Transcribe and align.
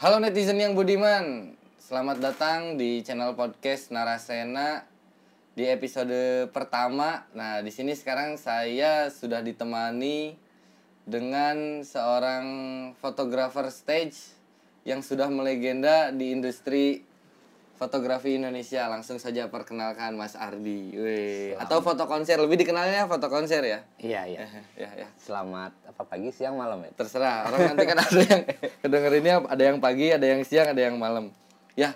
Halo 0.00 0.16
netizen 0.16 0.56
yang 0.56 0.72
budiman, 0.72 1.52
selamat 1.76 2.24
datang 2.24 2.80
di 2.80 3.04
channel 3.04 3.36
podcast 3.36 3.92
Narasena 3.92 4.88
di 5.52 5.68
episode 5.68 6.48
pertama. 6.56 7.28
Nah, 7.36 7.60
di 7.60 7.68
sini 7.68 7.92
sekarang 7.92 8.40
saya 8.40 9.12
sudah 9.12 9.44
ditemani 9.44 10.40
dengan 11.04 11.84
seorang 11.84 12.48
fotografer 12.96 13.68
stage 13.68 14.16
yang 14.88 15.04
sudah 15.04 15.28
melegenda 15.28 16.08
di 16.16 16.32
industri 16.32 17.04
fotografi 17.80 18.36
Indonesia. 18.36 18.84
Langsung 18.92 19.16
saja 19.16 19.48
perkenalkan 19.48 20.12
Mas 20.20 20.36
Ardi. 20.36 20.92
Wih. 20.92 21.56
Atau 21.56 21.80
foto 21.80 22.04
konser, 22.04 22.36
lebih 22.36 22.60
dikenalnya 22.60 23.08
foto 23.08 23.32
konser 23.32 23.64
ya? 23.64 23.80
Iya, 23.96 24.28
iya. 24.28 24.44
ya, 24.76 24.90
ya. 24.92 25.08
Selamat 25.16 25.72
apa 25.88 26.16
pagi, 26.16 26.28
siang, 26.32 26.60
malam 26.60 26.80
ya? 26.80 26.90
terserah 26.96 27.36
orang 27.52 27.76
nanti 27.76 27.84
kan 27.84 27.98
ada 28.00 28.20
yang 28.24 28.42
kedengerinnya 28.80 29.36
ada 29.44 29.62
yang 29.68 29.78
pagi 29.84 30.08
ada 30.08 30.24
yang 30.24 30.40
siang 30.48 30.72
ada 30.72 30.80
yang 30.80 30.96
malam 30.96 31.28
ya 31.76 31.92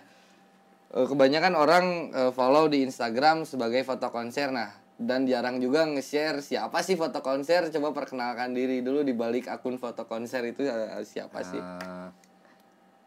eh, 0.93 1.07
kebanyakan 1.09 1.57
orang 1.57 1.85
eh, 2.13 2.33
follow 2.37 2.69
di 2.69 2.85
Instagram 2.85 3.49
sebagai 3.49 3.81
foto 3.81 4.13
konser 4.13 4.53
nah 4.53 4.77
dan 4.95 5.27
jarang 5.27 5.59
juga 5.59 5.89
nge-share 5.91 6.39
siapa 6.39 6.79
sih 6.85 6.95
foto 6.95 7.19
konser 7.19 7.67
coba 7.73 7.91
perkenalkan 7.91 8.55
diri 8.55 8.79
dulu 8.79 9.03
di 9.03 9.11
balik 9.11 9.51
akun 9.51 9.81
foto 9.81 10.07
konser 10.07 10.45
itu 10.47 10.69
eh, 10.69 11.01
siapa 11.03 11.41
sih 11.43 11.59
Eh, 11.59 12.09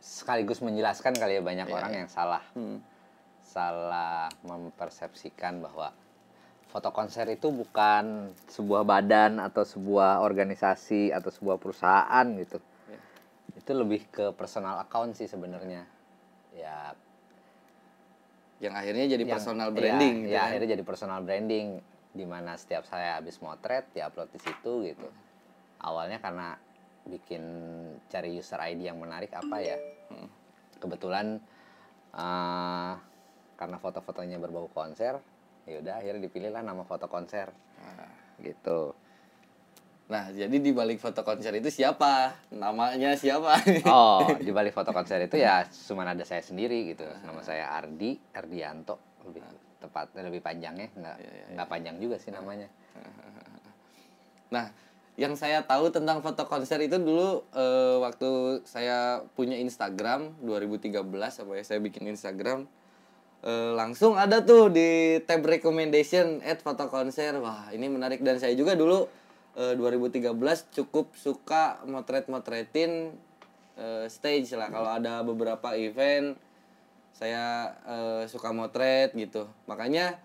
sekaligus 0.08 0.64
menjelaskan 0.64 1.12
kali 1.14 1.36
ya 1.36 1.44
banyak 1.44 1.68
Iya, 1.68 1.76
orang 1.76 1.92
iya. 1.92 2.00
yang 2.00 2.10
salah 2.10 2.44
Hmm. 2.54 2.80
salah 3.42 4.32
mempersepsikan 4.42 5.60
bahwa 5.60 5.92
foto 6.68 6.92
konser 6.92 7.28
itu 7.28 7.48
bukan 7.50 8.32
sebuah 8.46 8.84
badan 8.84 9.40
atau 9.42 9.64
sebuah 9.64 10.20
organisasi 10.22 11.12
atau 11.12 11.28
sebuah 11.28 11.56
perusahaan 11.58 12.26
gitu. 12.38 12.60
Iya. 12.86 13.00
Itu 13.58 13.72
lebih 13.74 14.08
ke 14.08 14.32
personal 14.32 14.80
account 14.80 15.16
sih 15.16 15.28
sebenarnya. 15.28 15.84
Ya 16.52 16.96
yang 18.58 18.74
akhirnya 18.74 19.06
jadi 19.08 19.22
yang- 19.22 19.32
personal 19.32 19.70
ya, 19.70 19.76
branding 19.76 20.16
ya, 20.18 20.24
gitu 20.24 20.34
kan. 20.34 20.46
akhirnya 20.48 20.70
jadi 20.74 20.84
personal 20.84 21.20
branding 21.22 21.68
di 22.10 22.26
mana 22.26 22.58
setiap 22.58 22.84
saya 22.84 23.22
habis 23.22 23.38
motret 23.38 23.86
diupload 23.94 24.34
di 24.34 24.40
situ 24.42 24.72
gitu 24.84 25.08
awalnya 25.80 26.18
karena 26.18 26.58
bikin 27.06 27.44
cari 28.08 28.34
user 28.34 28.58
ID 28.58 28.82
yang 28.84 28.98
menarik 28.98 29.30
apa 29.32 29.58
ya 29.62 29.78
Hmm. 29.78 29.94
Kebetulan 30.78 31.42
eh, 32.14 32.94
karena 33.58 33.78
foto-fotonya 33.82 34.38
berbau 34.38 34.70
konser 34.70 35.18
ya 35.68 35.84
udah 35.84 36.00
akhirnya 36.00 36.22
dipilihlah 36.24 36.64
nama 36.64 36.88
foto 36.88 37.12
konser. 37.12 37.52
Nah, 37.84 38.08
gitu. 38.40 38.96
Nah 40.08 40.32
jadi 40.32 40.56
di 40.64 40.72
balik 40.72 41.04
foto 41.04 41.20
konser 41.28 41.52
itu 41.60 41.68
siapa? 41.68 42.32
Namanya 42.56 43.20
siapa? 43.20 43.60
Oh 43.92 44.24
di 44.40 44.52
balik 44.56 44.72
foto 44.72 44.96
konser 44.96 45.20
itu 45.28 45.36
ya 45.36 45.68
cuma 45.68 46.08
ada 46.08 46.24
saya 46.24 46.40
sendiri 46.40 46.96
gitu. 46.96 47.04
Nama 47.04 47.42
saya 47.44 47.76
Ardi 47.76 48.16
Ardianto. 48.32 49.20
Lebih 49.28 49.44
tepatnya 49.84 50.22
lebih 50.24 50.40
panjangnya. 50.40 50.88
Nggak 50.96 51.16
Iya, 51.20 51.32
iya, 51.36 51.46
nggak 51.60 51.68
panjang 51.68 51.96
juga 52.00 52.16
sih 52.24 52.32
namanya. 52.32 52.72
Nah, 54.48 54.72
yang 55.18 55.34
saya 55.34 55.66
tahu 55.66 55.90
tentang 55.90 56.22
foto 56.22 56.46
konser 56.46 56.78
itu 56.86 57.02
dulu 57.02 57.42
eh, 57.58 57.98
waktu 57.98 58.62
saya 58.70 59.26
punya 59.34 59.58
Instagram 59.58 60.38
2013 60.46 60.94
apa 61.42 61.52
ya 61.58 61.64
saya 61.66 61.82
bikin 61.82 62.06
Instagram 62.06 62.70
eh, 63.42 63.72
langsung 63.74 64.14
ada 64.14 64.46
tuh 64.46 64.70
di 64.70 65.18
tab 65.26 65.42
recommendation 65.42 66.38
at 66.46 66.62
foto 66.62 66.86
konser. 66.94 67.34
Wah, 67.42 67.74
ini 67.74 67.90
menarik 67.90 68.22
dan 68.22 68.38
saya 68.38 68.54
juga 68.54 68.78
dulu 68.78 69.10
eh, 69.58 69.74
2013 69.74 70.38
cukup 70.78 71.10
suka 71.18 71.82
motret-motretin 71.90 73.10
eh, 73.74 74.06
stage 74.14 74.54
lah 74.54 74.70
kalau 74.70 74.94
ada 74.94 75.26
beberapa 75.26 75.74
event 75.74 76.38
saya 77.18 77.74
eh, 77.90 78.24
suka 78.30 78.54
motret 78.54 79.18
gitu. 79.18 79.50
Makanya 79.66 80.22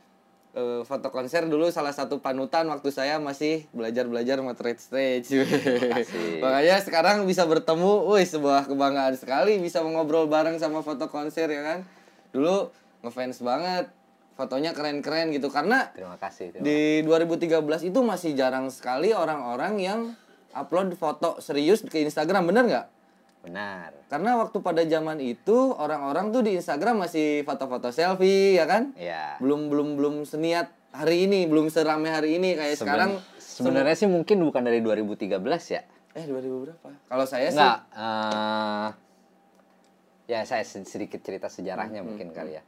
eh, 0.53 0.81
foto 0.85 1.09
konser 1.09 1.49
dulu 1.49 1.69
salah 1.73 1.93
satu 1.93 2.21
panutan 2.21 2.69
waktu 2.69 2.89
saya 2.93 3.17
masih 3.19 3.67
belajar-belajar 3.73 4.41
motret 4.41 4.79
stage. 4.79 5.33
kasih. 5.93 6.41
Makanya 6.41 6.81
sekarang 6.85 7.17
bisa 7.25 7.45
bertemu, 7.45 8.09
wih 8.09 8.25
sebuah 8.25 8.69
kebanggaan 8.69 9.17
sekali 9.17 9.59
bisa 9.59 9.85
ngobrol 9.85 10.29
bareng 10.29 10.57
sama 10.61 10.81
foto 10.81 11.09
konser 11.09 11.49
ya 11.49 11.63
kan. 11.65 11.79
Dulu 12.33 12.73
ngefans 13.03 13.43
banget, 13.43 13.91
fotonya 14.39 14.73
keren-keren 14.73 15.31
gitu 15.31 15.53
karena 15.53 15.93
terima 15.93 16.17
kasih 16.17 16.51
terima 16.57 16.65
di 16.65 17.05
2013 17.05 17.91
itu 17.93 18.01
masih 18.01 18.31
jarang 18.33 18.73
sekali 18.73 19.13
orang-orang 19.13 19.75
yang 19.79 20.01
upload 20.57 20.97
foto 20.97 21.41
serius 21.41 21.85
ke 21.85 22.05
Instagram, 22.05 22.49
bener 22.49 22.65
nggak? 22.69 22.87
Benar 23.43 23.91
Karena 24.07 24.39
waktu 24.39 24.59
pada 24.59 24.83
zaman 24.83 25.19
itu 25.19 25.55
orang-orang 25.73 26.31
tuh 26.31 26.41
di 26.41 26.55
Instagram 26.55 27.01
masih 27.01 27.43
foto-foto 27.43 27.89
selfie 27.89 28.55
ya 28.55 28.65
kan? 28.65 28.95
ya 28.95 29.35
Belum 29.37 29.67
belum 29.67 29.89
belum 29.95 30.15
seniat 30.23 30.71
hari 30.91 31.25
ini, 31.25 31.45
belum 31.45 31.67
serame 31.67 32.07
hari 32.07 32.37
ini 32.37 32.53
kayak 32.53 32.75
Seben- 32.75 32.87
sekarang. 32.87 33.11
sebenarnya 33.37 33.97
sih 33.97 34.07
mungkin 34.07 34.39
bukan 34.41 34.63
dari 34.63 34.79
2013 34.79 35.35
ya 35.71 35.83
Eh 36.13 36.23
2000 36.23 36.39
berapa? 36.63 36.89
Kalau 37.03 37.25
saya 37.25 37.49
sih 37.49 37.57
Enggak 37.57 37.79
eh, 37.91 38.89
ya 40.29 40.41
saya 40.43 40.63
sed- 40.63 40.85
sedikit 40.85 41.19
cerita 41.19 41.49
sejarahnya 41.49 42.01
Hmm, 42.01 42.09
mungkin 42.09 42.31
kali 42.31 42.55
ya 42.55 42.63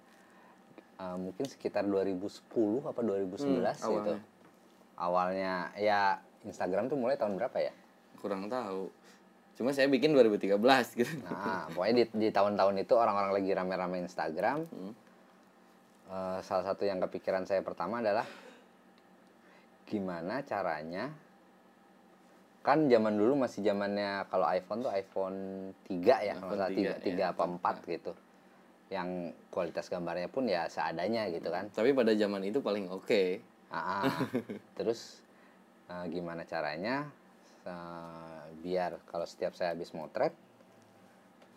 Eh, 0.94 1.16
mungkin 1.16 1.44
sekitar 1.44 1.82
2010 1.84 2.30
apa 2.84 2.98
2011 2.98 3.36
Hmm, 3.78 3.94
gitu 3.94 4.14
awalnya. 4.14 4.18
awalnya 4.96 5.52
ya 5.76 6.00
Instagram 6.42 6.86
tuh 6.86 6.94
mulai 6.94 7.14
tahun 7.14 7.34
berapa 7.34 7.58
ya 7.58 7.74
kurang 8.16 8.46
tahu. 8.46 8.88
Cuma 9.54 9.70
saya 9.70 9.86
bikin 9.86 10.10
2013 10.12 10.58
gitu. 10.98 11.14
Nah, 11.22 11.70
pokoknya 11.70 11.94
di, 12.02 12.04
di 12.26 12.28
tahun-tahun 12.34 12.74
itu 12.82 12.94
orang-orang 12.98 13.32
lagi 13.38 13.50
rame-rame 13.54 14.02
Instagram. 14.02 14.66
Hmm. 14.66 14.92
Eh, 16.14 16.38
salah 16.44 16.64
satu 16.68 16.84
yang 16.84 17.00
kepikiran 17.00 17.48
saya 17.48 17.64
pertama 17.64 18.04
adalah 18.04 18.26
gimana 19.84 20.40
caranya 20.44 21.12
kan 22.64 22.88
zaman 22.88 23.20
dulu 23.20 23.44
masih 23.44 23.60
zamannya 23.60 24.24
kalau 24.32 24.48
iPhone 24.48 24.80
tuh 24.80 24.92
iPhone 24.94 25.38
3 25.84 26.28
ya 26.32 26.34
kalau 26.40 26.56
salah 26.56 26.72
3, 26.72 26.96
3, 26.96 27.12
ya. 27.12 27.26
apa 27.32 27.44
4 27.44 27.92
gitu. 27.92 28.12
Yang 28.92 29.08
kualitas 29.48 29.88
gambarnya 29.88 30.28
pun 30.28 30.48
ya 30.48 30.68
seadanya 30.68 31.28
gitu 31.32 31.48
kan. 31.52 31.68
Tapi 31.72 31.92
pada 31.92 32.12
zaman 32.16 32.40
itu 32.44 32.60
paling 32.60 32.88
oke. 32.92 33.40
Ah, 33.68 34.06
ah. 34.06 34.12
Terus 34.80 35.24
eh, 35.88 36.04
gimana 36.12 36.44
caranya 36.44 37.08
eh, 37.64 38.44
biar 38.64 39.00
kalau 39.08 39.28
setiap 39.28 39.52
saya 39.56 39.76
habis 39.76 39.92
motret 39.92 40.32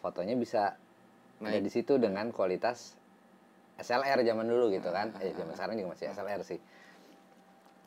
fotonya 0.03 0.35
bisa 0.40 0.75
ada 1.38 1.53
Naik. 1.53 1.66
di 1.66 1.72
situ 1.72 2.01
dengan 2.01 2.34
kualitas 2.34 2.97
SLR 3.78 4.25
zaman 4.25 4.46
dulu 4.50 4.73
gitu 4.73 4.90
kan. 4.90 5.13
Eh 5.22 5.34
zaman 5.38 5.53
sekarang 5.53 5.78
juga 5.78 5.94
masih 5.94 6.09
SLR 6.09 6.41
sih. 6.41 6.59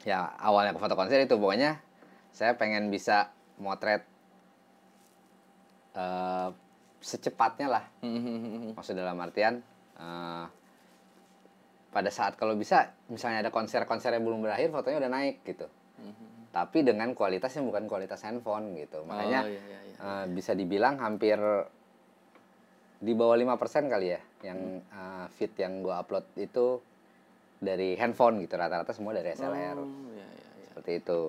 Ya 0.07 0.31
awalnya 0.39 0.73
ke 0.73 0.81
foto 0.81 0.95
konser 0.95 1.19
itu 1.21 1.35
pokoknya 1.35 1.83
saya 2.31 2.55
pengen 2.55 2.89
bisa 2.95 3.35
motret 3.59 4.07
eh, 5.99 6.49
secepatnya 7.03 7.69
lah. 7.69 7.85
Maksud 8.79 8.95
dalam 8.95 9.19
artian 9.19 9.61
eh, 9.99 10.47
pada 11.91 12.11
saat 12.15 12.39
kalau 12.39 12.55
bisa 12.55 12.95
misalnya 13.11 13.43
ada 13.43 13.51
konser-konser 13.51 14.15
yang 14.15 14.23
belum 14.23 14.47
berakhir 14.47 14.71
fotonya 14.71 15.03
udah 15.03 15.13
naik 15.13 15.43
gitu. 15.43 15.67
Tapi 16.51 16.83
dengan 16.83 17.15
kualitas 17.15 17.55
yang 17.55 17.71
bukan 17.71 17.87
kualitas 17.87 18.27
handphone 18.27 18.75
gitu. 18.75 19.07
Makanya 19.07 19.47
oh, 19.47 19.51
iya, 19.51 19.63
iya, 19.63 19.81
iya. 19.87 19.97
eh, 20.03 20.25
bisa 20.35 20.53
dibilang 20.53 20.99
hampir 20.99 21.39
di 23.01 23.13
bawah 23.17 23.33
5% 23.33 23.89
kali 23.89 24.13
ya 24.13 24.21
yang 24.45 24.61
Hmm. 24.85 25.25
eh, 25.25 25.27
feed 25.33 25.57
yang 25.57 25.81
gua 25.81 26.05
upload 26.05 26.27
itu 26.37 26.85
dari 27.61 27.97
handphone 27.97 28.41
gitu 28.45 28.57
rata-rata 28.57 28.93
semua 28.93 29.13
dari 29.13 29.33
SLR 29.33 29.77
Oh, 29.77 29.89
iya, 30.13 30.25
iya, 30.25 30.49
iya. 30.61 30.65
seperti 30.69 31.01
itu 31.01 31.21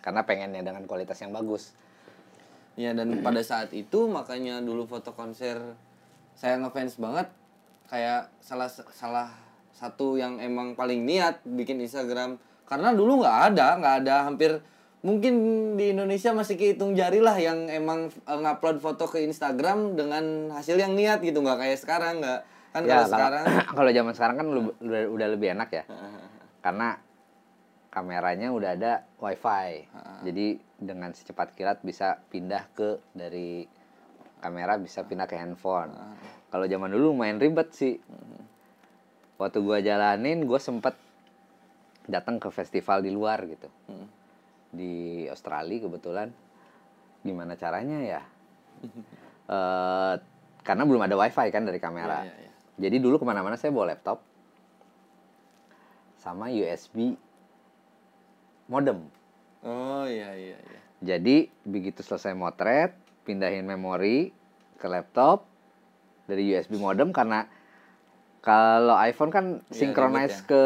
karena 0.00 0.24
pengennya 0.24 0.60
dengan 0.60 0.84
kualitas 0.84 1.16
yang 1.20 1.32
bagus 1.32 1.72
Ya 2.78 2.92
dan 2.94 3.10
pada 3.26 3.40
saat 3.44 3.72
itu 3.72 4.08
makanya 4.08 4.60
dulu 4.60 4.84
foto 4.84 5.12
konser 5.12 5.60
saya 6.32 6.56
ngefans 6.56 6.96
banget 6.96 7.28
kayak 7.88 8.28
salah 8.40 8.68
salah 8.92 9.28
satu 9.72 10.16
yang 10.16 10.36
emang 10.40 10.72
paling 10.72 11.04
niat 11.04 11.40
bikin 11.44 11.80
Instagram 11.80 12.36
karena 12.68 12.92
dulu 12.92 13.24
nggak 13.24 13.38
ada 13.54 13.66
nggak 13.80 13.94
ada 14.04 14.14
hampir 14.28 14.60
mungkin 15.00 15.34
di 15.80 15.96
Indonesia 15.96 16.36
masih 16.36 16.60
kehitung 16.60 16.92
jari 16.92 17.24
lah 17.24 17.34
yang 17.40 17.70
emang 17.72 18.12
eh, 18.12 18.38
ngupload 18.38 18.84
foto 18.84 19.08
ke 19.08 19.24
Instagram 19.24 19.96
dengan 19.96 20.52
hasil 20.52 20.76
yang 20.76 20.92
niat 20.92 21.24
gitu 21.24 21.40
nggak 21.40 21.58
kayak 21.58 21.78
sekarang 21.80 22.20
nggak 22.20 22.40
kan 22.68 22.82
ya 22.84 23.00
kalau 23.00 23.00
kalau- 23.00 23.08
sekarang 23.16 23.42
kalau 23.80 23.90
zaman 23.96 24.12
sekarang 24.12 24.36
kan 24.36 24.46
udah, 24.84 25.00
udah 25.08 25.28
lebih 25.32 25.48
enak 25.56 25.68
ya. 25.72 25.84
Karena 26.64 27.00
kameranya 27.88 28.52
udah 28.52 28.76
ada 28.76 28.92
wifi. 29.16 29.88
Jadi 30.28 30.60
dengan 30.76 31.16
secepat 31.16 31.56
kilat 31.56 31.80
bisa 31.80 32.20
pindah 32.28 32.68
ke 32.76 33.00
dari 33.16 33.64
kamera 34.44 34.76
bisa 34.76 35.08
pindah 35.08 35.24
ke 35.24 35.40
handphone. 35.40 35.96
Kalau 36.52 36.68
zaman 36.68 36.92
dulu 36.92 37.16
main 37.16 37.40
ribet 37.40 37.72
sih. 37.72 37.96
Waktu 39.40 39.58
gua 39.64 39.80
jalanin 39.80 40.44
gua 40.44 40.60
sempet 40.60 40.92
datang 42.08 42.40
ke 42.40 42.48
festival 42.48 43.04
di 43.04 43.12
luar 43.12 43.44
gitu 43.44 43.68
Hmm. 43.86 44.08
di 44.68 44.92
Australia 45.28 45.78
kebetulan 45.78 46.28
gimana 47.20 47.54
caranya 47.54 47.98
ya 48.00 48.22
Eh, 49.48 50.14
karena 50.60 50.84
belum 50.84 51.00
ada 51.00 51.16
wifi 51.16 51.48
kan 51.48 51.64
dari 51.64 51.80
kamera 51.80 52.20
Iya, 52.20 52.28
iya, 52.28 52.36
iya. 52.44 52.52
jadi 52.76 52.96
dulu 53.00 53.16
ke 53.16 53.24
mana-mana 53.24 53.56
saya 53.56 53.72
bawa 53.72 53.96
laptop 53.96 54.20
sama 56.14 56.50
USB 56.50 57.16
modem 58.68 59.08
Oh 59.64 60.04
iya 60.04 60.36
iya 60.36 60.54
iya. 60.54 60.80
jadi 61.00 61.36
begitu 61.64 62.04
selesai 62.04 62.36
motret 62.36 62.92
pindahin 63.24 63.64
memori 63.64 64.36
ke 64.76 64.84
laptop 64.84 65.48
dari 66.28 66.44
USB 66.46 66.76
modem 66.76 67.08
karena 67.08 67.48
kalau 68.40 68.94
iPhone 68.96 69.28
kan 69.28 69.44
Iya, 69.66 69.74
synchronize 69.74 70.38
ribet 70.38 70.48
ke 70.48 70.62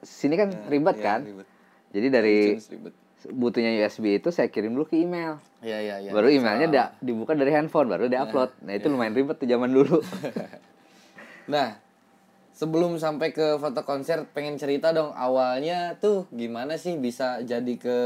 sini 0.00 0.34
kan 0.34 0.48
ribet 0.66 0.96
Iya, 0.96 1.02
kan 1.02 1.20
ribet. 1.22 1.46
jadi 1.90 2.06
dari 2.10 2.38
ribet. 2.60 2.94
butuhnya 3.26 3.72
USB 3.78 4.18
itu 4.18 4.28
saya 4.28 4.48
kirim 4.48 4.72
dulu 4.72 4.84
ke 4.84 5.00
email 5.00 5.40
Iya 5.58 5.78
iya 5.80 5.96
iya. 5.98 6.10
baru 6.12 6.28
emailnya 6.28 6.68
da- 6.68 6.92
dibuka 6.98 7.32
dari 7.32 7.48
handphone 7.50 7.88
baru 7.88 8.04
diupload 8.04 8.52
nah 8.60 8.72
itu 8.72 8.86
lumayan 8.86 9.12
ribet 9.12 9.36
tuh 9.36 9.46
zaman 9.46 9.68
dulu 9.68 10.04
Nah, 11.44 11.76
sebelum 12.50 12.96
sampai 12.96 13.28
ke 13.28 13.56
foto 13.58 13.84
konser, 13.84 14.24
pengen 14.32 14.56
cerita 14.56 14.92
dong 14.92 15.12
awalnya 15.12 15.92
tuh 15.94 16.24
gimana 16.30 16.80
sih 16.80 16.96
bisa 16.96 17.44
jadi 17.44 17.74
ke 17.76 17.98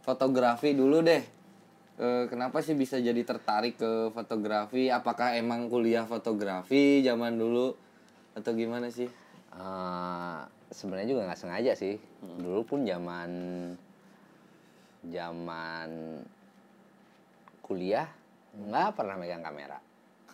fotografi 0.00 0.76
dulu 0.76 1.00
deh. 1.00 1.24
Eh, 1.94 2.24
kenapa 2.26 2.60
sih 2.60 2.74
bisa 2.74 2.98
jadi 2.98 3.22
tertarik 3.22 3.78
ke 3.78 4.10
fotografi? 4.10 4.90
Apakah 4.90 5.32
emang 5.32 5.70
kuliah 5.70 6.04
fotografi 6.04 7.00
zaman 7.00 7.38
dulu 7.38 7.72
atau 8.34 8.50
gimana 8.52 8.90
sih? 8.90 9.08
Eh, 9.54 10.40
sebenarnya 10.74 11.14
juga 11.14 11.30
nggak 11.30 11.38
sengaja 11.38 11.72
sih 11.78 11.94
dulu 12.42 12.66
pun 12.66 12.82
zaman 12.82 13.30
zaman 15.06 15.88
kuliah 17.62 18.10
nggak 18.54 18.98
pernah 18.98 19.14
megang 19.14 19.46
kamera 19.46 19.78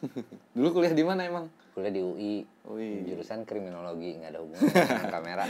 dulu 0.56 0.80
kuliah 0.80 0.96
di 0.96 1.04
mana 1.04 1.28
emang? 1.28 1.46
kuliah 1.76 1.92
di 1.92 2.00
UI 2.00 2.32
UI. 2.64 3.04
jurusan 3.12 3.44
kriminologi 3.44 4.16
nggak 4.16 4.30
ada 4.32 4.40
hubungan 4.40 4.72
dengan 4.72 5.10
kamera 5.20 5.44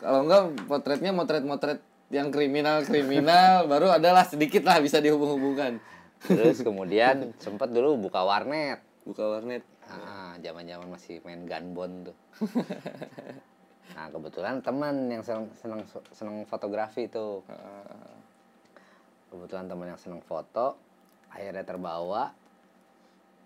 Kalau 0.00 0.18
enggak 0.24 0.42
potretnya 0.64 1.12
motret-motret 1.12 1.84
yang 2.08 2.32
kriminal-kriminal 2.32 3.64
baru 3.72 4.00
adalah 4.00 4.24
sedikit 4.24 4.64
lah 4.64 4.80
bisa 4.80 5.04
dihubung-hubungkan. 5.04 5.76
terus 6.24 6.64
kemudian 6.64 7.36
sempat 7.36 7.68
dulu 7.68 8.08
buka 8.08 8.24
warnet 8.24 8.80
Buka 9.04 9.36
warnet. 9.36 9.60
Ah, 9.84 10.23
zaman-zaman 10.44 10.92
masih 10.92 11.24
main 11.24 11.48
gunbon 11.48 12.12
tuh. 12.12 12.16
nah, 13.96 14.12
kebetulan 14.12 14.60
teman 14.60 15.08
yang 15.08 15.24
seneng 15.24 15.48
seneng 15.56 15.80
seneng 16.12 16.36
fotografi 16.44 17.08
tuh. 17.08 17.40
Kebetulan 19.32 19.66
teman 19.66 19.88
yang 19.88 20.00
seneng 20.00 20.20
foto, 20.20 20.76
akhirnya 21.32 21.64
terbawa. 21.64 22.30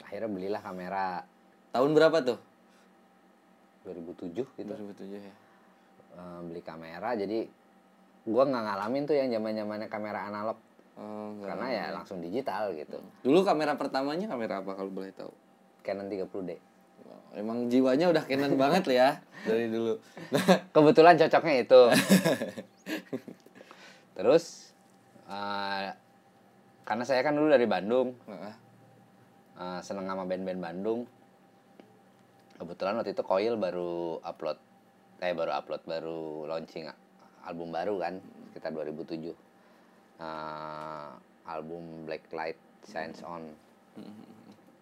Akhirnya 0.03 0.29
belilah 0.29 0.61
kamera 0.65 1.23
Tahun 1.69 1.91
berapa 1.93 2.19
tuh? 2.25 2.39
2007 3.85 4.33
gitu. 4.35 4.73
2007 4.73 5.15
ya. 5.15 5.35
Eh, 6.19 6.41
beli 6.49 6.63
kamera 6.65 7.15
jadi 7.15 7.45
gua 8.29 8.45
nggak 8.49 8.65
ngalamin 8.65 9.05
tuh 9.09 9.17
yang 9.17 9.29
zaman-zamannya 9.33 9.89
kamera 9.89 10.29
analog 10.29 10.59
Oh, 10.99 11.31
karena 11.47 11.67
ya 11.71 11.85
langsung 11.95 12.19
digital 12.19 12.75
gitu. 12.75 12.99
Dulu 13.23 13.47
kamera 13.47 13.79
pertamanya 13.79 14.27
kamera 14.27 14.59
apa 14.67 14.75
kalau 14.75 14.91
boleh 14.91 15.15
tahu? 15.15 15.31
Canon 15.87 16.11
30D. 16.11 16.59
Emang 17.37 17.69
jiwanya 17.69 18.09
udah 18.09 18.25
Canon 18.25 18.57
banget 18.63 18.85
lah 18.89 18.97
ya 18.97 19.11
dari 19.45 19.67
dulu. 19.71 19.95
Kebetulan 20.75 21.15
cocoknya 21.21 21.57
itu. 21.63 21.83
Terus 24.17 24.75
eh, 25.29 25.89
karena 26.83 27.05
saya 27.05 27.21
kan 27.21 27.37
dulu 27.37 27.53
dari 27.53 27.69
Bandung, 27.69 28.17
eh, 29.61 29.81
seneng 29.85 30.09
sama 30.09 30.25
band-band 30.27 30.61
Bandung. 30.61 31.01
Kebetulan 32.59 32.99
waktu 32.99 33.15
itu 33.15 33.23
Coil 33.23 33.55
baru 33.55 34.19
upload, 34.19 34.59
eh 35.23 35.31
baru 35.31 35.55
upload, 35.55 35.83
baru 35.87 36.51
launching 36.51 36.91
album 37.47 37.71
baru 37.71 38.03
kan, 38.03 38.19
sekitar 38.51 38.75
2007. 38.75 39.31
Eh, 40.19 41.11
album 41.47 42.05
Black 42.05 42.27
Light 42.35 42.59
Shines 42.91 43.23
On. 43.23 43.47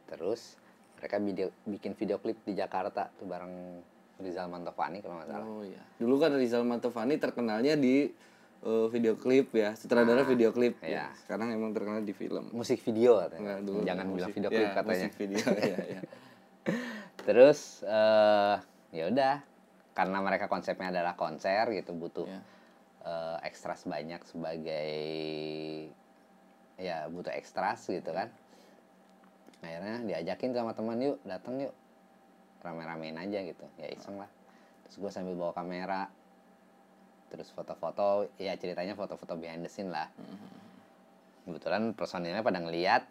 Terus 0.08 0.56
mereka 0.96 1.16
video, 1.18 1.46
bikin 1.62 1.92
video 1.92 2.16
klip 2.16 2.40
di 2.42 2.52
Jakarta 2.52 3.12
tuh 3.12 3.24
bareng 3.24 3.84
Rizal 4.16 4.48
Mantovani 4.48 4.98
kalau 4.98 5.20
nggak 5.20 5.28
salah. 5.28 5.44
Oh 5.46 5.60
iya. 5.60 5.82
Dulu 5.96 6.14
kan 6.16 6.32
Rizal 6.32 6.62
Mantovani 6.62 7.14
terkenalnya 7.16 7.76
di 7.76 8.08
eh, 8.58 8.86
video 8.88 9.14
klip 9.14 9.52
ya, 9.52 9.72
sutradara 9.72 10.24
video 10.24 10.50
klip. 10.50 10.80
iya. 10.80 11.12
Sekarang 11.14 11.52
emang 11.52 11.70
terkenal 11.70 12.00
di 12.00 12.10
film. 12.10 12.48
Musik 12.50 12.80
video 12.80 13.20
katanya. 13.20 13.40
Enggak, 13.40 13.58
dulu 13.62 13.78
Jangan 13.82 14.06
bilang 14.06 14.16
musik- 14.24 14.34
video 14.34 14.50
klip 14.50 14.64
ya, 14.64 14.74
katanya. 14.74 15.06
Musik 15.06 15.14
video 15.16 15.38
ya, 15.62 15.76
ya. 15.86 16.00
Terus 17.18 17.58
eh 17.82 18.56
ya 18.94 19.04
udah 19.06 19.34
karena 19.92 20.18
mereka 20.18 20.46
konsepnya 20.46 20.88
adalah 20.90 21.12
konser 21.14 21.68
gitu 21.70 21.92
butuh 21.92 22.24
Ya. 22.24 22.40
eh, 23.02 23.36
ekstras 23.44 23.84
banyak 23.84 24.24
sebagai 24.24 24.96
ya 26.76 27.04
butuh 27.06 27.32
ekstras 27.32 27.84
gitu 27.84 28.10
kan. 28.10 28.32
Akhirnya 29.60 29.96
diajakin 30.02 30.52
sama 30.52 30.72
teman 30.72 30.98
yuk 30.98 31.16
datang 31.22 31.58
yuk 31.58 31.74
rame-ramein 32.60 33.16
aja 33.16 33.38
gitu 33.40 33.64
ya 33.76 33.88
iseng 33.88 34.16
lah. 34.16 34.28
Terus 34.86 34.96
gue 34.98 35.10
sambil 35.10 35.34
bawa 35.34 35.52
kamera 35.52 36.08
terus 37.26 37.50
foto-foto 37.50 38.30
ya 38.36 38.54
ceritanya 38.54 38.94
foto-foto 38.94 39.34
behind 39.34 39.60
the 39.60 39.70
scene 39.70 39.90
lah. 39.90 40.06
Kebetulan 41.42 41.92
personilnya 41.92 42.40
pada 42.40 42.58
ngeliat 42.58 43.02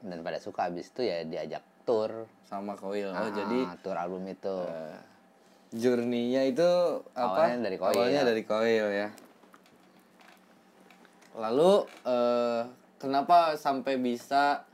dan 0.00 0.20
pada 0.20 0.38
suka 0.38 0.68
abis 0.68 0.88
itu 0.88 1.02
ya 1.02 1.24
diajak 1.24 1.64
tour 1.82 2.28
Sama 2.44 2.76
Koil. 2.76 3.08
Oh, 3.08 3.16
Ah, 3.16 3.28
jadi 3.28 3.58
tour 3.80 3.96
album 3.96 4.24
itu. 4.24 4.54
eh, 4.64 4.96
journey-nya 5.70 6.44
itu 6.46 6.68
apa? 7.12 7.44
Awalnya 7.44 7.58
dari 7.64 7.76
Koil. 7.76 7.92
Awalnya 7.92 8.22
dari 8.24 8.42
Koil 8.44 8.86
ya. 8.88 9.08
Lalu 11.32 11.72
eh, 12.04 12.62
kenapa 12.96 13.54
sampai 13.54 13.94
bisa 13.96 14.67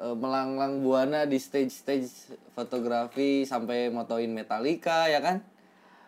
eh, 0.00 0.16
melanglang 0.16 0.80
buana 0.80 1.26
di 1.26 1.36
stage-stage 1.36 2.36
fotografi 2.56 3.44
sampai 3.44 3.92
motoin 3.92 4.32
Metallica 4.32 5.10
ya 5.10 5.20
kan? 5.20 5.44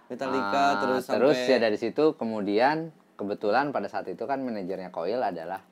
Metallica 0.08 0.62
Ah, 0.62 0.72
terus 0.80 1.02
sampai 1.08 1.18
terus 1.20 1.38
ya 1.48 1.58
dari 1.58 1.78
situ 1.80 2.14
kemudian 2.14 2.92
kebetulan 3.16 3.72
pada 3.72 3.88
saat 3.88 4.06
itu 4.10 4.24
kan 4.28 4.42
manajernya 4.42 4.92
Coil 4.92 5.22
adalah 5.22 5.62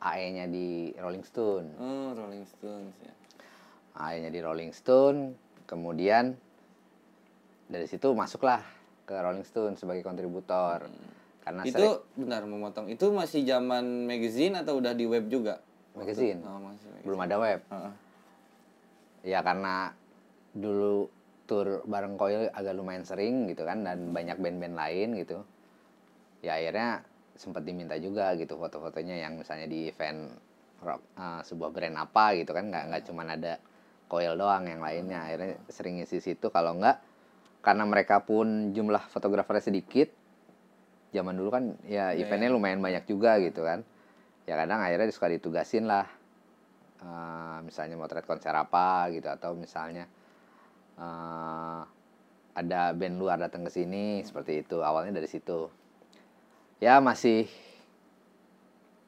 AE-nya 0.00 0.48
di 0.48 0.92
Rolling 0.96 1.24
Stone. 1.24 1.66
Oh, 1.76 2.16
Rolling 2.16 2.44
Stones 2.48 2.94
ya. 3.04 3.12
AE-nya 4.00 4.32
di 4.32 4.40
Rolling 4.40 4.72
Stone, 4.72 5.36
kemudian 5.68 6.32
dari 7.68 7.84
situ 7.84 8.08
masuklah 8.16 8.64
ke 9.04 9.12
Rolling 9.12 9.44
Stone 9.44 9.76
sebagai 9.76 10.00
kontributor. 10.00 10.88
Karena 11.44 11.62
itu 11.64 12.04
benar 12.16 12.48
memotong. 12.48 12.88
Itu 12.88 13.12
masih 13.12 13.44
zaman 13.44 14.08
magazine 14.08 14.56
atau 14.60 14.80
udah 14.80 14.92
di 14.96 15.04
web 15.04 15.28
juga? 15.28 15.60
Magazine. 16.00 16.38
Oh, 16.42 16.58
magazine. 16.60 17.02
belum 17.04 17.20
ada 17.20 17.36
web. 17.36 17.60
Heeh. 17.68 17.92
Ya 19.28 19.40
karena 19.44 19.92
dulu 20.56 21.12
tour 21.44 21.84
bareng 21.84 22.16
Coil 22.16 22.48
agak 22.50 22.74
lumayan 22.74 23.04
sering 23.04 23.50
gitu 23.50 23.68
kan 23.68 23.84
dan 23.84 24.16
banyak 24.16 24.40
band-band 24.40 24.76
lain 24.76 25.08
gitu. 25.20 25.44
Ya 26.40 26.56
akhirnya 26.56 27.04
sempat 27.36 27.64
diminta 27.64 27.96
juga 27.96 28.36
gitu 28.36 28.56
foto-fotonya 28.56 29.16
yang 29.20 29.40
misalnya 29.40 29.68
di 29.68 29.88
event 29.88 30.28
rock, 30.84 31.00
eh, 31.16 31.40
sebuah 31.44 31.70
brand 31.72 31.96
apa 31.96 32.36
gitu 32.36 32.52
kan 32.52 32.68
nggak 32.68 32.84
nggak 32.92 33.02
cuman 33.08 33.26
ada 33.36 33.54
Coil 34.10 34.34
doang 34.34 34.66
yang 34.66 34.82
lainnya 34.82 35.22
akhirnya 35.22 35.54
sering 35.70 36.02
ngisi 36.02 36.18
situ 36.18 36.50
kalau 36.50 36.74
nggak 36.76 36.98
karena 37.62 37.84
mereka 37.86 38.26
pun 38.26 38.74
jumlah 38.74 39.06
fotografernya 39.06 39.70
sedikit 39.70 40.10
zaman 41.14 41.38
dulu 41.38 41.50
kan 41.54 41.64
ya 41.86 42.10
eventnya 42.16 42.50
lumayan 42.50 42.82
banyak 42.82 43.06
juga 43.06 43.38
gitu 43.38 43.62
kan 43.62 43.86
ya 44.50 44.58
kadang 44.58 44.82
akhirnya 44.82 45.06
suka 45.08 45.30
ditugasin 45.30 45.86
lah 45.86 46.10
Eh, 47.00 47.58
misalnya 47.62 47.96
motret 47.96 48.20
konser 48.22 48.52
apa 48.52 49.08
gitu 49.08 49.24
atau 49.26 49.56
misalnya 49.56 50.04
eh, 50.96 51.80
ada 52.52 52.92
band 52.92 53.16
luar 53.16 53.40
datang 53.40 53.62
ke 53.62 53.72
sini 53.72 54.20
seperti 54.20 54.60
itu 54.60 54.82
awalnya 54.82 55.14
dari 55.14 55.24
situ 55.24 55.72
ya 56.76 57.00
masih 57.00 57.48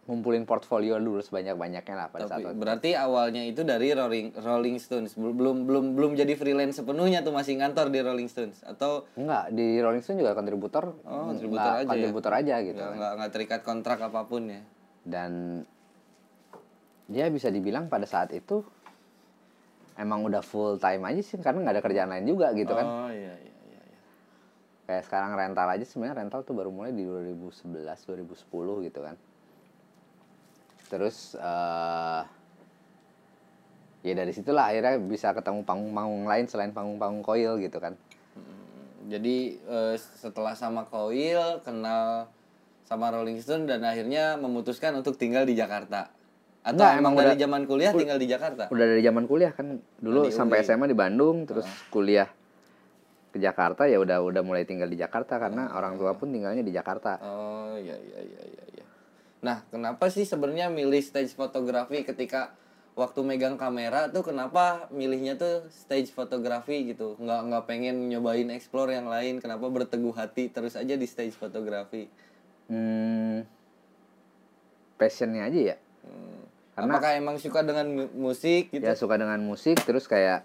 ngumpulin 0.02 0.42
portfolio 0.42 0.96
dulu 0.96 1.20
sebanyak 1.20 1.52
banyaknya 1.54 1.94
lah 1.94 2.08
pada 2.08 2.26
saat 2.26 2.40
Tapi 2.40 2.49
waktu- 2.49 2.58
berarti 2.58 2.90
awalnya 2.96 3.44
itu 3.44 3.62
dari 3.62 3.92
Rolling 3.92 4.34
Rolling 4.34 4.76
Stones. 4.76 5.14
Belum 5.14 5.62
belum 5.62 5.92
belum 5.92 6.12
jadi 6.16 6.32
freelance 6.32 6.80
sepenuhnya 6.80 7.20
tuh 7.20 7.30
masih 7.30 7.54
ngantor 7.54 7.87
di 7.87 8.00
Rolling 8.00 8.26
Stones 8.26 8.64
atau 8.64 9.04
enggak 9.14 9.52
di 9.52 9.78
Rolling 9.78 10.00
Stone 10.00 10.16
juga 10.16 10.32
kontributor 10.32 10.96
Oh, 11.02 11.28
kontributor 11.28 11.61
enggak, 11.70 11.76
aja 11.76 11.87
ya? 11.87 11.90
kontributor 11.92 12.32
aja 12.32 12.54
gitu 12.58 12.75
nggak 12.75 12.88
kan. 12.88 12.96
nggak 12.96 13.12
nggak 13.14 13.30
terikat 13.30 13.61
kontrak 13.62 13.99
apa 14.00 14.20
pun 14.25 14.42
ya. 14.49 14.62
Dan 15.02 15.62
dia 17.11 17.26
bisa 17.28 17.50
dibilang 17.50 17.90
pada 17.90 18.06
saat 18.06 18.30
itu 18.32 18.62
emang 19.99 20.25
udah 20.25 20.40
full 20.40 20.78
time 20.80 21.04
aja 21.04 21.21
sih 21.21 21.37
karena 21.42 21.66
nggak 21.66 21.75
ada 21.76 21.85
kerjaan 21.85 22.11
lain 22.11 22.26
juga 22.26 22.54
gitu 22.56 22.73
kan 22.73 22.87
Oh 22.87 23.11
iya 23.12 23.35
iya 23.37 23.56
iya. 23.68 23.80
iya. 23.92 24.00
kayak 24.88 25.04
sekarang 25.04 25.37
rental 25.37 25.68
aja 25.68 25.85
sebenarnya 25.85 26.25
rental 26.25 26.40
tuh 26.47 26.54
baru 26.56 26.71
mulai 26.73 26.94
di 26.97 27.04
2011 27.04 27.85
2010 27.85 28.87
gitu 28.88 29.00
kan 29.04 29.16
terus 30.88 31.37
eh 31.37 32.23
ya 34.02 34.12
dari 34.18 34.32
situlah 34.35 34.75
akhirnya 34.75 34.99
bisa 34.99 35.30
ketemu 35.30 35.62
panggung-panggung 35.62 36.26
lain 36.26 36.44
selain 36.50 36.75
panggung-panggung 36.75 37.23
koil 37.23 37.59
gitu 37.62 37.78
kan 37.78 37.94
Jadi 39.02 39.59
eh, 39.59 39.94
setelah 39.99 40.54
sama 40.54 40.87
Koil 40.87 41.59
kenal 41.66 42.30
sama 42.92 43.08
Rolling 43.08 43.40
Stone 43.40 43.64
dan 43.64 43.80
akhirnya 43.82 44.37
memutuskan 44.37 44.92
untuk 44.92 45.16
tinggal 45.16 45.42
di 45.42 45.54
Jakarta. 45.54 46.12
Atau 46.62 46.78
Enggak, 46.78 47.00
emang 47.00 47.14
dari 47.16 47.32
udah- 47.32 47.40
zaman 47.40 47.62
kuliah 47.64 47.92
tinggal 47.92 48.18
di 48.18 48.28
Jakarta? 48.28 48.64
udah 48.68 48.87
dari 48.87 49.02
zaman 49.02 49.25
kuliah 49.26 49.50
kan 49.50 49.66
dulu 49.99 50.28
di 50.28 50.30
sampai. 50.30 50.62
SMA 50.62 50.87
di 50.87 50.94
Bandung 50.94 51.42
terus 51.42 51.66
kuliah 51.88 52.28
ke 53.32 53.40
Jakarta 53.40 53.82
ya 53.84 53.96
udah 53.96 54.20
udah 54.20 54.42
mulai 54.42 54.62
tinggal 54.62 54.87
di 54.87 54.94
Jakarta 54.94 55.40
karena 55.40 55.72
Oh. 55.72 55.80
orang 55.80 55.96
tua 55.96 56.12
pun 56.12 56.28
tinggalnya 56.28 56.61
di 56.61 56.68
Jakarta 56.70 57.16
Oh 57.18 57.75
iya 57.75 57.96
iya 57.96 58.20
iya 58.20 58.42
iya. 58.46 58.64
iya. 58.70 58.84
Nah 59.40 59.64
kenapa 59.66 60.06
sih 60.06 60.22
sebenarnya 60.22 60.68
milih 60.68 61.00
stage 61.00 61.32
fotografi 61.32 62.04
ketika 62.04 62.52
waktu 62.92 63.25
megang 63.25 63.56
kamera 63.56 64.06
tuh 64.06 64.20
kenapa 64.22 64.87
milihnya 64.92 65.34
tuh 65.34 65.64
stage 65.66 66.12
fotografi 66.12 66.87
gitu? 66.87 67.16
Nggak 67.16 67.40
nggak 67.42 67.64
pengen 67.64 68.06
nyobain 68.06 68.46
explore 68.50 68.92
yang 68.92 69.08
lain? 69.08 69.40
Kenapa 69.40 69.64
berteguh 69.66 70.12
hati 70.12 70.46
terus 70.46 70.76
aja 70.76 70.92
di 70.92 71.08
stage 71.08 71.32
fotografi? 71.32 72.06
Hmm, 72.73 73.45
passionnya 74.97 75.45
aja 75.45 75.61
ya 75.69 75.76
Hmm. 76.02 76.43
Karena- 76.73 76.99
Apakah 76.99 77.12
emang 77.14 77.37
suka 77.37 77.61
dengan 77.61 77.87
mu- 77.87 78.11
musik 78.26 78.69
gitu? 78.69 78.81
ya 78.81 78.97
suka 78.97 79.14
dengan 79.14 79.38
musik 79.38 79.79
terus 79.79 80.05
kayak 80.05 80.43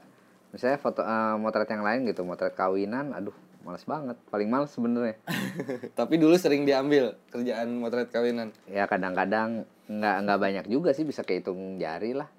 misalnya 0.50 0.78
foto 0.78 1.00
eh, 1.00 1.34
motret 1.36 1.66
yang 1.66 1.82
lain 1.82 2.06
gitu 2.06 2.22
motret 2.22 2.54
kawinan 2.54 3.10
aduh 3.10 3.34
males 3.64 3.82
banget 3.84 4.14
paling 4.28 4.46
males 4.46 4.70
sebenarnya 4.70 5.18
Tapi 5.98 6.16
dulu 6.16 6.36
sering 6.36 6.62
diambil 6.62 7.18
kerjaan 7.28 7.74
motret 7.74 8.08
kawinan. 8.08 8.54
ya 8.66 8.86
kadang-kadang 8.86 9.66
nggak 9.88 10.16
nggak 10.22 10.40
banyak 10.40 10.66
juga 10.68 10.92
sih 10.92 11.04
bisa 11.04 11.24
kehitung 11.24 11.76
jari 11.78 12.12
lah 12.12 12.30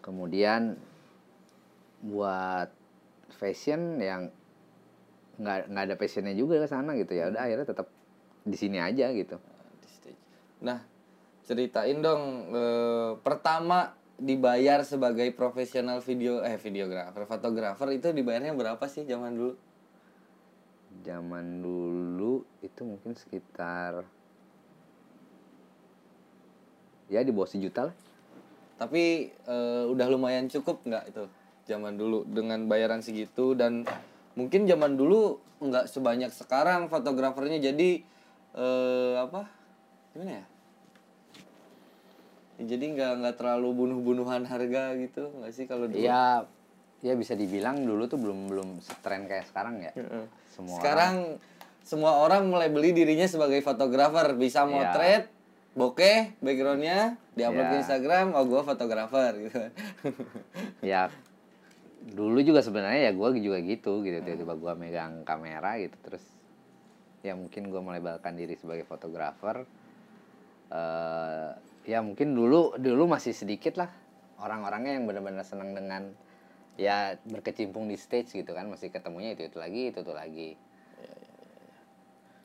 kemudian 0.00 0.74
buat 2.00 2.70
fashion 3.32 3.98
yang 3.98 4.30
nggak 5.36 5.68
nggak 5.68 5.84
ada 5.84 5.94
passionnya 5.94 6.32
juga 6.32 6.58
ke 6.58 6.66
sana 6.66 6.94
gitu 6.94 7.12
ya 7.12 7.28
udah 7.28 7.40
akhirnya 7.40 7.66
tetap 7.66 7.86
di 8.46 8.54
sini 8.54 8.78
aja 8.78 9.10
gitu 9.10 9.36
di 9.82 9.88
stage. 9.90 10.22
Nah, 10.62 10.78
ceritain 11.42 11.98
dong 11.98 12.22
eh, 12.54 13.10
pertama 13.20 13.92
dibayar 14.16 14.86
sebagai 14.86 15.28
profesional 15.34 15.98
video 16.00 16.40
eh 16.46 16.56
videografer, 16.56 17.26
fotografer 17.26 17.98
itu 17.98 18.14
dibayarnya 18.14 18.54
berapa 18.54 18.86
sih 18.86 19.04
zaman 19.04 19.34
dulu? 19.34 19.54
zaman 21.02 21.60
dulu 21.60 22.46
itu 22.64 22.80
mungkin 22.86 23.12
sekitar 23.18 24.06
ya 27.06 27.20
di 27.20 27.30
bawah 27.34 27.50
sejuta 27.50 27.90
lah 27.92 27.96
Tapi 28.76 29.32
eh, 29.32 29.84
udah 29.88 30.06
lumayan 30.12 30.52
cukup 30.52 30.84
nggak 30.84 31.04
itu 31.14 31.24
zaman 31.66 31.96
dulu 31.96 32.28
dengan 32.28 32.68
bayaran 32.68 33.00
segitu 33.00 33.56
dan 33.56 33.88
mungkin 34.36 34.68
zaman 34.68 35.00
dulu 35.00 35.40
nggak 35.64 35.88
sebanyak 35.88 36.28
sekarang 36.30 36.92
fotografernya 36.92 37.72
jadi 37.72 38.04
eh, 38.56 39.14
apa 39.20 39.44
gimana 40.10 40.32
ya? 40.32 40.44
Jadi 42.56 42.84
nggak 42.96 43.12
nggak 43.20 43.34
terlalu 43.36 43.68
bunuh-bunuhan 43.76 44.48
harga 44.48 44.96
gitu 44.96 45.28
nggak 45.30 45.52
sih 45.52 45.68
kalau 45.68 45.84
dulu? 45.86 46.00
ya 46.00 46.48
ya 47.04 47.12
bisa 47.12 47.36
dibilang 47.36 47.84
dulu 47.84 48.08
tuh 48.08 48.16
belum 48.16 48.48
belum 48.48 48.68
tren 49.04 49.28
kayak 49.28 49.44
sekarang 49.46 49.84
ya 49.84 49.92
semua 50.48 50.80
Sekarang 50.80 51.14
semua 51.84 52.18
orang 52.18 52.48
mulai 52.48 52.66
beli 52.66 52.90
dirinya 52.90 53.28
sebagai 53.28 53.60
fotografer, 53.60 54.34
bisa 54.34 54.64
Iya. 54.64 54.72
motret, 54.90 55.24
bokeh, 55.76 56.34
backgroundnya 56.40 57.14
diupload 57.36 57.62
ke 57.62 57.76
Iya. 57.76 57.82
Instagram, 57.84 58.26
oh 58.34 58.42
gue 58.42 58.62
fotografer 58.64 59.32
gitu. 59.38 59.60
ya 60.96 61.12
dulu 62.06 62.38
juga 62.40 62.64
sebenarnya 62.64 63.10
ya 63.10 63.12
gue 63.12 63.28
juga 63.38 63.58
gitu 63.60 64.00
gitu 64.00 64.18
tiba-tiba 64.24 64.54
gue 64.56 64.72
megang 64.78 65.22
kamera 65.22 65.74
gitu 65.76 65.94
terus 66.00 66.22
ya 67.24 67.32
mungkin 67.38 67.72
gue 67.72 67.80
melebalkan 67.80 68.36
diri 68.36 68.54
sebagai 68.58 68.84
fotografer. 68.84 69.64
Eh 70.72 71.50
ya 71.86 72.02
mungkin 72.02 72.34
dulu 72.34 72.74
dulu 72.76 73.04
masih 73.06 73.32
sedikit 73.32 73.78
lah. 73.78 73.90
Orang-orangnya 74.42 74.98
yang 74.98 75.06
benar-benar 75.08 75.46
senang 75.46 75.72
dengan 75.72 76.12
ya 76.76 77.16
berkecimpung 77.24 77.88
di 77.88 77.96
stage 77.96 78.34
gitu 78.36 78.52
kan. 78.52 78.68
Masih 78.68 78.90
ketemunya 78.92 79.32
itu 79.32 79.48
itu 79.48 79.56
lagi 79.56 79.82
itu 79.94 79.98
itu 80.02 80.12
lagi. 80.12 80.50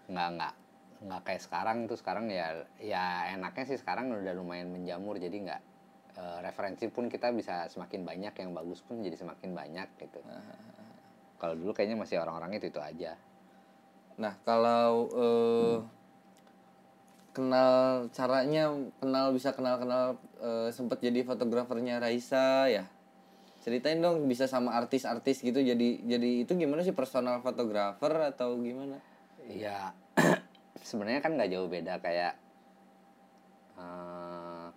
Nggak 0.08 0.28
nggak 0.38 0.54
nggak 1.02 1.22
kayak 1.26 1.42
sekarang 1.42 1.78
tuh. 1.90 1.98
Sekarang 1.98 2.30
ya 2.30 2.64
ya 2.80 3.34
enaknya 3.34 3.76
sih 3.76 3.78
sekarang 3.82 4.14
udah 4.14 4.34
lumayan 4.38 4.72
menjamur. 4.72 5.18
Jadi 5.18 5.38
nggak 5.50 5.62
eh, 6.16 6.40
referensi 6.46 6.88
pun 6.88 7.10
kita 7.10 7.34
bisa 7.34 7.68
semakin 7.68 8.06
banyak 8.06 8.34
yang 8.38 8.54
bagus 8.56 8.80
pun 8.86 9.02
jadi 9.02 9.18
semakin 9.18 9.52
banyak 9.52 9.88
gitu. 10.00 10.22
Kalau 11.42 11.58
dulu 11.58 11.74
kayaknya 11.74 11.98
masih 11.98 12.22
orang-orang 12.22 12.62
itu 12.62 12.70
itu 12.70 12.78
aja 12.78 13.18
Nah 14.22 14.38
kalau 14.46 15.10
eh, 15.18 15.78
kenal 17.34 18.06
caranya 18.14 18.70
kenal 19.02 19.34
bisa 19.34 19.50
kenal 19.58 19.82
kenal 19.82 20.22
eh, 20.38 20.70
sempet 20.70 21.02
jadi 21.02 21.26
fotografernya 21.26 21.98
Raisa 21.98 22.70
ya. 22.70 22.86
Ceritain 23.62 24.02
dong 24.02 24.26
bisa 24.26 24.50
sama 24.50 24.74
artis-artis 24.74 25.42
gitu 25.42 25.62
jadi 25.62 25.90
jadi 26.06 26.46
itu 26.46 26.54
gimana 26.58 26.82
sih 26.82 26.94
personal 26.94 27.42
fotografer 27.46 28.14
atau 28.34 28.58
gimana? 28.58 28.98
ya 29.50 29.92
sebenarnya 30.88 31.22
kan 31.24 31.34
nggak 31.34 31.50
jauh 31.52 31.68
beda 31.68 31.98
kayak 32.00 32.34
eh, 33.78 34.68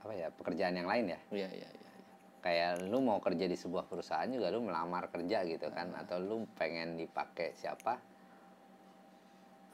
apa 0.00 0.12
ya 0.16 0.28
pekerjaan 0.34 0.74
yang 0.76 0.88
lain 0.88 1.16
ya 1.16 1.20
Iya 1.32 1.48
iya 1.48 1.68
iya. 1.68 1.79
Kayak 2.40 2.88
lu 2.88 3.04
mau 3.04 3.20
kerja 3.20 3.44
di 3.44 3.56
sebuah 3.56 3.88
perusahaan 3.88 4.28
juga 4.28 4.48
lu 4.48 4.64
melamar 4.64 5.12
kerja 5.12 5.44
gitu 5.44 5.68
kan 5.72 5.92
atau 5.96 6.16
lu 6.16 6.48
pengen 6.56 6.96
dipakai 6.96 7.52
siapa 7.56 8.00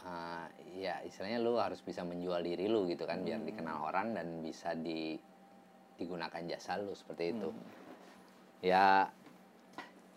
Ah, 0.07 0.47
ya 0.79 1.03
istilahnya 1.03 1.43
lu 1.43 1.59
harus 1.59 1.83
bisa 1.83 2.07
menjual 2.07 2.39
diri 2.47 2.71
lu 2.71 2.87
gitu 2.87 3.03
kan 3.11 3.27
biar 3.27 3.43
dikenal 3.43 3.91
orang 3.91 4.15
dan 4.15 4.39
bisa 4.39 4.79
di 4.79 5.19
digunakan 5.99 6.47
jasa 6.47 6.79
lu 6.79 6.95
seperti 6.95 7.35
itu. 7.35 7.51
Ya 8.63 9.11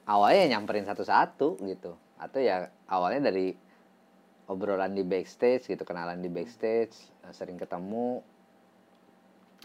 awalnya 0.06 0.58
nyamperin 0.58 0.86
satu-satu 0.86 1.58
gitu. 1.66 1.98
Atau 2.22 2.38
ya 2.38 2.70
awalnya 2.86 3.34
dari 3.34 3.58
obrolan 4.46 4.94
di 4.94 5.02
backstage 5.02 5.66
gitu 5.66 5.82
kenalan 5.82 6.22
di 6.22 6.30
backstage 6.30 6.94
sering 7.34 7.58
ketemu. 7.58 8.22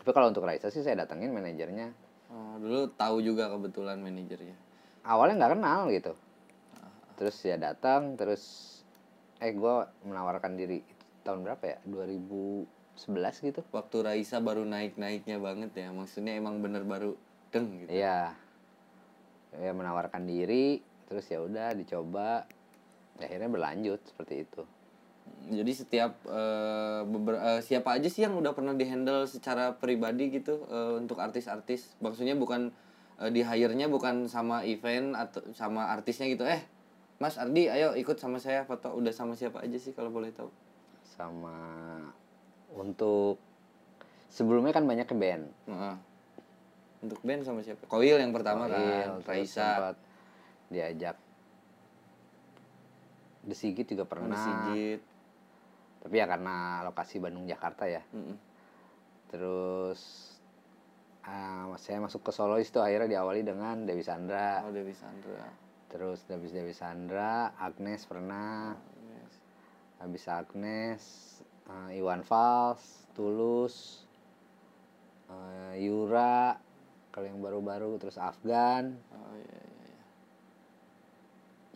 Tapi 0.01 0.09
kalau 0.09 0.33
untuk 0.33 0.49
Raisa 0.49 0.73
sih 0.73 0.81
saya 0.81 1.05
datengin 1.05 1.37
manajernya 1.37 1.93
Oh, 2.35 2.59
dulu 2.59 2.91
tahu 2.99 3.23
juga 3.23 3.47
kebetulan 3.47 4.03
manajernya. 4.03 4.59
awalnya 5.07 5.39
nggak 5.39 5.53
kenal 5.55 5.81
gitu. 5.95 6.13
Terus 7.15 7.37
ya 7.47 7.55
datang 7.55 8.19
terus 8.19 8.43
eh 9.39 9.55
gue 9.55 9.75
menawarkan 10.03 10.59
diri. 10.59 10.83
Itu 10.83 11.05
tahun 11.23 11.47
berapa 11.47 11.63
ya? 11.63 11.79
2011 11.87 12.67
gitu. 13.47 13.61
Waktu 13.71 13.97
Raisa 14.03 14.43
baru 14.43 14.67
naik-naiknya 14.67 15.39
banget 15.39 15.71
ya. 15.79 15.95
Maksudnya 15.95 16.35
emang 16.35 16.59
bener 16.59 16.83
baru 16.83 17.15
deng 17.55 17.87
gitu. 17.87 17.95
iya. 17.95 18.35
Ya 19.55 19.71
menawarkan 19.71 20.27
diri 20.27 20.83
terus 21.07 21.31
ya 21.31 21.39
udah 21.39 21.71
dicoba. 21.79 22.51
Ya, 23.23 23.31
akhirnya 23.31 23.47
berlanjut 23.47 24.03
seperti 24.11 24.43
itu 24.43 24.67
Jadi 25.45 25.73
setiap 25.77 26.13
eh, 26.25 27.01
beber- 27.05 27.41
eh, 27.41 27.61
siapa 27.61 27.97
aja 28.01 28.09
sih 28.09 28.25
yang 28.25 28.37
udah 28.37 28.57
pernah 28.57 28.73
dihandle 28.73 29.29
secara 29.29 29.77
pribadi 29.77 30.33
gitu 30.33 30.65
eh, 30.69 31.01
untuk 31.01 31.21
artis-artis. 31.21 31.97
Maksudnya 32.01 32.33
bukan 32.37 32.73
eh, 33.21 33.31
di 33.31 33.45
hire-nya 33.45 33.93
bukan 33.93 34.27
sama 34.29 34.65
event 34.65 35.13
atau 35.13 35.45
sama 35.53 35.93
artisnya 35.93 36.33
gitu. 36.33 36.49
Eh, 36.49 36.65
Mas 37.21 37.39
Ardi, 37.39 37.71
ayo 37.71 37.95
ikut 37.95 38.19
sama 38.19 38.43
saya 38.43 38.67
foto. 38.67 38.91
Udah 38.91 39.13
sama 39.15 39.37
siapa 39.39 39.63
aja 39.63 39.79
sih 39.79 39.95
kalau 39.95 40.11
boleh 40.11 40.33
tahu? 40.35 40.51
sama 41.15 41.55
untuk 42.75 43.39
sebelumnya 44.27 44.75
kan 44.75 44.83
banyak 44.83 45.07
ke 45.07 45.15
band 45.15 45.47
Heeh. 45.71 45.97
Untuk 47.07 47.21
band 47.23 47.47
sama 47.47 47.61
siapa? 47.63 47.85
Koil 47.87 48.19
yang 48.19 48.35
pertama 48.35 48.67
Koil, 48.67 49.23
kan, 49.23 49.29
Raisa, 49.29 49.95
diajak 50.73 51.17
The 53.45 53.55
Sigit 53.55 53.87
juga 53.87 54.09
Pernah 54.09 54.35
pernah 54.35 54.41
Sigit. 54.41 55.01
Tapi 56.05 56.15
ya 56.15 56.29
karena 56.29 56.55
lokasi 56.85 57.17
Bandung 57.17 57.49
Jakarta 57.49 57.89
ya 57.89 58.05
Mm-mm. 58.13 58.37
terus 59.27 60.01
ah, 61.25 61.73
saya 61.77 61.99
masuk 61.99 62.21
ke 62.21 62.31
solois 62.31 62.69
tuh 62.69 62.81
akhirnya 62.81 63.19
diawali 63.19 63.41
dengan 63.41 63.83
Dewi 63.83 64.05
Sandra 64.05 64.61
Oh, 64.63 64.71
Dewi 64.71 64.93
Sandra. 64.93 65.49
terus 65.89 66.21
habis 66.29 66.53
Dewi 66.53 66.71
Sandra 66.71 67.57
Agnes 67.57 68.05
pernah 68.05 68.77
Yes. 69.01 69.33
habis 69.99 70.25
Agnes 70.27 71.03
eh, 71.65 71.97
Iwan 71.97 72.21
Fals 72.21 73.09
Tulus 73.13 74.05
eh, 75.27 75.81
Yura 75.81 76.61
kalau 77.09 77.25
yang 77.25 77.41
baru-baru 77.41 77.97
terus 77.97 78.19
Afgan 78.19 78.99
Oh 79.09 79.33
iya 79.35 79.57
iya 79.57 79.85
iya. 79.89 80.03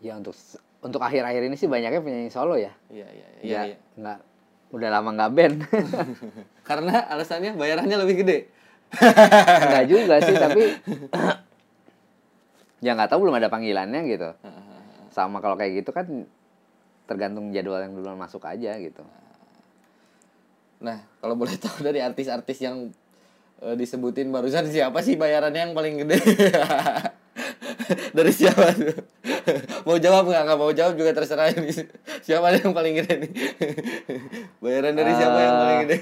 ya 0.05 0.13
untuk 0.15 0.37
untuk 0.79 1.03
akhir-akhir 1.03 1.43
ini 1.43 1.57
sih 1.57 1.67
banyaknya 1.67 1.99
penyanyi 1.99 2.31
solo 2.31 2.55
ya 2.55 2.71
Iya 2.89 3.09
iya 3.09 3.27
iya. 3.39 3.43
ya 3.43 3.61
iya. 3.73 3.77
nggak 3.97 4.19
udah 4.69 4.89
lama 4.93 5.11
nggak 5.13 5.33
band 5.33 5.57
Karena 6.69 7.01
alasannya 7.09 7.57
bayarannya 7.57 7.97
lebih 8.05 8.23
gede. 8.23 8.39
nggak 9.65 9.85
juga 9.89 10.15
sih 10.21 10.37
tapi 10.45 10.63
ya 12.79 12.95
nggak 12.95 13.11
tahu 13.11 13.27
belum 13.27 13.37
ada 13.37 13.49
panggilannya 13.49 14.01
gitu 14.07 14.29
sama 15.17 15.41
kalau 15.41 15.57
kayak 15.57 15.83
gitu 15.83 15.91
kan 15.91 16.07
tergantung 17.05 17.51
jadwal 17.51 17.81
yang 17.81 17.93
duluan 17.93 18.17
masuk 18.17 18.45
aja 18.45 18.77
gitu 18.77 19.03
Nah, 20.79 20.95
kalau 21.19 21.35
boleh 21.35 21.59
tahu 21.59 21.83
dari 21.83 21.99
artis-artis 21.99 22.63
yang 22.63 22.95
eh, 23.59 23.75
disebutin 23.75 24.31
barusan 24.31 24.71
siapa 24.71 25.03
sih 25.03 25.19
bayarannya 25.19 25.59
yang 25.59 25.75
paling 25.75 26.07
gede? 26.07 26.23
dari 28.17 28.33
siapa 28.33 28.73
tuh? 28.73 28.97
mau 29.87 29.97
jawab 29.97 30.25
nggak? 30.27 30.43
Nggak 30.45 30.59
mau 30.59 30.73
jawab 30.73 30.95
juga 30.95 31.11
terserah 31.13 31.53
ini. 31.53 31.73
Siapa 32.27 32.53
yang 32.53 32.73
paling 32.73 32.95
gede 32.99 33.15
nih? 33.25 33.33
Bayaran 34.61 34.95
dari 34.95 35.13
siapa 35.15 35.39
yang 35.39 35.57
paling 35.57 35.79
gede? 35.87 35.99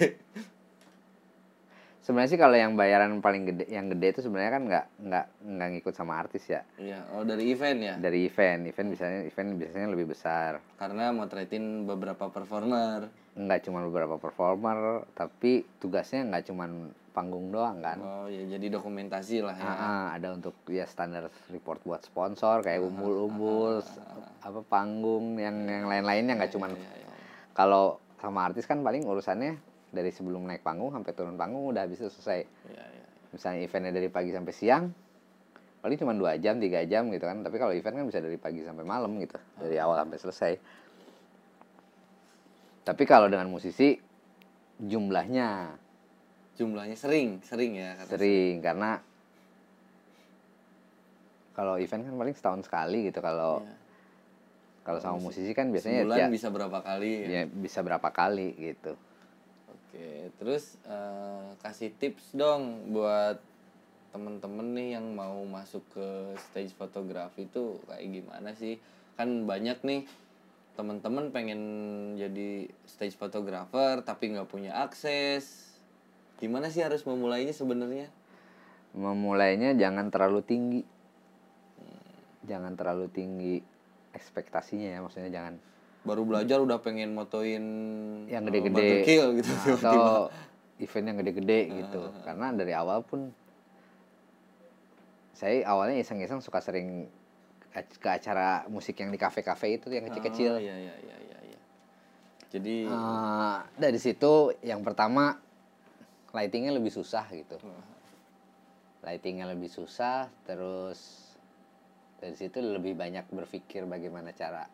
sebenarnya 2.07 2.31
sih 2.31 2.39
kalau 2.39 2.55
yang 2.55 2.79
bayaran 2.79 3.19
paling 3.19 3.51
gede 3.51 3.67
yang 3.67 3.91
gede 3.91 4.15
itu 4.15 4.21
sebenarnya 4.23 4.53
kan 4.55 4.63
nggak 4.63 4.85
nggak 5.11 5.27
nggak 5.43 5.69
ngikut 5.75 5.91
sama 5.91 6.15
artis 6.15 6.47
ya 6.47 6.63
Iya, 6.79 7.03
oh 7.11 7.27
dari 7.27 7.51
event 7.51 7.79
ya. 7.83 7.95
dari 7.99 8.31
event 8.31 8.71
event 8.71 8.89
biasanya 8.95 9.21
event 9.27 9.49
biasanya 9.59 9.89
lebih 9.91 10.07
besar 10.15 10.63
Karena 10.79 11.11
motretin 11.11 11.83
beberapa 11.83 12.31
performer. 12.31 13.11
nggak 13.35 13.61
cuma 13.67 13.83
beberapa 13.83 14.23
performer 14.23 15.03
tapi 15.19 15.67
tugasnya 15.83 16.31
nggak 16.31 16.47
cuma 16.47 16.71
panggung 17.17 17.49
doang 17.49 17.81
kan 17.81 17.97
Oh 17.97 18.29
ya, 18.29 18.45
jadi 18.45 18.77
dokumentasi 18.77 19.41
lah 19.41 19.57
ya. 19.57 19.65
Ah, 19.65 19.73
ah, 19.81 20.05
ada 20.13 20.37
untuk 20.37 20.53
ya 20.69 20.85
standar 20.85 21.33
report 21.49 21.81
buat 21.83 22.05
sponsor 22.05 22.61
kayak 22.61 22.85
umbul-umbul 22.85 23.81
apa 24.45 24.61
panggung 24.63 25.41
yang 25.41 25.65
yang 25.65 25.89
lain-lainnya 25.89 26.37
nggak 26.37 26.53
cuma 26.53 26.69
Iya, 26.69 26.77
iya. 26.77 27.09
kalau 27.57 27.97
sama 28.21 28.45
artis 28.45 28.69
kan 28.69 28.85
paling 28.85 29.03
urusannya 29.03 29.57
dari 29.89 30.13
sebelum 30.13 30.45
naik 30.45 30.61
panggung 30.61 30.93
sampai 30.93 31.17
turun 31.17 31.35
panggung 31.35 31.73
udah 31.73 31.89
habis 31.89 31.97
itu 31.99 32.13
selesai 32.13 32.45
Iya, 32.69 32.85
iya. 32.85 33.07
misalnya 33.33 33.59
eventnya 33.65 33.91
dari 33.91 34.13
pagi 34.13 34.31
sampai 34.31 34.53
siang 34.53 34.85
paling 35.81 35.97
cuma 35.97 36.13
dua 36.13 36.37
jam 36.37 36.59
tiga 36.59 36.85
jam 36.85 37.09
gitu 37.09 37.23
kan 37.23 37.41
tapi 37.41 37.57
kalau 37.57 37.71
event 37.71 37.95
kan 37.95 38.05
bisa 38.05 38.21
dari 38.21 38.37
pagi 38.37 38.61
sampai 38.61 38.83
malam 38.83 39.17
gitu 39.17 39.39
dari 39.57 39.79
awal 39.79 39.97
sampai 39.97 40.19
selesai 40.19 40.53
tapi 42.83 43.03
kalau 43.03 43.27
dengan 43.27 43.47
musisi 43.47 43.95
jumlahnya 44.77 45.79
Jumlahnya 46.57 46.97
sering, 46.97 47.39
sering 47.45 47.77
ya. 47.77 47.95
kata- 47.95 48.17
sering 48.17 48.61
karena 48.61 49.01
kalau 51.53 51.77
event 51.77 52.05
kan 52.05 52.15
paling 52.15 52.37
setahun 52.37 52.63
sekali 52.65 53.09
gitu 53.09 53.21
kalau 53.21 53.61
Iya. 53.61 53.75
kalau 54.83 54.99
sama 55.01 55.19
musisi 55.19 55.51
kan 55.51 55.73
biasanya 55.73 56.05
Sebulan 56.05 56.19
ya, 56.19 56.27
bisa 56.29 56.49
berapa 56.49 56.79
kali 56.81 57.11
ya? 57.19 57.29
ya 57.29 57.43
bisa 57.49 57.81
berapa 57.81 58.09
kali 58.11 58.53
gitu 58.55 58.93
Oke, 59.67 60.29
terus 60.37 60.77
eh, 60.85 61.49
kasih 61.59 61.91
tips 61.93 62.33
dong 62.33 62.93
buat 62.93 63.41
temen-temen 64.13 64.73
nih 64.73 64.89
yang 64.95 65.07
mau 65.11 65.41
masuk 65.43 65.81
ke 65.91 66.09
stage 66.39 66.73
fotografi 66.73 67.45
itu 67.45 67.81
kayak 67.85 68.05
gimana 68.07 68.53
sih? 68.53 68.77
Kan 69.15 69.45
banyak 69.45 69.81
nih 69.83 70.05
temen-temen 70.73 71.33
pengen 71.33 71.61
jadi 72.15 72.69
stage 72.85 73.17
photographer 73.17 74.01
tapi 74.01 74.31
nggak 74.31 74.47
punya 74.47 74.77
akses. 74.79 75.66
Gimana 76.37 76.69
sih 76.69 76.85
harus 76.85 77.01
memulainya 77.03 77.53
sebenarnya? 77.53 78.09
memulainya 78.97 79.77
jangan 79.77 80.09
terlalu 80.09 80.41
tinggi 80.41 80.81
jangan 82.49 82.73
terlalu 82.81 83.13
tinggi 83.13 83.61
ekspektasinya 84.17 84.89
ya 84.89 84.99
maksudnya 85.05 85.29
jangan 85.29 85.55
Baru 86.01 86.25
belajar 86.25 86.65
udah 86.65 86.81
pengen 86.81 87.13
motoin 87.13 87.61
yang 88.25 88.49
gede-gede 88.49 89.05
gitu 89.37 89.53
Nah, 89.53 89.61
tiba-tiba. 89.61 89.77
atau 89.85 90.33
event 90.81 91.07
yang 91.13 91.19
gede-gede 91.21 91.61
gitu 91.77 92.01
karena 92.25 92.47
dari 92.57 92.73
awal 92.73 93.05
pun 93.05 93.37
saya 95.37 95.61
awalnya 95.69 96.01
iseng-iseng 96.01 96.41
suka 96.41 96.65
sering 96.65 97.05
ke 97.77 98.09
acara 98.09 98.65
musik 98.73 98.97
yang 98.97 99.13
di 99.13 99.21
kafe-kafe 99.21 99.77
itu 99.77 99.93
yang 99.93 100.09
kecil-kecil 100.09 100.57
Oh, 100.57 100.63
iya 100.65 100.73
iya 100.73 100.95
iya 101.05 101.17
iya. 101.53 101.59
Jadi 102.49 102.89
Eh, 102.89 103.59
dari 103.77 103.99
situ 104.01 104.57
yang 104.65 104.81
pertama 104.81 105.37
lightingnya 106.37 106.77
lebih 106.77 106.93
susah 106.93 107.25
gitu. 107.33 107.57
Lightingnya 109.01 109.49
lebih 109.49 109.73
susah 109.73 110.29
terus 110.45 111.33
dari 112.21 112.37
situ 112.37 112.61
lebih 112.61 112.93
banyak 112.93 113.25
berpikir 113.33 113.89
bagaimana 113.89 114.37
cara 114.37 114.69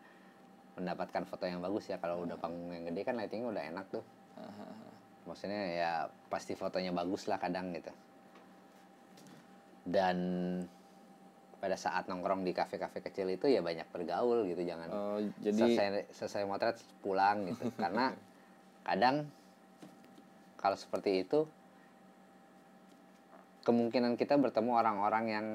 mendapatkan 0.75 1.23
foto 1.23 1.47
yang 1.47 1.63
bagus 1.63 1.87
ya. 1.87 1.97
Kalau 2.03 2.27
udah 2.27 2.35
panggung 2.35 2.75
yang 2.75 2.83
gede 2.91 3.01
kan 3.07 3.15
lightingnya 3.15 3.47
udah 3.47 3.63
enak 3.71 3.85
tuh. 3.87 4.03
Maksudnya 5.23 5.61
ya 5.71 5.91
pasti 6.27 6.51
fotonya 6.59 6.91
bagus 6.91 7.31
lah 7.31 7.39
kadang 7.39 7.71
gitu. 7.71 7.93
Dan 9.87 10.17
pada 11.63 11.79
saat 11.79 12.11
nongkrong 12.11 12.43
di 12.43 12.51
kafe-kafe 12.51 12.99
kecil 12.99 13.31
itu 13.31 13.47
ya 13.47 13.63
banyak 13.63 13.87
bergaul 13.87 14.43
gitu 14.43 14.67
jangan 14.67 14.91
oh, 14.91 15.23
jadi 15.39 15.63
selesai 15.63 15.87
selesai 16.11 16.43
motret 16.43 16.75
pulang 16.99 17.47
gitu. 17.47 17.71
Karena 17.83 18.11
kadang 18.83 19.31
kalau 20.63 20.79
seperti 20.79 21.27
itu 21.27 21.43
kemungkinan 23.63 24.15
kita 24.15 24.39
bertemu 24.39 24.71
orang-orang 24.71 25.25
yang 25.27 25.45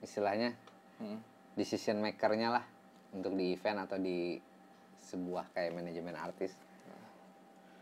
istilahnya 0.00 0.52
Hmm. 0.94 1.18
decision 1.58 1.98
makernya 1.98 2.54
lah 2.54 2.64
untuk 3.10 3.34
di 3.34 3.50
event 3.50 3.82
atau 3.82 3.98
di 3.98 4.38
sebuah 5.02 5.50
kayak 5.50 5.74
manajemen 5.74 6.14
artis. 6.14 6.54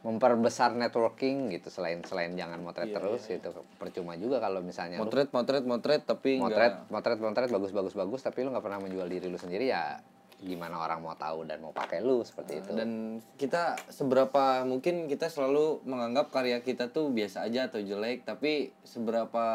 Memperbesar 0.02 0.74
networking 0.74 1.52
gitu 1.52 1.70
selain 1.70 2.00
selain 2.02 2.34
jangan 2.34 2.58
motret 2.58 2.90
Iya, 2.90 2.96
terus 2.98 3.22
gitu. 3.28 3.52
Percuma 3.78 4.16
juga 4.16 4.40
kalau 4.40 4.64
misalnya 4.64 4.96
motret 4.98 5.28
motret 5.30 5.62
motret 5.62 6.02
tapi 6.02 6.40
motret 6.40 6.88
nggak 6.88 6.90
motret 6.90 7.18
motret 7.20 7.48
bagus 7.52 7.70
bagus 7.70 7.94
bagus 7.94 8.20
tapi 8.24 8.42
lu 8.42 8.50
nggak 8.50 8.64
pernah 8.64 8.80
menjual 8.82 9.06
diri 9.06 9.28
lu 9.28 9.38
sendiri 9.38 9.70
ya 9.70 10.00
gimana 10.42 10.74
orang 10.76 10.98
mau 10.98 11.14
tahu 11.14 11.46
dan 11.46 11.58
mau 11.58 11.70
pakai 11.70 11.98
lu 11.98 12.20
seperti 12.20 12.58
itu. 12.58 12.74
Dan 12.74 12.90
kita 13.36 13.78
seberapa 13.86 14.62
mungkin 14.62 15.06
kita 15.06 15.26
selalu 15.26 15.80
menganggap 15.82 16.28
karya 16.28 16.58
kita 16.58 16.90
tuh 16.90 17.08
biasa 17.08 17.46
aja 17.46 17.66
atau 17.66 17.78
jelek 17.78 18.22
tapi 18.22 18.74
seberapa 18.82 19.46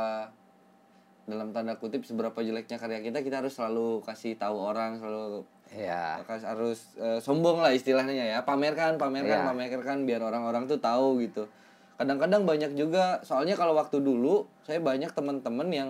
dalam 1.23 1.51
tanda 1.51 1.75
kutip 1.75 2.01
seberapa 2.01 2.39
jeleknya 2.39 2.79
karya 2.79 3.03
kita 3.03 3.19
kita 3.19 3.43
harus 3.43 3.51
selalu 3.51 3.99
kasih 4.01 4.39
tahu 4.39 4.55
orang 4.55 4.95
selalu 4.97 5.43
ya 5.67 6.23
harus 6.23 6.95
eh, 6.95 7.19
sombong 7.19 7.59
lah 7.59 7.75
istilahnya 7.75 8.15
ya 8.15 8.39
pamerkan 8.41 8.95
pamerkan 8.95 9.43
Iya. 9.43 9.47
pamerkan 9.51 10.07
biar 10.07 10.23
orang-orang 10.23 10.65
tuh 10.65 10.79
tahu 10.79 11.19
gitu. 11.19 11.51
Kadang-kadang 11.99 12.47
banyak 12.47 12.71
juga 12.73 13.19
soalnya 13.21 13.59
kalau 13.59 13.75
waktu 13.75 13.99
dulu 13.99 14.47
saya 14.63 14.79
banyak 14.79 15.11
teman-teman 15.11 15.67
yang 15.67 15.89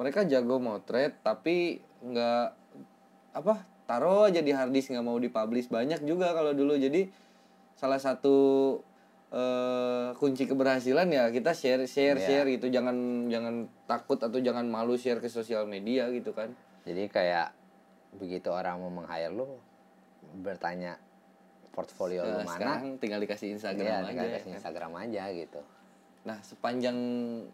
mereka 0.00 0.24
jago 0.24 0.56
motret 0.56 1.12
tapi 1.20 1.84
nggak 2.00 2.56
apa 3.36 3.54
taruh 3.88 4.28
aja 4.28 4.38
di 4.38 4.52
harddisk 4.52 4.92
nggak 4.92 5.00
mau 5.02 5.16
dipublish 5.16 5.66
banyak 5.66 6.04
juga 6.04 6.30
kalau 6.30 6.52
dulu 6.52 6.76
jadi 6.76 7.08
salah 7.72 7.96
satu 7.96 8.36
eh, 9.28 10.12
kunci 10.14 10.44
keberhasilan 10.44 11.08
ya 11.08 11.28
kita 11.28 11.52
share 11.52 11.84
share 11.84 12.16
Iya. 12.16 12.26
share 12.26 12.46
gitu 12.50 12.68
jangan 12.68 12.96
jangan 13.26 13.54
takut 13.84 14.16
atau 14.18 14.36
jangan 14.38 14.64
malu 14.64 14.94
share 14.94 15.18
ke 15.18 15.26
sosial 15.26 15.64
media 15.64 16.08
gitu 16.08 16.30
kan 16.30 16.52
jadi 16.84 17.08
kayak 17.08 17.48
begitu 18.14 18.48
orang 18.48 18.76
mau 18.78 18.92
meng-hire 18.92 19.28
lu 19.30 19.48
bertanya 20.38 20.96
portfolio 21.70 22.24
lu 22.24 22.40
Nah, 22.40 22.44
mana 22.44 22.52
sekarang 22.52 22.96
tinggal 22.96 23.20
dikasih 23.20 23.48
Instagram 23.54 23.84
ya 23.86 23.96
aja 23.98 24.08
tinggal 24.08 24.26
ya 24.26 24.34
kasih 24.34 24.44
kan? 24.46 24.56
Instagram 24.56 24.92
aja 24.98 25.24
gitu 25.30 25.60
Nah, 26.18 26.36
sepanjang 26.42 26.98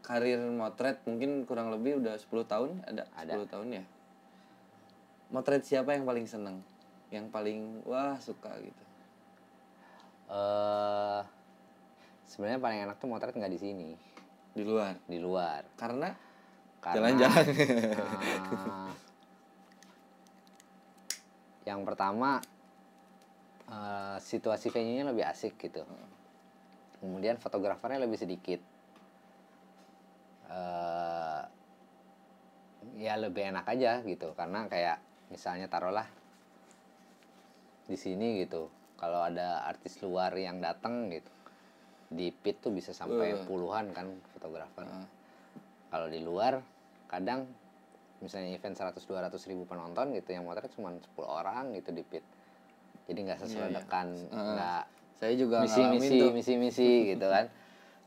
karir 0.01 0.41
motret 0.51 0.99
mungkin 1.05 1.47
kurang 1.47 1.71
lebih 1.71 2.03
udah 2.03 2.19
10 2.19 2.27
tahun 2.45 2.83
ada, 2.83 3.07
Ada. 3.15 3.39
10 3.39 3.47
tahun 3.47 3.69
ya. 3.71 3.85
Motret 5.35 5.67
siapa 5.67 5.99
yang 5.99 6.07
paling 6.07 6.31
seneng? 6.31 6.63
Yang 7.11 7.27
paling 7.35 7.61
wah 7.83 8.15
suka 8.23 8.55
gitu. 8.63 8.85
eh 10.25 11.21
sebenarnya 12.25 12.57
paling 12.57 12.79
enak 12.89 12.97
tuh 12.97 13.11
motret 13.11 13.37
nggak 13.37 13.53
di 13.53 13.61
sini 13.61 13.91
Di 14.57 14.65
luar. 14.65 14.97
di 15.05 15.19
luar 15.21 15.61
Karena 15.77 16.09
jalan-jalan. 17.13 17.45
eh, 17.45 18.91
yang 21.67 21.85
pertama 21.85 22.41
eh, 23.69 24.17
situasi 24.17 24.73
venue-nya 24.73 25.13
lebih 25.13 25.29
asik 25.29 25.61
gitu 25.61 25.85
kemudian 27.01 27.37
fotografernya 27.37 28.01
lebih 28.01 28.17
sedikit 28.17 28.61
eh 30.49 31.43
ya 32.97 33.17
lebih 33.21 33.53
enak 33.53 33.69
aja 33.69 34.01
gitu 34.05 34.33
karena 34.33 34.65
kayak 34.73 34.97
misalnya 35.29 35.67
taruhlah 35.67 36.07
di 37.85 37.97
sini 37.97 38.41
gitu 38.41 38.69
kalau 38.97 39.21
ada 39.21 39.69
artis 39.69 40.01
luar 40.01 40.33
yang 40.35 40.59
datang 40.59 41.13
gitu 41.13 41.29
di 42.09 42.31
pit 42.31 42.61
tuh 42.61 42.71
bisa 42.71 42.93
sampai 42.93 43.35
Uh. 43.35 43.45
puluhan 43.45 43.91
kan 43.91 44.07
fotografer 44.33 44.85
Heeh. 44.85 45.07
kalau 45.91 46.07
di 46.09 46.21
luar 46.21 46.61
kadang 47.07 47.45
misalnya 48.19 48.57
event 48.57 48.73
100-200 48.73 49.51
ribu 49.51 49.69
penonton 49.69 50.17
gitu 50.17 50.33
yang 50.33 50.49
motret 50.49 50.73
cuma 50.73 50.95
10 50.95 51.05
orang 51.21 51.77
gitu 51.77 51.93
di 51.93 52.01
pit 52.01 52.25
jadi 53.05 53.19
nggak 53.21 53.39
Iya, 53.41 53.45
iya. 53.45 53.53
seseledekan 53.53 54.07
Heeh. 54.17 54.53
nggak 54.57 54.83
saya 55.15 55.35
juga 55.37 55.57
misi 55.61 55.83
misi 55.93 56.17
misi 56.33 56.53
misi 56.57 56.91
gitu 57.13 57.27
kan 57.29 57.45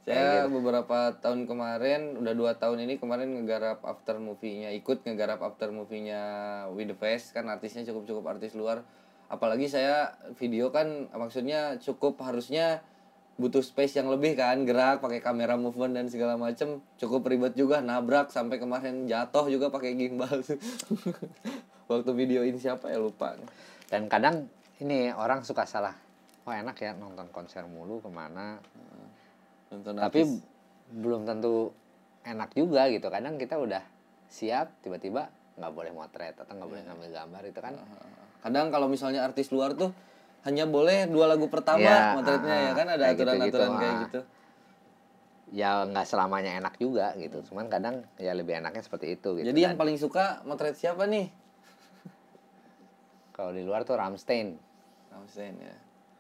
saya 0.08 0.48
beberapa 0.48 1.20
tahun 1.20 1.52
kemarin 1.52 2.16
udah 2.16 2.32
dua 2.32 2.56
tahun 2.56 2.88
ini 2.88 2.96
kemarin 2.96 3.36
ngegarap 3.36 3.84
after 3.84 4.16
movie-nya 4.24 4.72
ikut 4.72 5.04
ngegarap 5.04 5.44
after 5.44 5.68
movie-nya 5.68 6.24
With 6.72 6.88
the 6.88 6.96
Face 6.96 7.36
kan 7.36 7.52
artisnya 7.52 7.84
cukup 7.84 8.08
cukup 8.08 8.24
artis 8.32 8.56
luar. 8.56 8.88
Apalagi 9.28 9.68
saya 9.68 10.16
video 10.40 10.72
kan 10.72 11.12
maksudnya 11.12 11.76
cukup 11.84 12.24
harusnya 12.24 12.80
butuh 13.36 13.60
space 13.60 14.00
yang 14.00 14.08
lebih 14.08 14.40
kan 14.40 14.64
gerak 14.64 15.04
pakai 15.04 15.20
kamera 15.20 15.60
movement 15.60 16.00
dan 16.00 16.08
segala 16.08 16.40
macem. 16.40 16.80
Cukup 16.96 17.28
ribet 17.28 17.60
juga 17.60 17.84
nabrak 17.84 18.32
sampai 18.32 18.64
kemarin 18.64 19.12
jatuh 19.12 19.52
juga 19.52 19.68
pakai 19.68 19.92
gimbal. 19.92 20.40
Waktu 21.92 22.12
videoin 22.16 22.56
siapa 22.56 22.96
ya 22.96 23.04
lupa. 23.04 23.36
Dan 23.92 24.08
kadang 24.08 24.48
ini 24.80 25.12
orang 25.12 25.44
suka 25.44 25.68
salah 25.68 26.08
wah 26.48 26.56
enak 26.56 26.80
ya 26.80 26.96
nonton 26.96 27.28
konser 27.28 27.68
mulu 27.68 28.00
ke 28.00 28.08
mana 28.08 28.56
nonton 29.68 29.94
tapi 29.98 30.22
artis. 30.24 30.42
belum 30.92 31.28
tentu 31.28 31.72
enak 32.24 32.50
juga 32.54 32.88
gitu. 32.88 33.08
Kadang 33.08 33.36
kita 33.36 33.56
udah 33.56 33.84
siap 34.28 34.72
tiba-tiba 34.84 35.32
nggak 35.58 35.72
boleh 35.74 35.92
motret 35.92 36.36
atau 36.36 36.54
nggak 36.54 36.70
boleh 36.70 36.84
Iya. 36.84 36.90
ngambil 36.92 37.10
gambar 37.12 37.44
itu 37.48 37.60
kan. 37.60 37.74
Kadang 38.44 38.66
kalau 38.70 38.88
misalnya 38.88 39.24
artis 39.24 39.50
luar 39.50 39.74
tuh 39.74 39.92
hanya 40.46 40.64
boleh 40.64 41.10
dua 41.10 41.28
lagu 41.28 41.50
pertama 41.52 41.84
Iya, 41.84 42.16
motretnya 42.16 42.56
ah, 42.56 42.62
ya 42.62 42.72
kan? 42.72 42.88
Ada 42.88 43.04
kayak 43.04 43.16
gitu-gitu, 43.18 43.58
aturan-aturan 43.58 43.72
kayak 43.82 43.96
gitu. 44.08 44.20
Ya 45.48 45.72
nggak 45.84 46.06
selamanya 46.06 46.52
enak 46.60 46.74
juga 46.78 47.16
gitu. 47.16 47.40
Cuman 47.52 47.68
kadang 47.68 48.04
ya 48.20 48.32
lebih 48.36 48.60
enaknya 48.60 48.84
seperti 48.84 49.16
itu 49.16 49.40
gitu 49.40 49.48
jadi 49.48 49.60
yang 49.72 49.76
Dan 49.76 49.82
paling 49.82 49.98
suka 49.98 50.44
motret 50.44 50.76
siapa 50.76 51.08
nih? 51.08 51.28
Kalau 53.32 53.54
di 53.54 53.62
luar 53.62 53.86
tuh 53.86 53.96
Ramstein 53.96 54.58
Ramstein 55.14 55.56
ya. 55.58 55.76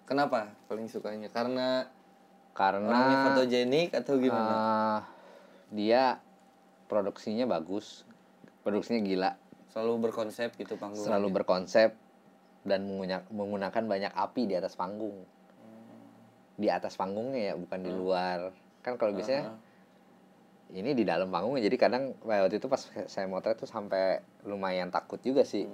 Kenapa 0.07 0.47
paling 0.65 0.87
sukanya? 0.87 1.27
Karena 1.27 1.83
karena 2.57 2.89
orangnya 2.89 3.17
fotogenik 3.29 3.89
atau 3.93 4.17
gimana? 4.17 4.49
Eh, 4.49 4.99
dia 5.77 6.17
produksinya 6.89 7.45
bagus. 7.45 8.01
Produksinya 8.65 9.05
gila. 9.05 9.31
Selalu 9.69 10.09
berkonsep 10.09 10.57
gitu 10.57 10.73
panggung. 10.81 11.05
Selalu 11.05 11.27
berkonsep 11.37 11.93
dan 12.65 12.81
menggunakan 13.29 13.83
banyak 13.85 14.09
api 14.09 14.49
di 14.49 14.57
atas 14.57 14.73
panggung. 14.73 15.21
Di 16.57 16.73
atas 16.73 16.97
panggungnya 16.97 17.53
ya 17.53 17.61
bukan 17.61 17.79
di 17.85 17.93
luar. 17.93 18.49
Kan 18.81 18.97
kalau 18.97 19.13
biasanya 19.13 19.53
ini 20.73 20.97
di 20.97 21.05
dalam 21.05 21.29
panggung 21.29 21.61
jadi 21.61 21.77
kadang 21.77 22.17
wah, 22.25 22.41
waktu 22.41 22.57
itu 22.57 22.65
pas 22.65 22.81
saya 22.89 23.29
motret 23.29 23.61
tuh 23.61 23.69
sampai 23.69 24.25
lumayan 24.49 24.89
takut 24.89 25.21
juga 25.21 25.45
sih. 25.45 25.69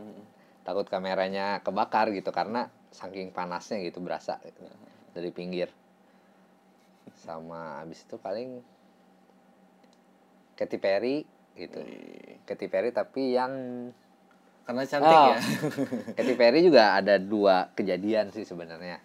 Takut 0.67 0.83
kameranya 0.91 1.63
kebakar 1.63 2.11
gitu 2.11 2.35
karena 2.35 2.67
saking 2.93 3.31
panasnya 3.33 3.81
gitu 3.81 4.05
berasa 4.05 4.37
gitu, 4.45 4.63
dari 5.17 5.33
pinggir 5.33 5.67
sama 7.23 7.79
abis 7.79 8.03
itu 8.03 8.19
paling 8.19 8.59
Katy 10.53 10.77
Perry 10.77 11.23
gitu. 11.55 11.79
Katy 12.43 12.67
Perry 12.67 12.89
tapi 12.91 13.33
yang 13.33 13.53
karena 14.63 14.83
cantik 14.83 15.09
Oh. 15.09 15.27
ya? 15.29 15.39
Katy 16.17 16.33
Perry 16.35 16.59
juga 16.61 16.95
ada 16.95 17.15
dua 17.17 17.71
kejadian 17.73 18.29
sih 18.29 18.43
sebenarnya. 18.43 18.99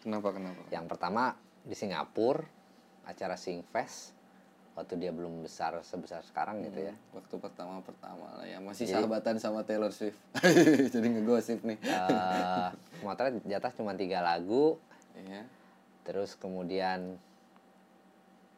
Kenapa 0.00 0.32
kenapa? 0.32 0.62
Yang 0.68 0.86
pertama 0.88 1.22
di 1.62 1.72
Singapura 1.72 2.42
acara 3.02 3.34
Singfest 3.34 4.14
waktu 4.72 4.96
dia 4.96 5.12
belum 5.12 5.44
besar 5.44 5.76
sebesar 5.84 6.24
sekarang 6.24 6.64
gitu 6.64 6.80
ya. 6.82 6.94
Waktu 7.12 7.34
pertama 7.36 7.84
pertama 7.84 8.32
lah 8.34 8.46
ya. 8.46 8.56
Masih 8.58 8.88
Jadi- 8.88 8.96
sahabatan 8.98 9.36
sama 9.36 9.60
Taylor 9.62 9.92
Swift. 9.92 10.16
Jadi 10.94 11.06
ngegosip 11.10 11.60
nih. 11.60 11.76
Eh, 11.78 12.68
motret 13.04 13.36
jatah 13.44 13.72
cuma 13.72 13.92
tiga 13.92 14.20
lagu. 14.20 14.80
Iya. 15.12 15.44
Terus 16.02 16.34
kemudian 16.38 17.18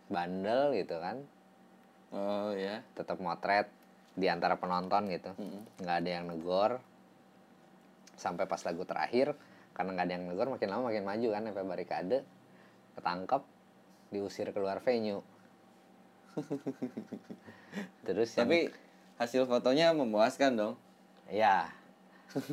bandel 0.08 0.72
gitu 0.76 0.96
kan. 1.00 1.20
Oh 2.14 2.52
ya. 2.54 2.84
Tetap 2.94 3.20
motret 3.20 3.68
di 4.14 4.30
antara 4.30 4.56
penonton 4.60 5.10
gitu. 5.10 5.32
Nggak 5.80 5.96
ada 6.04 6.10
yang 6.10 6.26
negor. 6.30 6.80
Sampai 8.14 8.46
pas 8.46 8.62
lagu 8.62 8.86
terakhir 8.86 9.34
karena 9.74 9.90
nggak 9.90 10.06
ada 10.06 10.14
yang 10.14 10.26
negor 10.30 10.46
makin 10.54 10.68
lama 10.70 10.82
makin 10.88 11.04
maju 11.04 11.28
kan 11.34 11.42
sampai 11.50 11.64
barikade. 11.66 12.18
Ketangkep 12.94 13.42
diusir 14.14 14.48
keluar 14.54 14.78
venue. 14.80 15.20
Terus 18.06 18.30
yang- 18.34 18.46
tapi 18.46 18.58
hasil 19.18 19.46
fotonya 19.46 19.90
memuaskan 19.92 20.52
dong. 20.54 20.74
Ya 21.26 21.72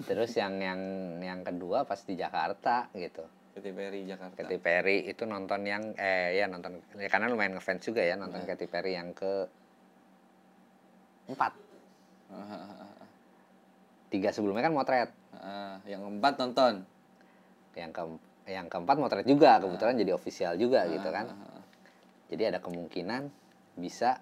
terus 0.05 0.37
yang 0.37 0.61
yang 0.61 0.81
yang 1.25 1.41
kedua 1.41 1.89
pas 1.89 1.97
di 2.05 2.13
Jakarta 2.13 2.85
gitu 2.93 3.25
Katy 3.51 3.71
Perry 3.75 3.99
Jakarta. 4.07 4.35
Katy 4.39 4.57
Perry 4.63 4.97
itu 5.03 5.23
nonton 5.27 5.67
yang 5.67 5.91
eh 5.99 6.39
ya 6.39 6.47
nonton 6.47 6.79
ya, 6.95 7.11
karena 7.11 7.27
lumayan 7.27 7.59
ngefans 7.59 7.83
juga 7.83 7.99
ya 7.99 8.15
nonton 8.15 8.47
Katy 8.47 8.67
Perry 8.71 8.95
yang 8.95 9.11
ke 9.11 9.47
empat. 11.27 11.53
Tiga 14.11 14.31
sebelumnya 14.31 14.67
kan 14.67 14.75
motret. 14.75 15.09
Ah, 15.35 15.79
yang 15.83 16.03
keempat 16.03 16.33
nonton. 16.39 16.73
Yang 17.75 17.91
ke 17.91 18.03
yang 18.51 18.67
keempat 18.71 18.95
motret 18.99 19.27
juga 19.27 19.59
kebetulan 19.59 19.95
jadi 19.99 20.11
official 20.15 20.55
juga 20.55 20.87
gitu 20.87 21.11
kan. 21.11 21.27
jadi 22.31 22.55
ada 22.55 22.63
kemungkinan 22.63 23.27
bisa 23.75 24.15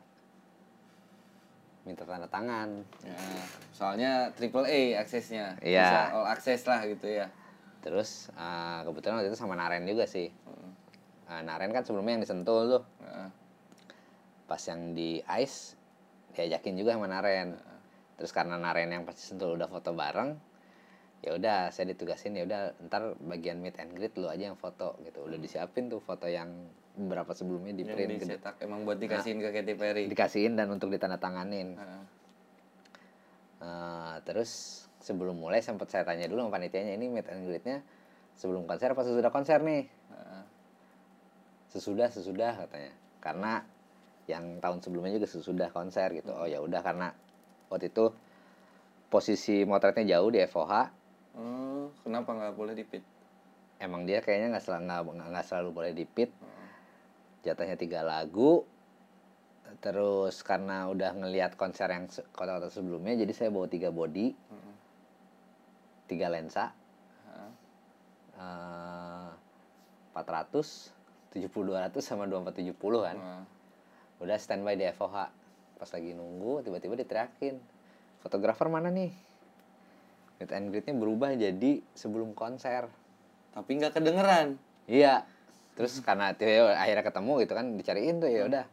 minta 1.85 2.01
tanda 2.09 2.25
tangan. 2.25 2.81
Ya, 3.05 3.17
soalnya 3.77 4.11
triple 4.33 4.65
A 4.65 5.05
aksesnya. 5.05 5.61
Iya. 5.61 5.85
bisa 5.85 5.99
all 6.17 6.25
access 6.25 6.65
lah 6.65 6.81
gitu 6.89 7.05
ya 7.05 7.29
terus 7.79 8.27
eh, 8.35 8.79
kebetulan 8.83 9.21
waktu 9.21 9.29
itu 9.31 9.39
sama 9.39 9.55
Naren 9.55 9.87
juga 9.87 10.03
sih. 10.05 10.27
Eh, 11.29 11.41
Naren 11.45 11.71
kan 11.71 11.83
sebelumnya 11.85 12.19
yang 12.19 12.23
disentul 12.23 12.79
tuh. 12.79 12.83
Ah, 13.05 13.29
pas 14.49 14.61
yang 14.65 14.97
di 14.97 15.21
ice 15.39 15.77
diajakin 16.33 16.75
juga 16.75 16.95
sama 16.97 17.07
Naren. 17.07 17.55
Terus 18.19 18.31
karena 18.35 18.59
Naren 18.59 18.91
yang 18.91 19.03
pasti 19.07 19.23
sentul 19.31 19.55
udah 19.55 19.69
foto 19.69 19.95
bareng 19.95 20.51
ya 21.19 21.35
udah 21.35 21.67
saya 21.75 21.91
ditugasin 21.91 22.31
ya 22.31 22.47
udah 22.47 22.79
ntar 22.87 23.11
bagian 23.19 23.59
meet 23.59 23.75
and 23.75 23.91
greet 23.91 24.15
lu 24.15 24.31
aja 24.31 24.51
yang 24.51 24.59
foto 24.59 24.95
gitu. 25.03 25.27
Udah 25.27 25.35
disiapin 25.35 25.91
tuh 25.91 25.99
foto 25.99 26.27
yang 26.31 26.47
beberapa 26.95 27.31
sebelumnya 27.35 27.75
di 27.75 27.83
yang 27.83 27.91
print 27.95 28.11
gitu. 28.19 28.23
dicetak 28.35 28.55
emang 28.63 28.87
buat 28.87 28.99
dikasihin 28.99 29.39
ke 29.43 29.51
Katy 29.51 29.73
Perry? 29.75 30.03
dikasihin 30.07 30.55
dan 30.55 30.71
untuk 30.71 30.91
ditandatanganin. 30.91 31.75
Ah, 31.75 32.03
Eh, 33.59 34.15
terus 34.23 34.83
sebelum 34.99 35.39
mulai 35.39 35.63
sempat 35.63 35.87
saya 35.91 36.03
tanya 36.03 36.27
dulu 36.27 36.43
sama 36.47 36.59
panitianya 36.59 36.95
ini 36.99 37.07
meet 37.07 37.27
and 37.31 37.47
greetnya 37.47 37.79
sebelum 38.35 38.67
konser 38.67 38.91
apa 38.91 39.03
sesudah 39.03 39.31
konser 39.31 39.59
nih? 39.63 39.83
Ah, 40.11 40.43
sesudah 41.71 42.07
sesudah 42.11 42.55
katanya. 42.55 42.93
Karena 43.19 43.63
yang 44.29 44.61
tahun 44.61 44.79
sebelumnya 44.83 45.17
juga 45.17 45.27
sesudah 45.27 45.69
konser 45.73 46.13
gitu. 46.15 46.31
Oh 46.35 46.45
ya 46.45 46.61
udah 46.61 46.79
karena 46.83 47.11
waktu 47.71 47.89
itu 47.89 48.13
posisi 49.09 49.65
motretnya 49.65 50.17
jauh 50.17 50.29
di 50.29 50.37
FOH 50.45 50.73
oh, 51.33 51.89
kenapa 52.05 52.29
nggak 52.29 52.53
boleh 52.53 52.77
dipit 52.77 53.01
emang 53.81 54.05
dia 54.05 54.21
kayaknya 54.21 54.53
nggak 54.53 54.65
selalu 54.69 55.17
nggak 55.17 55.45
selalu 55.49 55.69
boleh 55.73 55.91
dipit 55.97 56.29
jatahnya 57.41 57.79
tiga 57.79 58.03
lagu. 58.03 58.67
Terus 59.79 60.41
karena 60.41 60.89
udah 60.89 61.13
ngelihat 61.13 61.53
konser 61.53 61.87
yang 61.93 62.09
kota-kota 62.33 62.73
sebelumnya 62.73 63.13
jadi 63.15 63.31
saya 63.31 63.49
bawa 63.53 63.69
tiga 63.69 63.93
body 63.93 64.33
tiga 66.09 66.33
lensa. 66.33 66.73
Eh 68.33 69.29
400 70.17 70.91
70 71.29 71.53
200 71.53 71.93
sama 72.01 72.25
2470 72.25 73.05
kan. 73.05 73.17
Ah. 73.17 73.43
udah 74.19 74.35
standby 74.35 74.75
di 74.75 74.83
FOH 74.91 75.31
pas 75.79 75.89
lagi 75.95 76.11
nunggu 76.11 76.65
tiba-tiba 76.65 76.99
diteriakin. 76.99 77.55
Fotografer 78.19 78.67
mana 78.67 78.91
nih? 78.91 79.15
Meet 80.41 80.51
and 80.51 80.67
greetnya 80.75 80.95
berubah 80.97 81.31
jadi 81.39 81.79
sebelum 81.95 82.35
konser. 82.35 82.91
Tapi 83.55 83.69
nggak 83.79 83.95
kedengeran. 83.95 84.59
Iya. 84.91 85.23
Terus 85.79 86.03
karena 86.03 86.35
tiba 86.35 86.75
akhirnya 86.75 87.05
ketemu 87.07 87.31
gitu 87.47 87.53
kan 87.55 87.65
dicariin 87.79 88.19
tuh 88.19 88.27
ya 88.27 88.43
udah. 88.51 88.65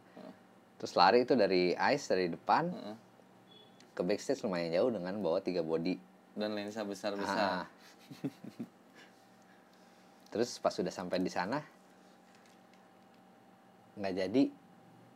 Terus 0.83 0.93
lari 0.99 1.23
itu 1.23 1.33
dari 1.39 1.71
ice 1.71 2.05
dari 2.11 2.27
depan. 2.27 2.75
Ke 3.95 4.03
backstage 4.03 4.43
lumayan 4.43 4.75
jauh 4.75 4.91
dengan 4.91 5.15
bawa 5.23 5.39
tiga 5.39 5.63
body 5.63 5.95
dan 6.37 6.53
lensa 6.53 6.81
besar 6.81 7.11
Ah. 7.11 7.17
besar 7.17 7.49
terus 10.29 10.57
pas 10.57 10.69
sudah 10.69 10.89
sampai 10.89 11.17
di 11.17 11.27
sana 11.27 11.57
nggak 13.97 14.13
jadi 14.15 14.41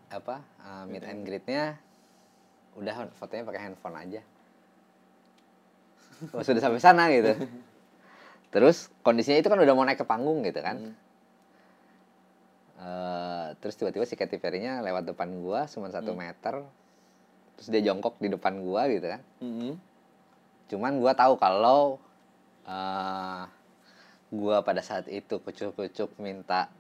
apa 0.10 0.42
uh, 0.60 0.84
meet 0.86 1.04
and 1.04 1.22
greetnya 1.22 1.78
udah 2.74 3.08
fotonya 3.14 3.44
pakai 3.44 3.62
handphone 3.62 3.96
aja 3.96 4.20
pas 6.28 6.44
sudah 6.50 6.60
sampai 6.60 6.80
sana 6.80 7.08
gitu 7.12 7.32
terus 8.50 8.90
kondisinya 9.00 9.38
itu 9.38 9.48
kan 9.48 9.58
udah 9.58 9.72
mau 9.72 9.84
naik 9.84 9.98
ke 9.98 10.06
panggung 10.06 10.42
gitu 10.42 10.60
kan 10.60 10.78
Hmm. 10.82 10.94
Eh, 12.82 13.48
terus 13.62 13.78
tiba-tiba 13.78 14.04
si 14.04 14.18
Katy 14.18 14.36
Perry-nya 14.36 14.82
lewat 14.82 15.06
depan 15.06 15.30
gua 15.38 15.64
cuma 15.70 15.86
Hmm. 15.86 15.94
satu 15.94 16.18
meter 16.18 16.66
terus 17.54 17.68
dia 17.70 17.78
jongkok 17.84 18.18
di 18.18 18.26
depan 18.26 18.58
gua 18.58 18.90
gitu 18.90 19.06
kan 19.06 19.22
Mm-mm. 19.38 19.78
Cuman 20.72 21.04
gua 21.04 21.12
tahu 21.12 21.36
kalau 21.36 22.00
eh 22.64 23.44
gua 24.32 24.64
pada 24.64 24.80
saat 24.80 25.12
itu 25.12 25.44
kucuk-kucuk 25.44 26.16
minta 26.24 26.72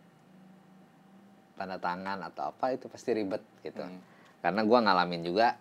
tanda 1.59 1.75
tangan 1.75 2.23
atau 2.31 2.55
apa 2.55 2.73
itu 2.73 2.87
pasti 2.87 3.11
ribet 3.11 3.43
gitu. 3.61 3.83
Hmm. 3.83 3.99
karena 4.41 4.61
gua 4.65 4.79
ngalamin 4.81 5.21
juga 5.21 5.59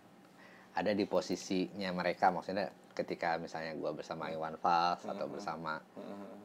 ada 0.72 0.94
di 0.94 1.04
posisinya 1.04 1.90
mereka. 1.92 2.30
Maksudnya 2.30 2.70
ketika 2.94 3.36
misalnya 3.36 3.74
gua 3.74 3.90
bersama 3.92 4.30
Iwan 4.30 4.56
Fals 4.56 5.02
atau 5.04 5.26
bersama 5.26 5.82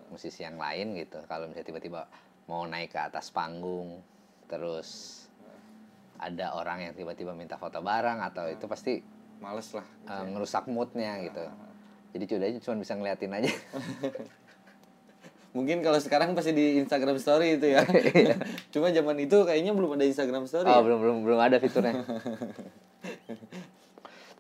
musisi 0.10 0.42
yang 0.44 0.58
lain 0.58 0.98
gitu. 0.98 1.22
Kalau 1.30 1.46
misalnya 1.48 1.70
tiba-tiba 1.70 2.02
mau 2.50 2.66
naik 2.66 2.94
ke 2.94 3.00
atas 3.00 3.30
panggung 3.30 4.02
terus 4.46 5.22
ada 6.22 6.56
orang 6.56 6.90
yang 6.90 6.94
tiba-tiba 6.96 7.36
minta 7.36 7.58
foto 7.60 7.82
bareng 7.82 8.22
atau 8.24 8.48
itu 8.48 8.66
pasti 8.70 9.02
males 9.42 9.68
lah. 9.76 9.88
uh, 10.08 10.26
ngerusak 10.32 10.70
moodnya 10.72 11.20
gitu 11.28 11.44
jadi 12.16 12.26
cudanya 12.32 12.60
cuma 12.64 12.80
bisa 12.80 12.96
ngeliatin 12.96 13.36
aja. 13.36 13.52
Mungkin 15.56 15.80
kalau 15.84 16.00
sekarang 16.04 16.36
pasti 16.36 16.52
di 16.52 16.76
Instagram 16.80 17.16
Story 17.16 17.56
itu 17.56 17.72
ya. 17.72 17.88
Cuma 18.76 18.92
zaman 18.92 19.16
itu 19.24 19.40
kayaknya 19.48 19.72
belum 19.72 19.96
ada 19.96 20.04
Instagram 20.04 20.44
Story 20.52 20.68
oh 20.68 20.80
ya? 20.80 20.84
belum 20.84 21.00
belum 21.00 21.18
belum 21.24 21.40
ada 21.40 21.64
fiturnya. 21.64 21.96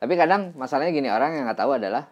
Tapi 0.03 0.13
kadang 0.19 0.51
masalahnya 0.59 0.91
gini 0.91 1.07
orang 1.07 1.39
yang 1.39 1.47
nggak 1.47 1.55
tahu 1.55 1.79
adalah 1.79 2.11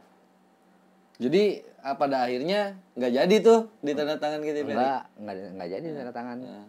jadi 1.19 1.67
ah, 1.83 1.99
pada 1.99 2.23
akhirnya 2.23 2.79
nggak 2.95 3.11
jadi 3.11 3.35
tuh 3.43 3.67
di 3.83 3.91
tanda 3.91 4.15
tangan 4.15 4.39
Katy 4.39 4.63
Perry 4.63 4.79
nggak 4.79 5.01
nggak 5.19 5.35
nggak 5.51 5.67
jadi 5.67 5.87
tanda 5.91 6.13
tangan. 6.15 6.37
Nah, 6.39 6.67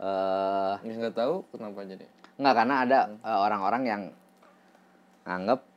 eh 0.00 0.74
ya 0.88 0.92
nggak 1.04 1.16
tahu 1.20 1.44
kenapa 1.52 1.84
jadi? 1.84 2.04
nggak 2.40 2.54
karena 2.54 2.74
ada 2.88 2.98
eh, 3.12 3.38
orang-orang 3.44 3.82
yang 3.84 4.02
nganggep 5.28 5.67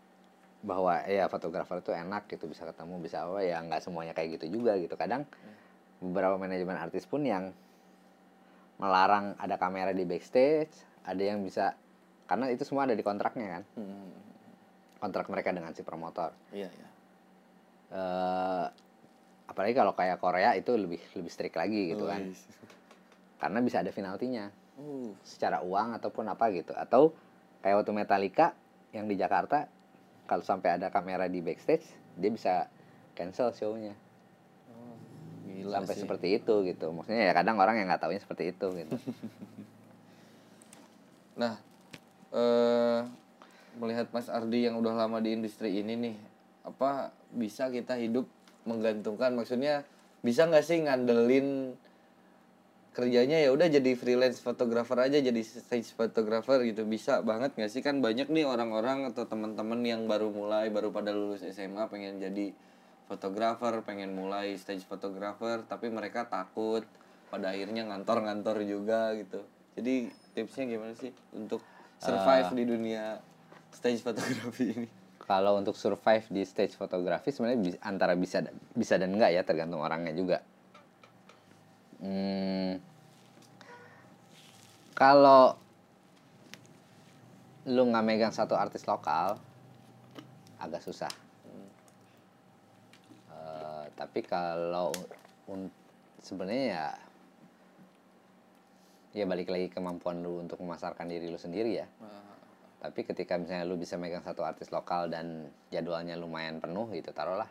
bahwa 0.62 1.02
ya 1.10 1.26
fotografer 1.26 1.82
itu 1.82 1.90
enak 1.90 2.30
gitu 2.30 2.46
bisa 2.46 2.70
ketemu 2.70 3.02
bisa 3.02 3.26
apa 3.26 3.42
ya 3.42 3.58
nggak 3.66 3.82
semuanya 3.82 4.14
kayak 4.14 4.38
gitu 4.38 4.62
juga 4.62 4.78
gitu. 4.78 4.94
Kadang 4.94 5.26
beberapa 6.02 6.38
manajemen 6.38 6.78
artis 6.78 7.06
pun 7.10 7.26
yang 7.26 7.54
melarang 8.82 9.38
ada 9.38 9.62
kamera 9.62 9.94
di 9.94 10.06
backstage 10.06 10.74
ada 11.06 11.22
yang 11.22 11.46
bisa 11.46 11.78
karena 12.26 12.50
itu 12.50 12.66
semua 12.66 12.86
ada 12.86 12.94
di 12.94 13.04
kontraknya 13.04 13.60
kan. 13.60 13.64
Hmm, 13.78 14.14
kontrak 15.02 15.28
mereka 15.30 15.50
dengan 15.54 15.74
si 15.74 15.82
promotor. 15.82 16.34
Iya 16.54 16.70
iya. 16.70 16.88
Eh 17.92 18.66
apalagi 19.52 19.76
kalau 19.76 19.92
kayak 19.98 20.22
Korea 20.22 20.56
itu 20.56 20.72
lebih 20.78 21.02
lebih 21.18 21.32
strict 21.34 21.58
lagi 21.58 21.92
gitu 21.92 22.08
kan. 22.08 22.22
Karena 23.42 23.60
bisa 23.60 23.82
ada 23.82 23.90
penaltinya. 23.90 24.48
Uh, 24.80 25.12
secara 25.22 25.60
uang 25.62 25.98
ataupun 26.00 26.26
apa 26.30 26.48
gitu. 26.56 26.72
Atau 26.78 27.12
kayak 27.60 27.84
waktu 27.84 27.92
Metallica 27.92 28.56
yang 28.96 29.12
di 29.12 29.20
Jakarta 29.20 29.68
kalau 30.32 30.48
sampai 30.48 30.80
ada 30.80 30.88
kamera 30.88 31.28
di 31.28 31.44
backstage 31.44 31.84
dia 32.16 32.32
bisa 32.32 32.72
cancel 33.12 33.52
show-nya 33.52 33.92
gila 35.44 35.84
sampai 35.84 35.96
sih. 36.00 36.02
seperti 36.08 36.28
itu 36.40 36.54
gitu 36.64 36.96
maksudnya 36.96 37.28
ya 37.28 37.34
kadang 37.36 37.60
orang 37.60 37.84
yang 37.84 37.92
nggak 37.92 38.08
taunya 38.08 38.24
seperti 38.24 38.56
itu 38.56 38.68
gitu 38.72 38.96
Nah, 41.42 41.56
eh 42.36 43.00
melihat 43.80 44.12
Mas 44.12 44.28
Ardi 44.28 44.68
yang 44.68 44.76
udah 44.78 44.94
lama 44.94 45.24
di 45.24 45.32
industri 45.32 45.80
ini 45.80 45.96
nih, 45.96 46.16
apa 46.68 47.16
bisa 47.32 47.72
kita 47.72 47.96
hidup 47.96 48.28
menggantungkan? 48.68 49.32
Maksudnya 49.34 49.88
bisa 50.22 50.46
nggak 50.46 50.66
sih 50.66 50.84
ngandelin 50.84 51.74
kerjanya 52.92 53.40
ya 53.40 53.56
udah 53.56 53.72
jadi 53.72 53.96
freelance 53.96 54.44
fotografer 54.44 55.00
aja 55.00 55.24
jadi 55.24 55.42
stage 55.42 55.96
photographer 55.96 56.60
gitu. 56.68 56.84
Bisa 56.84 57.24
banget 57.24 57.56
nggak 57.56 57.72
sih? 57.72 57.80
Kan 57.80 58.04
banyak 58.04 58.28
nih 58.28 58.44
orang-orang 58.44 59.08
atau 59.08 59.24
teman-teman 59.24 59.80
yang 59.88 60.12
baru 60.12 60.28
mulai 60.28 60.68
baru 60.68 60.92
pada 60.92 61.16
lulus 61.16 61.44
SMA 61.48 61.88
pengen 61.88 62.20
jadi 62.20 62.52
fotografer 63.08 63.80
pengen 63.84 64.16
mulai 64.16 64.56
stage 64.56 64.84
photographer 64.88 65.64
tapi 65.68 65.92
mereka 65.92 66.28
takut 66.28 66.84
pada 67.32 67.56
akhirnya 67.56 67.88
ngantor-ngantor 67.88 68.60
juga 68.68 69.16
gitu. 69.16 69.40
Jadi 69.80 70.12
tipsnya 70.36 70.68
gimana 70.68 70.94
sih 71.00 71.16
untuk 71.32 71.64
survive 71.96 72.52
di 72.60 72.64
dunia 72.68 73.24
stage 73.72 74.04
fotografi 74.04 74.66
ini? 74.76 74.88
Kalau 75.22 75.56
untuk 75.56 75.80
survive 75.80 76.28
di 76.28 76.44
stage 76.44 76.76
fotografi 76.76 77.32
sebenarnya 77.32 77.80
antara 77.88 78.20
bisa 78.20 78.44
bisa 78.76 79.00
dan 79.00 79.16
enggak 79.16 79.32
ya 79.32 79.42
tergantung 79.48 79.80
orangnya 79.80 80.12
juga 80.12 80.44
Hmm, 82.02 82.82
kalau 84.98 85.54
lu 87.70 87.86
nggak 87.94 88.06
megang 88.06 88.34
satu 88.34 88.58
artis 88.58 88.90
lokal 88.90 89.38
agak 90.58 90.82
susah. 90.82 91.14
Eh, 93.30 93.86
tapi 93.94 94.26
kalau 94.26 94.90
sebenarnya 96.26 96.66
ya 96.74 96.88
ya 99.22 99.26
balik 99.30 99.54
lagi 99.54 99.70
kemampuan 99.70 100.26
lu 100.26 100.42
untuk 100.42 100.58
memasarkan 100.66 101.06
diri 101.06 101.30
lu 101.30 101.38
sendiri 101.38 101.86
ya. 101.86 101.88
Tapi 102.82 103.06
ketika 103.06 103.38
misalnya 103.38 103.70
lu 103.70 103.78
bisa 103.78 103.94
megang 104.02 104.26
satu 104.26 104.42
artis 104.42 104.74
lokal 104.74 105.06
dan 105.06 105.54
jadwalnya 105.70 106.18
lumayan 106.18 106.58
penuh 106.58 106.90
gitu 106.98 107.14
taruhlah. 107.14 107.50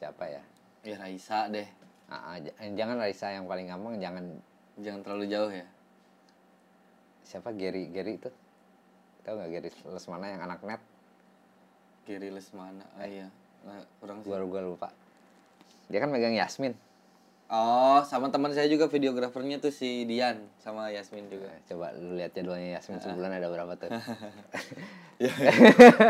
Siapa 0.00 0.32
ya? 0.32 0.40
Ya 0.80 0.96
Raisa 0.96 1.52
deh 1.52 1.68
Ah, 2.14 2.38
ah, 2.38 2.70
jangan 2.74 2.96
Raisa 3.00 3.34
yang 3.34 3.50
paling 3.50 3.66
gampang 3.66 3.98
jangan. 3.98 4.24
Jangan 4.78 5.00
terlalu 5.02 5.24
jauh 5.30 5.50
ya? 5.50 5.66
Siapa? 7.24 7.50
Gary 7.56 7.90
Gary 7.90 8.20
itu? 8.20 8.30
Tahu 9.24 9.34
nggak 9.40 9.50
Gary 9.50 9.70
Lesmana 9.88 10.26
yang 10.28 10.42
anak 10.44 10.60
net? 10.62 10.82
Giri 12.04 12.28
Lesmana 12.28 12.84
ah 13.00 13.08
iya. 13.08 13.32
Nah, 13.64 13.80
kurang 13.98 14.20
sih. 14.20 14.28
Gua 14.28 14.44
gua 14.44 14.60
lupa. 14.60 14.88
Dia 15.88 16.04
kan 16.04 16.12
megang 16.12 16.36
Yasmin. 16.36 16.76
Oh 17.48 18.00
sama 18.08 18.32
teman 18.32 18.52
saya 18.56 18.68
juga 18.68 18.88
videografernya 18.88 19.60
tuh 19.60 19.72
si 19.72 20.04
Dian 20.04 20.44
sama 20.60 20.92
Yasmin 20.92 21.28
juga. 21.32 21.48
Nah, 21.48 21.60
coba 21.68 21.86
lu 21.96 22.16
lihat 22.16 22.32
jadwalnya 22.36 22.80
Yasmin 22.80 23.00
sebulan 23.00 23.32
ada 23.40 23.48
berapa 23.48 23.72
tuh? 23.76 23.90
Ya. 25.14 25.30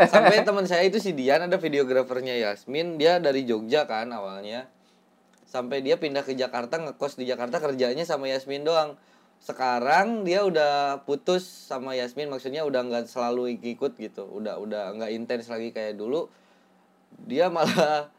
sampai 0.09 0.41
teman 0.41 0.65
saya 0.65 0.81
itu 0.81 0.97
si 0.97 1.13
Dian 1.13 1.45
ada 1.45 1.61
videografernya 1.61 2.41
Yasmin. 2.41 2.97
Dia 2.97 3.21
dari 3.21 3.45
Jogja 3.45 3.85
kan 3.85 4.09
awalnya 4.09 4.65
sampai 5.55 5.79
dia 5.79 5.95
pindah 5.95 6.27
ke 6.27 6.35
Jakarta 6.35 6.75
ngekos 6.75 7.15
di 7.15 7.23
Jakarta 7.23 7.63
kerjanya 7.63 8.03
sama 8.03 8.27
Yasmin 8.27 8.67
doang. 8.67 8.99
Sekarang 9.39 10.27
dia 10.27 10.43
udah 10.43 11.07
putus 11.07 11.47
sama 11.47 11.95
Yasmin 11.95 12.27
maksudnya 12.27 12.67
udah 12.67 12.83
nggak 12.83 13.07
selalu 13.07 13.55
ikut 13.63 13.95
gitu. 13.95 14.27
Udah 14.27 14.59
udah 14.59 14.91
nggak 14.99 15.11
intens 15.15 15.47
lagi 15.47 15.71
kayak 15.71 15.95
dulu. 15.95 16.27
Dia 17.23 17.47
malah 17.55 18.11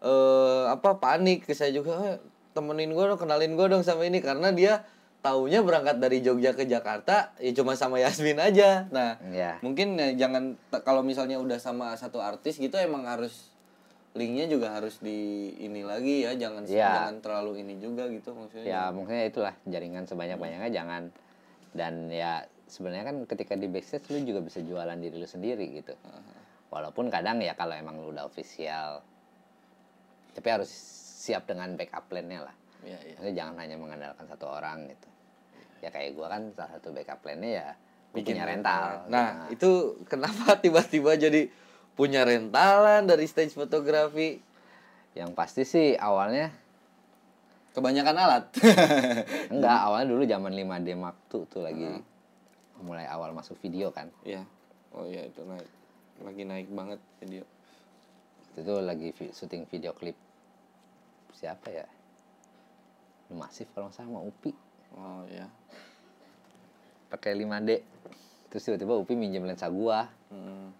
eh 0.00 0.64
apa 0.72 0.96
panik 0.96 1.44
ke 1.44 1.52
saya 1.52 1.76
juga. 1.76 2.00
"Eh, 2.08 2.16
temenin 2.56 2.96
gue 2.96 3.04
dong 3.04 3.20
kenalin 3.20 3.52
gue 3.52 3.66
dong 3.68 3.84
sama 3.84 4.08
ini. 4.08 4.24
Karena 4.24 4.48
dia 4.48 4.88
taunya 5.20 5.60
berangkat 5.60 5.98
dari 5.98 6.22
Jogja 6.22 6.54
ke 6.54 6.64
Jakarta 6.64 7.34
ya 7.42 7.50
cuma 7.52 7.76
sama 7.76 8.00
Yasmin 8.00 8.40
aja. 8.40 8.88
Nah 8.88 9.20
ya 9.34 9.60
mungkin 9.60 9.98
ya, 10.00 10.14
jangan 10.14 10.56
kalau 10.86 11.04
misalnya 11.04 11.36
udah 11.36 11.58
sama 11.60 11.92
satu 11.98 12.22
artis 12.22 12.56
gitu 12.56 12.78
emang 12.80 13.04
harus 13.04 13.52
linknya 14.18 14.50
juga 14.50 14.74
harus 14.74 14.98
di 14.98 15.18
ini 15.62 15.86
lagi 15.86 16.26
ya 16.26 16.34
jangan 16.34 16.66
Iya. 16.66 16.90
jangan 17.08 17.16
terlalu 17.22 17.62
ini 17.62 17.78
juga 17.78 18.10
gitu 18.10 18.34
maksudnya. 18.34 18.66
Ya 18.66 18.82
maksudnya 18.90 19.24
itulah 19.30 19.54
jaringan 19.64 20.04
sebanyak 20.04 20.36
banyaknya 20.36 20.70
jangan. 20.74 21.02
Dan 21.70 22.10
ya 22.10 22.42
sebenarnya 22.66 23.06
kan 23.06 23.16
ketika 23.24 23.54
di 23.54 23.70
backstage 23.70 24.10
lu 24.10 24.26
juga 24.26 24.42
bisa 24.42 24.58
jualan 24.58 24.98
diri 24.98 25.16
lu 25.16 25.24
sendiri 25.24 25.70
gitu. 25.72 25.94
Walaupun 26.68 27.08
kadang 27.08 27.38
ya 27.40 27.54
kalau 27.54 27.72
emang 27.72 27.96
lu 27.96 28.10
udah 28.10 28.26
official 28.26 29.00
tapi 30.34 30.48
harus 30.50 30.70
siap 31.18 31.46
dengan 31.46 31.74
backup 31.74 32.06
plan-nya 32.06 32.46
lah. 32.46 32.54
Ya, 32.86 32.94
ya. 33.02 33.14
Maksudnya 33.18 33.34
jangan 33.34 33.54
hanya 33.58 33.76
mengandalkan 33.78 34.24
satu 34.26 34.46
orang 34.46 34.86
gitu. 34.86 35.08
Ya 35.82 35.90
kayak 35.90 36.14
gua 36.14 36.26
kan 36.30 36.50
salah 36.54 36.78
satu 36.78 36.90
backup 36.90 37.22
plan-nya 37.22 37.50
ya 37.50 37.68
gua 38.10 38.22
punya 38.22 38.44
rental. 38.46 39.06
Nah. 39.10 39.46
itu 39.50 39.98
kenapa 40.06 40.54
tiba-tiba 40.62 41.14
jadi 41.14 41.50
punya 41.98 42.22
rentalan 42.22 43.10
dari 43.10 43.26
stage 43.26 43.58
fotografi? 43.58 44.38
Yang 45.18 45.30
pasti 45.34 45.62
sih 45.66 45.98
awalnya 45.98 46.54
kebanyakan 47.74 48.14
alat. 48.14 48.44
Enggak 49.52 49.78
awalnya 49.82 50.06
dulu 50.14 50.22
zaman 50.22 50.54
5D 50.54 50.88
Mark 50.94 51.18
II 51.34 51.42
tuh 51.50 51.66
lagi 51.66 51.90
mulai 52.78 53.10
awal 53.10 53.34
masuk 53.34 53.58
video 53.58 53.90
kan. 53.90 54.06
Ya 54.22 54.46
oh 54.94 55.10
ya 55.10 55.26
itu 55.26 55.42
naik 55.42 55.66
lagi 56.22 56.42
naik 56.46 56.68
banget 56.70 57.02
video. 57.18 57.42
Itu 58.54 58.78
lagi 58.78 59.10
vi- 59.18 59.34
syuting 59.34 59.66
video 59.66 59.90
klip 59.90 60.14
siapa 61.34 61.66
ya? 61.74 61.86
Masif 63.34 63.66
kalau 63.74 63.90
sama 63.90 64.22
Upi. 64.22 64.54
Oh 64.94 65.26
ya 65.26 65.50
pakai 67.10 67.34
5D 67.34 67.82
terus 68.54 68.62
tiba-tiba 68.64 68.94
Upi 68.94 69.18
minjem 69.18 69.42
lensa 69.42 69.66
gua. 69.66 70.06
Hmm. 70.30 70.70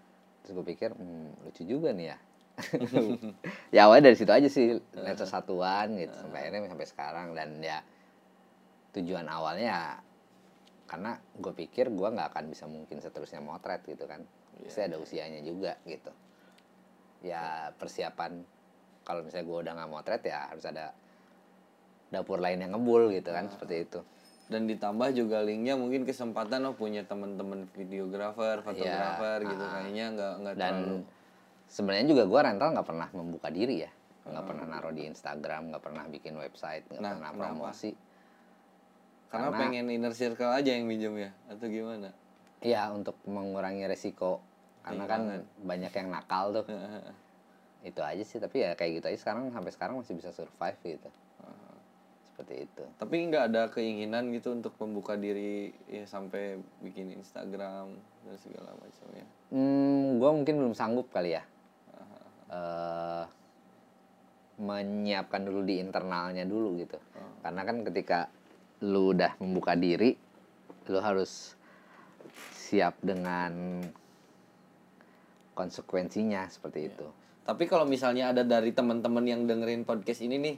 Terus 0.48 0.64
gue 0.64 0.66
pikir 0.72 0.96
hmm, 0.96 1.44
lucu 1.44 1.62
juga 1.68 1.92
nih 1.92 2.16
ya. 2.16 2.18
Ya 3.76 3.84
awalnya 3.84 4.08
dari 4.08 4.16
situ 4.16 4.32
aja 4.32 4.48
sih 4.48 4.80
lensa 4.96 5.28
satuan 5.28 5.92
gitu 6.00 6.16
sampai 6.16 6.48
akhirnya 6.48 6.72
sampai 6.72 6.88
sekarang. 6.88 7.36
Dan 7.36 7.60
ya 7.60 7.84
tujuan 8.96 9.28
awalnya 9.28 9.68
ya 9.68 9.82
karena 10.88 11.20
gue 11.36 11.52
pikir 11.52 11.92
gua 11.92 12.16
nggak 12.16 12.32
akan 12.32 12.44
bisa 12.48 12.64
mungkin 12.64 13.04
seterusnya 13.04 13.44
motret 13.44 13.84
gitu 13.84 14.08
kan. 14.08 14.24
Pasti 14.64 14.80
ada 14.88 14.96
usianya 14.96 15.44
juga 15.44 15.76
gitu. 15.84 16.08
Ya 17.20 17.68
persiapan 17.76 18.40
kalau 19.04 19.20
misalnya 19.20 19.44
gue 19.52 19.58
udah 19.68 19.72
nggak 19.76 19.90
motret 19.92 20.22
ya 20.24 20.48
harus 20.48 20.64
ada 20.64 20.96
dapur 22.08 22.40
lain 22.40 22.64
yang 22.64 22.72
ngebul 22.72 23.12
gitu 23.12 23.36
kan 23.36 23.52
seperti 23.52 23.84
itu 23.84 24.00
dan 24.48 24.64
ditambah 24.64 25.12
juga 25.12 25.44
linknya 25.44 25.76
mungkin 25.76 26.08
kesempatan 26.08 26.64
oh 26.64 26.74
punya 26.74 27.04
teman-teman 27.04 27.68
videografer 27.76 28.64
fotografer 28.64 29.44
gitu. 29.44 29.60
kayaknya 29.60 30.06
nggak 30.16 30.32
nggak 30.40 30.54
dan 30.56 30.74
terlalu. 30.74 30.96
sebenarnya 31.68 32.06
juga 32.08 32.22
gue 32.24 32.40
rental 32.40 32.68
nggak 32.72 32.88
pernah 32.88 33.08
membuka 33.12 33.48
diri 33.52 33.84
ya. 33.84 33.90
Nggak 34.28 34.44
pernah 34.44 34.64
naruh 34.68 34.92
di 34.92 35.04
Instagram 35.04 35.62
nggak 35.68 35.84
pernah 35.84 36.04
bikin 36.08 36.34
website 36.36 36.84
nggak 36.88 37.00
Nah, 37.00 37.12
pernah 37.20 37.32
kenapa? 37.32 37.44
promosi. 37.44 37.90
Karena, 39.28 39.52
karena- 39.52 39.60
pengen 39.60 39.86
inner 39.92 40.14
circle 40.16 40.48
aja 40.48 40.70
yang 40.72 40.88
minjem 40.88 41.14
ya 41.20 41.30
atau 41.52 41.66
gimana? 41.68 42.08
Iya 42.64 42.88
untuk 42.90 43.20
mengurangi 43.28 43.84
resiko. 43.84 44.40
Karena 44.80 45.04
kan 45.04 45.44
banyak 45.60 45.92
yang 45.92 46.08
nakal 46.08 46.56
tuh. 46.56 46.64
Itu 47.88 48.00
aja 48.00 48.24
sih 48.24 48.40
tapi 48.40 48.64
ya 48.64 48.72
kayak 48.72 49.04
gitu 49.04 49.06
aja. 49.12 49.18
Sekarang 49.20 49.52
sampai 49.52 49.70
sekarang 49.76 50.00
masih 50.00 50.16
bisa 50.16 50.32
survive 50.32 50.80
gitu 50.82 51.08
seperti 52.38 52.70
itu. 52.70 52.84
Tapi 53.02 53.26
nggak 53.26 53.44
ada 53.50 53.66
keinginan 53.66 54.30
gitu 54.30 54.54
untuk 54.54 54.78
membuka 54.78 55.18
diri 55.18 55.74
ya 55.90 56.06
sampai 56.06 56.62
bikin 56.86 57.10
Instagram 57.18 57.98
dan 57.98 58.36
segala 58.38 58.78
macamnya 58.78 59.26
hmm 59.50 60.22
gue 60.22 60.30
mungkin 60.30 60.54
belum 60.62 60.74
sanggup 60.78 61.10
kali 61.10 61.34
ya. 61.34 61.42
Eh 62.54 63.26
menyiapkan 64.58 65.42
dulu 65.42 65.66
di 65.66 65.82
internalnya 65.82 66.46
dulu 66.46 66.78
gitu. 66.78 66.98
Karena 67.42 67.66
kan 67.66 67.82
ketika 67.82 68.30
lu 68.86 69.10
udah 69.10 69.34
membuka 69.42 69.74
diri 69.74 70.14
lu 70.86 70.98
harus 71.02 71.58
siap 72.54 73.02
dengan 73.02 73.82
konsekuensinya 75.58 76.46
seperti 76.46 76.86
itu. 76.86 77.06
Tapi 77.42 77.64
kalau 77.66 77.88
misalnya 77.88 78.30
ada 78.30 78.46
dari 78.46 78.70
teman-teman 78.70 79.24
yang 79.26 79.48
dengerin 79.48 79.82
podcast 79.82 80.20
ini 80.22 80.36
nih, 80.38 80.56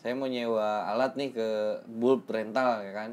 saya 0.00 0.16
mau 0.16 0.24
nyewa 0.24 0.88
alat 0.88 1.12
nih 1.20 1.30
ke 1.36 1.48
bulb 1.84 2.24
rental 2.24 2.80
ya 2.80 2.92
kan? 2.96 3.10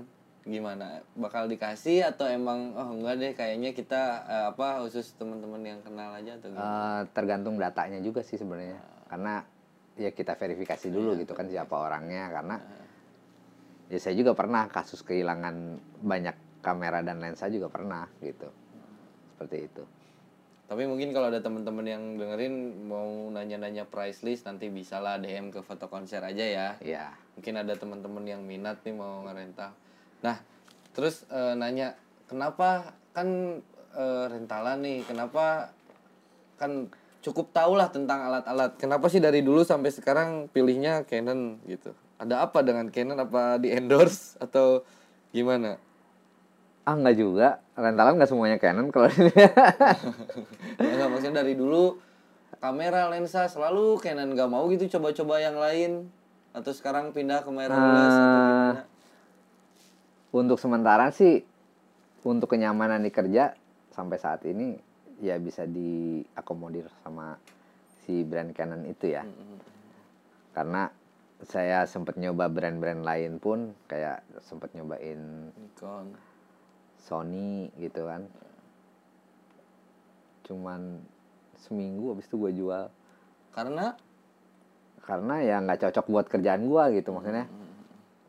Gimana? 0.48 1.04
Bakal 1.20 1.52
dikasih 1.52 2.08
atau 2.08 2.24
emang 2.32 2.72
oh 2.80 2.96
enggak 2.96 3.16
deh 3.20 3.32
kayaknya 3.36 3.76
kita 3.76 4.24
eh, 4.24 4.46
apa 4.56 4.80
khusus 4.88 5.12
teman-teman 5.20 5.60
yang 5.60 5.80
kenal 5.84 6.16
aja 6.16 6.40
atau 6.40 6.48
gimana? 6.48 6.72
Eh, 6.72 7.02
tergantung 7.12 7.60
datanya 7.60 8.00
juga 8.00 8.24
sih 8.24 8.40
sebenarnya 8.40 8.80
karena 9.12 9.44
ya 10.00 10.16
kita 10.16 10.40
verifikasi 10.40 10.88
dulu 10.88 11.20
gitu 11.20 11.36
kan 11.36 11.52
siapa 11.52 11.76
orangnya 11.76 12.30
karena 12.32 12.56
ya 13.92 14.00
saya 14.00 14.16
juga 14.16 14.38
pernah 14.38 14.70
kasus 14.70 15.02
kehilangan 15.02 15.80
banyak 16.06 16.36
kamera 16.62 17.02
dan 17.02 17.18
lensa 17.18 17.50
juga 17.50 17.72
pernah 17.72 18.06
gitu 18.22 18.48
seperti 19.36 19.58
itu 19.66 19.84
Tapi 20.68 20.84
mungkin 20.84 21.16
kalau 21.16 21.32
ada 21.32 21.40
teman-teman 21.40 21.88
yang 21.88 22.04
dengerin 22.20 22.88
mau 22.92 23.32
nanya-nanya 23.32 23.88
price 23.88 24.20
list 24.28 24.44
nanti 24.52 24.68
bisa 24.68 25.00
lah 25.00 25.16
DM 25.16 25.48
ke 25.48 25.64
foto 25.64 25.88
konser 25.88 26.20
aja 26.20 26.44
ya. 26.44 26.68
ya 26.84 27.16
Mungkin 27.40 27.56
ada 27.56 27.72
teman-teman 27.80 28.28
yang 28.28 28.44
minat 28.44 28.84
nih 28.84 28.92
mau 28.92 29.24
ngerental. 29.24 29.72
Nah, 30.28 30.44
terus 30.92 31.24
eh, 31.32 31.56
nanya 31.56 31.96
kenapa 32.28 32.92
kan 33.16 33.64
eh, 33.96 34.26
rentalan 34.28 34.84
nih, 34.84 35.08
kenapa 35.08 35.72
kan 36.60 36.92
cukup 37.24 37.56
tahu 37.56 37.80
lah 37.80 37.88
tentang 37.88 38.28
alat-alat. 38.28 38.76
Kenapa 38.76 39.08
sih 39.08 39.24
dari 39.24 39.40
dulu 39.40 39.64
sampai 39.64 39.92
sekarang 39.96 40.52
pilihnya 40.52 41.08
Canon 41.08 41.64
gitu? 41.64 41.96
Ada 42.20 42.44
apa 42.44 42.60
dengan 42.64 42.92
Canon? 42.92 43.20
Apa 43.24 43.56
di 43.56 43.72
endorse 43.72 44.36
atau 44.44 44.84
gimana? 45.32 45.80
Ah 46.88 46.96
nggak 46.96 47.18
juga. 47.20 47.60
Rentalan 47.76 48.16
nggak 48.16 48.32
semuanya 48.32 48.58
Canon 48.58 48.88
kalau 48.90 49.12
Ya, 50.80 50.94
nggak, 50.96 51.10
maksudnya 51.12 51.44
dari 51.44 51.54
dulu 51.60 52.00
kamera 52.64 53.12
lensa 53.12 53.52
selalu 53.52 54.00
Canon. 54.00 54.32
Nggak 54.32 54.50
mau 54.50 54.64
gitu 54.72 54.88
coba-coba 54.98 55.44
yang 55.44 55.60
lain. 55.60 56.08
Atau 56.56 56.72
sekarang 56.72 57.12
pindah 57.12 57.44
ke 57.44 57.52
mirrorless 57.52 58.16
atau 58.16 58.40
gimana? 58.40 58.84
untuk 60.38 60.60
sementara 60.60 61.08
sih 61.10 61.42
untuk 62.28 62.52
kenyamanan 62.52 63.00
di 63.00 63.10
kerja 63.10 63.56
sampai 63.96 64.18
saat 64.20 64.44
ini 64.44 64.76
ya 65.24 65.40
bisa 65.42 65.66
diakomodir 65.66 66.86
sama 67.02 67.40
si 68.06 68.22
brand 68.22 68.54
Canon 68.54 68.86
itu 68.86 69.12
ya. 69.12 69.24
Karena 70.54 70.90
saya 71.46 71.86
sempat 71.86 72.18
nyoba 72.18 72.50
brand-brand 72.50 73.06
lain 73.06 73.38
pun 73.38 73.78
kayak 73.86 74.26
sempat 74.42 74.74
nyobain 74.74 75.54
Nikon. 75.54 76.18
Sony 77.08 77.72
gitu 77.80 78.04
kan. 78.04 78.28
Cuman 80.44 81.00
seminggu 81.64 82.12
habis 82.12 82.28
itu 82.28 82.36
gue 82.36 82.52
jual. 82.52 82.92
Karena? 83.56 83.96
Karena 85.08 85.40
ya 85.40 85.64
nggak 85.64 85.88
cocok 85.88 86.06
buat 86.12 86.28
kerjaan 86.28 86.68
gue 86.68 86.84
gitu 87.00 87.16
maksudnya. 87.16 87.48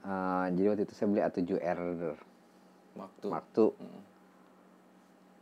Eh, 0.07 0.47
jadi 0.55 0.67
waktu 0.71 0.83
itu 0.87 0.95
saya 0.95 1.07
beli 1.11 1.23
A7R 1.27 1.81
waktu. 2.95 3.27
Waktu. 3.27 3.65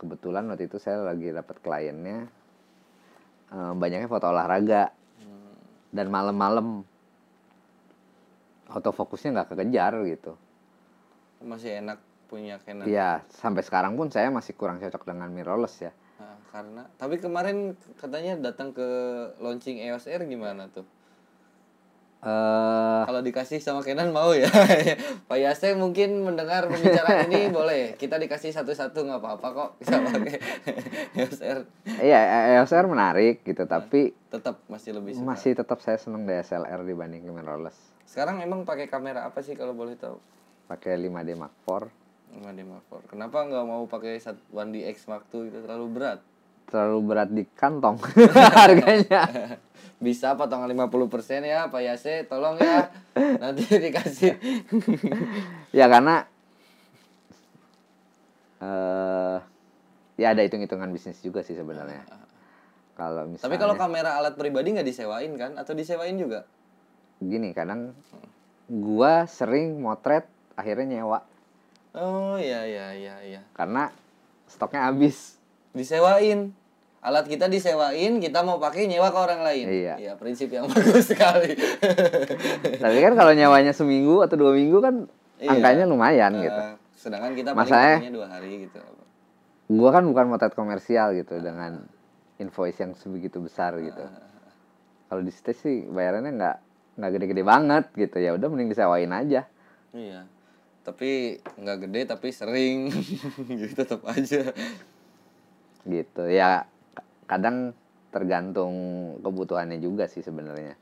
Kebetulan 0.01 0.49
waktu 0.49 0.65
itu 0.65 0.81
saya 0.81 1.05
lagi 1.05 1.29
dapat 1.29 1.61
kliennya. 1.61 2.25
Eh, 3.53 3.73
banyaknya 3.77 4.09
foto 4.09 4.33
olahraga. 4.33 4.89
Dan 5.93 6.09
malam-malam. 6.09 6.81
Autofokusnya 8.67 9.37
nggak 9.37 9.49
kekejar 9.55 9.93
gitu. 10.09 10.35
Masih 11.39 11.79
enak 11.79 12.01
punya 12.27 12.59
Canon. 12.59 12.83
Iya 12.83 13.23
sampai 13.29 13.61
sekarang 13.61 13.95
pun 13.95 14.07
saya 14.07 14.27
masih 14.27 14.53
kurang 14.53 14.77
cocok 14.77 15.03
dengan 15.05 15.27
mirrorless 15.29 15.81
ya 15.81 15.91
Nah, 16.17 16.33
karena 16.49 16.83
tapi 16.93 17.15
kemarin 17.17 17.57
katanya 17.95 18.35
datang 18.43 18.71
ke 18.71 18.83
launching 19.37 19.79
EOS 19.79 20.05
R 20.07 20.23
gimana 20.23 20.67
tuh? 20.67 20.83
eh 22.19 23.01
Kalau 23.05 23.21
dikasih 23.21 23.59
sama 23.59 23.79
Canon 23.79 24.09
mau 24.09 24.33
ya. 24.33 24.49
Pak 25.29 25.37
Yase 25.37 25.77
mungkin 25.77 26.17
mendengar 26.19 26.65
pembicaraan 26.65 27.29
ini 27.29 27.47
boleh. 27.53 27.93
Kita 27.93 28.17
dikasih 28.17 28.49
satu-satu 28.51 29.05
nggak 29.05 29.21
apa-apa 29.21 29.47
kok. 29.47 29.69
Bisa 29.77 30.01
pakai 30.07 30.35
EOS 31.13 31.39
R. 31.39 31.59
iya 31.99 32.19
EOS 32.55 32.73
R 32.73 32.85
menarik 32.85 33.41
gitu 33.43 33.63
tapi 33.63 34.17
Tetap 34.27 34.65
masih 34.65 34.97
lebih 34.97 35.13
suka. 35.13 35.23
masih 35.23 35.51
tetap 35.53 35.77
saya 35.79 35.95
seneng 35.95 36.25
DSLR 36.25 36.81
dibanding 36.81 37.21
mirrorless 37.23 37.77
Sekarang 38.03 38.41
emang 38.41 38.65
pakai 38.65 38.87
kamera 38.87 39.23
apa 39.23 39.39
sih 39.39 39.53
kalau 39.53 39.71
boleh 39.71 39.93
tahu? 39.95 40.17
pakai 40.65 40.97
5D 40.97 41.31
Mark 41.33 41.53
IV 41.63 41.87
5D 42.35 42.59
Mark 42.67 42.83
IV. 42.91 43.07
Kenapa 43.11 43.47
nggak 43.47 43.65
mau 43.65 43.83
pakai 43.87 44.19
1D 44.19 44.75
X 44.91 45.07
Mark 45.07 45.23
II 45.31 45.47
itu 45.47 45.59
terlalu 45.63 45.87
berat? 45.91 46.19
terlalu 46.67 46.99
berat 47.07 47.29
di 47.31 47.47
kantong 47.55 47.95
harganya 48.59 49.23
Bisa 50.03 50.37
potongan 50.37 50.69
50% 50.69 51.41
ya 51.41 51.71
Pak 51.73 51.81
Yase, 51.81 52.27
tolong 52.29 52.59
ya. 52.61 52.91
Nanti 53.17 53.65
dikasih. 53.87 54.37
ya 55.73 55.89
karena 55.89 56.27
eh 58.61 59.37
ya 60.21 60.27
ada 60.37 60.45
hitung-hitungan 60.45 60.93
bisnis 60.93 61.17
juga 61.23 61.41
sih 61.41 61.57
sebenarnya 61.57 62.05
kalau 62.93 63.25
misalnya 63.25 63.45
Tapi 63.49 63.57
kalau 63.57 63.73
kamera 63.73 64.21
alat 64.21 64.37
pribadi 64.37 64.77
nggak 64.77 64.85
disewain 64.85 65.33
kan? 65.33 65.57
Atau 65.57 65.73
disewain 65.73 66.19
juga? 66.19 66.45
gini 67.17 67.49
kadang 67.57 67.97
gua 68.69 69.25
sering 69.25 69.81
motret 69.81 70.29
akhirnya 70.53 71.01
nyewa 71.01 71.25
Oh 71.97 72.37
iya 72.37 72.61
iya 72.63 72.87
iya 72.93 73.15
iya. 73.21 73.41
karena 73.51 73.89
stoknya 74.45 74.85
habis 74.85 75.35
Disewain. 75.71 76.53
Alat 76.97 77.25
kita 77.25 77.45
disewain, 77.45 78.17
kita 78.17 78.41
mau 78.41 78.57
pakai 78.57 78.85
nyewa 78.85 79.07
ke 79.07 79.19
orang 79.19 79.41
lain. 79.41 79.65
Iya. 79.67 80.13
prinsip 80.15 80.49
yang 80.49 80.65
bagus 80.71 81.05
sekali. 81.07 81.53
tapi 82.75 82.97
kan 82.99 83.13
kalau 83.13 83.31
nyewanya 83.31 83.71
seminggu 83.71 84.19
atau 84.19 84.35
dua 84.35 84.51
minggu 84.51 84.77
kan 84.77 84.95
Iya. 85.37 85.53
angkanya 85.53 85.85
lumayan 85.85 86.33
Eh, 86.35 86.41
gitu 86.43 86.61
sedangkan 86.97 87.31
kita 87.31 87.53
Masalahnya- 87.53 88.09
dua 88.09 88.25
hari 88.27 88.65
gitu. 88.65 88.81
gua 89.69 89.89
kan 89.91 90.03
bukan 90.03 90.25
motret 90.27 90.51
komersial 90.51 91.13
gitu 91.13 91.37
dengan 91.37 91.85
invoice 92.37 92.79
yang 92.79 92.93
sebegitu 92.93 93.37
besar 93.37 93.77
gitu 93.77 94.01
kalau 95.05 95.21
di 95.21 95.29
stage 95.29 95.59
sih 95.59 95.77
bayarannya 95.85 96.33
nggak 96.33 96.57
nggak 96.97 97.11
gede-gede 97.13 97.43
banget 97.43 97.85
gitu 97.93 98.17
ya 98.17 98.33
udah 98.33 98.47
mending 98.47 98.69
disewain 98.69 99.11
aja 99.11 99.45
Iya. 99.91 100.25
Tapi 100.87 101.35
nggak 101.43 101.77
gede 101.83 102.01
tapi 102.07 102.31
sering. 102.31 102.87
Jadi 103.59 103.73
tetap 103.75 104.07
aja. 104.07 104.55
gitu. 105.83 106.23
Ya 106.31 106.63
kadang 107.27 107.75
tergantung 108.07 108.75
kebutuhannya 109.19 109.83
juga 109.83 110.07
sih 110.07 110.23
sebenarnya. 110.23 110.79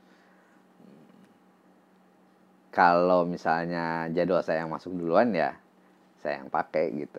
Kalau 2.70 3.26
misalnya 3.26 4.06
jadwal 4.14 4.46
saya 4.46 4.62
yang 4.62 4.70
masuk 4.70 4.94
duluan 4.94 5.34
ya 5.34 5.58
saya 6.22 6.38
yang 6.46 6.54
pakai 6.54 6.94
gitu. 6.94 7.18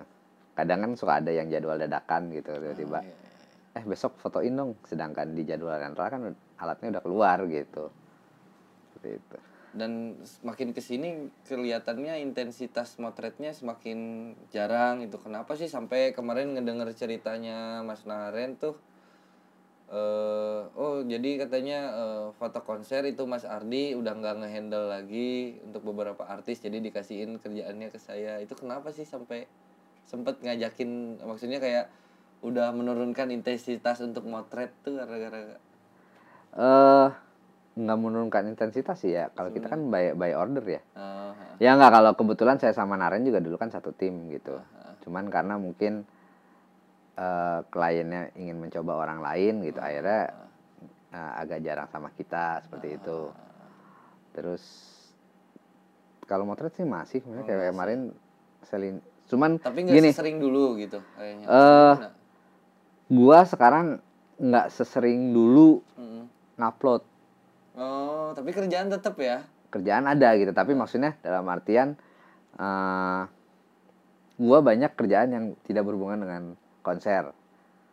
Kadang 0.55 0.87
kan 0.87 0.91
suka 0.95 1.19
ada 1.19 1.31
yang 1.35 1.51
jadwal 1.51 1.75
dadakan 1.75 2.31
gitu 2.31 2.55
tiba-tiba 2.55 3.03
iya, 3.03 3.81
eh 3.81 3.83
besok 3.83 4.15
fotoin 4.15 4.55
dong. 4.55 4.71
Sedangkan 4.87 5.35
di 5.35 5.43
jadwal 5.43 5.75
rental 5.75 6.07
kan 6.07 6.21
alatnya 6.55 6.87
udah 6.95 7.03
keluar 7.03 7.37
gitu. 7.51 7.91
Seperti 8.95 9.09
itu 9.19 9.46
Dan 9.75 10.19
semakin 10.23 10.71
ke 10.71 10.79
sini 10.79 11.27
kelihatannya 11.47 12.23
intensitas 12.23 12.95
motretnya 13.01 13.51
semakin 13.51 14.31
jarang 14.53 15.03
itu. 15.03 15.19
Kenapa 15.19 15.57
sih 15.59 15.67
sampai 15.67 16.15
kemarin 16.15 16.55
ngedenger 16.55 16.93
ceritanya 16.95 17.83
Mas 17.83 18.07
Naren 18.07 18.55
tuh 18.55 18.79
eh 19.87 20.61
oh 20.75 20.99
jadi 21.07 21.47
katanya 21.47 21.79
eh, 21.95 22.25
foto 22.35 22.59
konser 22.67 23.07
itu 23.07 23.23
Mas 23.23 23.47
Ardi 23.47 23.95
udah 23.95 24.19
nggak 24.19 24.43
ngehandle 24.43 24.91
lagi 24.91 25.63
untuk 25.63 25.87
beberapa 25.87 26.27
artis 26.27 26.59
jadi 26.59 26.83
dikasihin 26.83 27.39
kerjaannya 27.39 27.87
ke 27.87 27.95
saya 27.95 28.43
itu 28.43 28.51
kenapa 28.51 28.91
sih 28.91 29.07
sampai 29.07 29.47
sempet 30.03 30.43
ngajakin 30.43 31.23
maksudnya 31.23 31.63
kayak 31.63 31.87
udah 32.43 32.75
menurunkan 32.75 33.31
intensitas 33.31 34.03
untuk 34.03 34.27
motret 34.27 34.75
tuh 34.83 34.99
gara-gara 34.99 35.55
eh 36.59 37.09
nggak 37.77 37.99
menurunkan 38.01 38.49
intensitas 38.49 38.97
sih 38.97 39.13
ya. 39.13 39.29
Kalau 39.37 39.53
kita 39.53 39.69
kan 39.69 39.93
by 39.93 40.17
by 40.17 40.33
order 40.33 40.65
ya. 40.65 40.81
Eh, 40.97 41.31
ya 41.61 41.77
nggak 41.77 41.93
kalau 41.93 42.11
kebetulan 42.17 42.57
saya 42.57 42.73
sama 42.73 42.97
Naren 42.97 43.21
juga 43.21 43.37
dulu 43.37 43.61
kan 43.61 43.69
satu 43.69 43.93
tim 43.93 44.33
gitu. 44.33 44.57
Cuman 45.05 45.29
karena 45.29 45.61
mungkin 45.61 46.01
eh, 47.13 47.59
kliennya 47.69 48.33
ingin 48.33 48.57
mencoba 48.57 48.97
orang 48.97 49.21
lain 49.21 49.61
gitu 49.61 49.77
akhirnya 49.77 50.33
eh, 51.13 51.31
agak 51.37 51.61
jarang 51.61 51.87
sama 51.93 52.09
kita 52.17 52.65
seperti 52.65 52.97
itu. 52.97 53.29
Terus 54.33 54.63
kalau 56.25 56.43
motret 56.43 56.73
sih 56.75 56.83
masih 56.83 57.21
sebenarnya 57.23 57.45
kayak 57.45 57.71
kemarin 57.71 57.99
selin 58.67 58.99
cuman 59.27 59.59
tapi 59.59 59.83
nggak 59.83 59.95
gini. 59.95 60.09
sering 60.11 60.41
dulu 60.41 60.75
gitu 60.81 60.99
kayaknya. 61.15 61.45
Eh, 61.45 61.93
Gimana? 61.93 62.09
gua 63.07 63.39
sekarang 63.45 63.87
nggak 64.37 64.67
sesering 64.69 65.31
dulu 65.33 65.81
Mm-mm. 65.97 66.25
ngupload 66.57 67.01
oh 67.77 68.33
tapi 68.33 68.49
kerjaan 68.51 68.89
tetap 68.89 69.15
ya? 69.21 69.45
Kerjaan 69.69 70.09
ada 70.09 70.33
gitu 70.35 70.51
tapi 70.51 70.73
maksudnya 70.73 71.15
dalam 71.21 71.45
artian 71.47 71.93
eh 72.57 73.23
gua 74.37 74.59
banyak 74.61 74.93
kerjaan 74.93 75.29
yang 75.33 75.45
tidak 75.65 75.85
berhubungan 75.85 76.21
dengan 76.21 76.43
konser. 76.85 77.33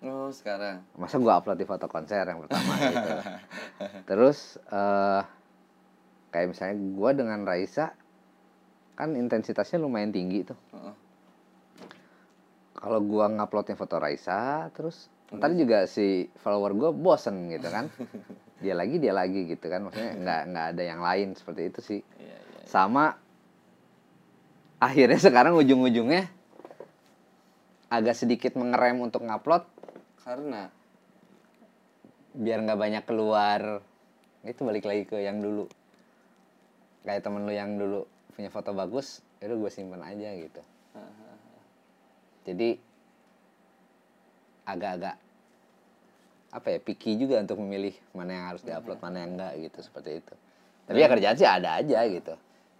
Oh 0.04 0.28
sekarang. 0.28 0.84
Masa 1.00 1.16
gua 1.16 1.40
upload 1.40 1.56
di 1.60 1.68
foto 1.68 1.88
konser 1.88 2.24
yang 2.24 2.44
pertama 2.44 2.72
gitu. 2.92 3.10
Terus 4.08 4.60
eh 4.72 5.22
kayak 6.32 6.48
misalnya 6.52 6.76
gua 6.96 7.10
dengan 7.12 7.44
Raisa 7.44 7.92
kan 8.94 9.16
intensitasnya 9.16 9.80
lumayan 9.80 10.12
tinggi 10.12 10.44
tuh. 10.44 10.58
Kalau 12.76 13.00
gua 13.00 13.32
nguploadnya 13.32 13.76
foto 13.76 13.96
Raisa 13.96 14.68
terus 14.72 15.08
ntar 15.34 15.50
juga 15.56 15.88
si 15.88 16.28
follower 16.38 16.72
gua 16.76 16.90
bosen 16.94 17.50
gitu 17.50 17.66
kan 17.66 17.90
dia 18.64 18.72
lagi 18.72 18.96
dia 18.96 19.12
lagi 19.12 19.44
gitu 19.44 19.68
kan. 19.68 19.84
Maksudnya 19.84 20.12
nggak 20.24 20.42
nggak 20.48 20.66
ada 20.72 20.82
yang 20.82 21.00
lain 21.04 21.36
seperti 21.36 21.62
itu 21.68 21.80
sih. 21.84 22.00
Iya 22.16 22.36
iya 22.40 22.64
sama 22.64 23.14
akhirnya 24.80 25.20
sekarang 25.20 25.54
ujung-ujungnya 25.60 26.26
agak 27.92 28.16
sedikit 28.16 28.56
mengerem 28.58 28.98
untuk 28.98 29.22
ngupload 29.22 29.68
karena 30.24 30.72
biar 32.34 32.64
nggak 32.64 32.80
banyak 32.80 33.04
keluar. 33.04 33.84
Itu 34.44 34.64
balik 34.64 34.88
lagi 34.88 35.04
ke 35.04 35.20
yang 35.20 35.44
dulu. 35.44 35.68
Kayak 37.04 37.24
temen 37.24 37.44
lu 37.44 37.52
yang 37.52 37.76
dulu 37.76 38.08
punya 38.34 38.48
foto 38.50 38.72
bagus 38.74 39.20
itu 39.44 39.54
gue 39.54 39.70
simpen 39.70 40.00
aja 40.00 40.32
gitu. 40.34 40.62
Jadi 42.44 42.76
agak-agak 44.64 45.16
apa 46.54 46.70
ya 46.70 46.78
picky 46.78 47.18
juga 47.18 47.42
untuk 47.42 47.58
memilih 47.58 47.98
mana 48.14 48.30
yang 48.30 48.46
harus 48.54 48.62
diupload 48.62 49.02
mana 49.02 49.26
yang 49.26 49.34
enggak 49.34 49.52
gitu 49.58 49.78
seperti 49.82 50.22
itu. 50.22 50.34
Tapi 50.86 51.02
ya 51.02 51.10
kerjaan 51.10 51.34
sih 51.34 51.48
ada 51.48 51.82
aja 51.82 51.98
gitu. 52.06 52.34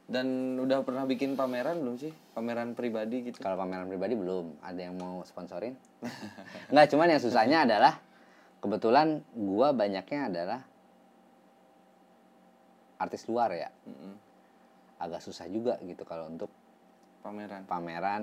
Dan 0.04 0.60
udah 0.60 0.84
pernah 0.86 1.02
bikin 1.08 1.34
pameran 1.34 1.82
belum 1.82 1.96
sih? 1.98 2.14
Pameran 2.36 2.78
pribadi 2.78 3.26
gitu? 3.26 3.42
Kalau 3.42 3.58
pameran 3.58 3.90
pribadi 3.90 4.14
belum. 4.14 4.62
Ada 4.62 4.80
yang 4.86 4.94
mau 4.94 5.26
sponsorin? 5.26 5.74
Nggak 6.72 6.86
cuman 6.94 7.08
yang 7.16 7.22
susahnya 7.24 7.58
adalah 7.66 7.98
kebetulan 8.62 9.24
gua 9.34 9.74
banyaknya 9.74 10.20
adalah 10.30 10.60
artis 13.00 13.26
luar 13.26 13.50
ya. 13.58 13.68
Agak 15.02 15.24
susah 15.24 15.50
juga 15.50 15.80
gitu 15.82 16.06
kalau 16.06 16.30
untuk 16.30 16.52
pameran. 17.24 17.64
pameran 17.66 18.22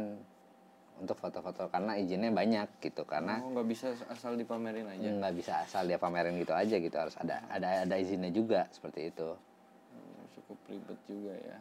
untuk 1.01 1.17
foto-foto 1.17 1.65
karena 1.73 1.97
izinnya 1.97 2.29
banyak 2.29 2.77
gitu 2.77 3.01
karena 3.09 3.41
oh 3.41 3.49
nggak 3.57 3.67
bisa 3.67 3.89
asal 4.13 4.37
dipamerin 4.37 4.85
aja? 4.85 5.01
nggak 5.01 5.33
bisa 5.33 5.53
asal 5.65 5.89
dia 5.89 5.97
pamerin 5.97 6.37
gitu 6.37 6.53
aja 6.53 6.77
gitu 6.77 6.93
harus 6.93 7.17
ada 7.17 7.41
ada 7.49 7.89
ada 7.89 7.95
izinnya 7.97 8.29
juga 8.29 8.69
seperti 8.69 9.09
itu. 9.09 9.33
Hmm, 9.33 10.21
cukup 10.37 10.57
ribet 10.69 10.99
juga 11.09 11.33
ya. 11.41 11.57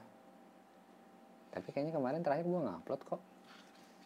Tapi 1.50 1.66
kayaknya 1.72 1.96
kemarin 1.96 2.20
terakhir 2.20 2.44
gua 2.46 2.60
ngupload 2.68 3.00
kok. 3.08 3.20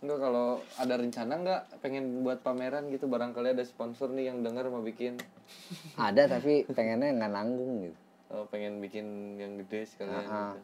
Enggak 0.07 0.19
kalau 0.23 0.49
ada 0.79 0.95
rencana 0.95 1.33
nggak? 1.43 1.63
Pengen 1.83 2.05
buat 2.23 2.39
pameran 2.41 2.89
gitu 2.95 3.11
barangkali 3.11 3.59
ada 3.59 3.65
sponsor 3.67 4.15
nih 4.15 4.31
yang 4.31 4.47
dengar 4.47 4.71
mau 4.71 4.87
bikin. 4.87 5.19
Ada 5.99 6.27
tapi 6.31 6.65
pengennya 6.71 7.11
nggak 7.11 7.33
nanggung 7.35 7.91
gitu. 7.91 7.99
Oh, 8.33 8.47
pengen 8.49 8.81
bikin 8.81 9.37
yang 9.37 9.61
gede 9.61 9.85
sekalian 9.87 10.25
Ah, 10.25 10.31
ah. 10.31 10.51
gitu. 10.55 10.61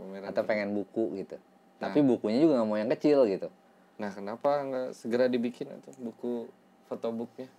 pameran 0.00 0.26
atau 0.32 0.42
pengen 0.48 0.72
buku 0.72 1.12
gitu. 1.20 1.36
Tapi 1.78 2.02
bukunya 2.02 2.42
juga 2.42 2.58
nggak 2.58 2.68
mau 2.68 2.74
yang 2.80 2.90
kecil 2.90 3.22
gitu 3.30 3.46
nah 3.98 4.14
kenapa 4.14 4.62
nggak 4.62 4.88
segera 4.94 5.26
dibikin 5.26 5.68
atau 5.74 5.90
buku 5.98 6.46
fotobooknya 6.86 7.50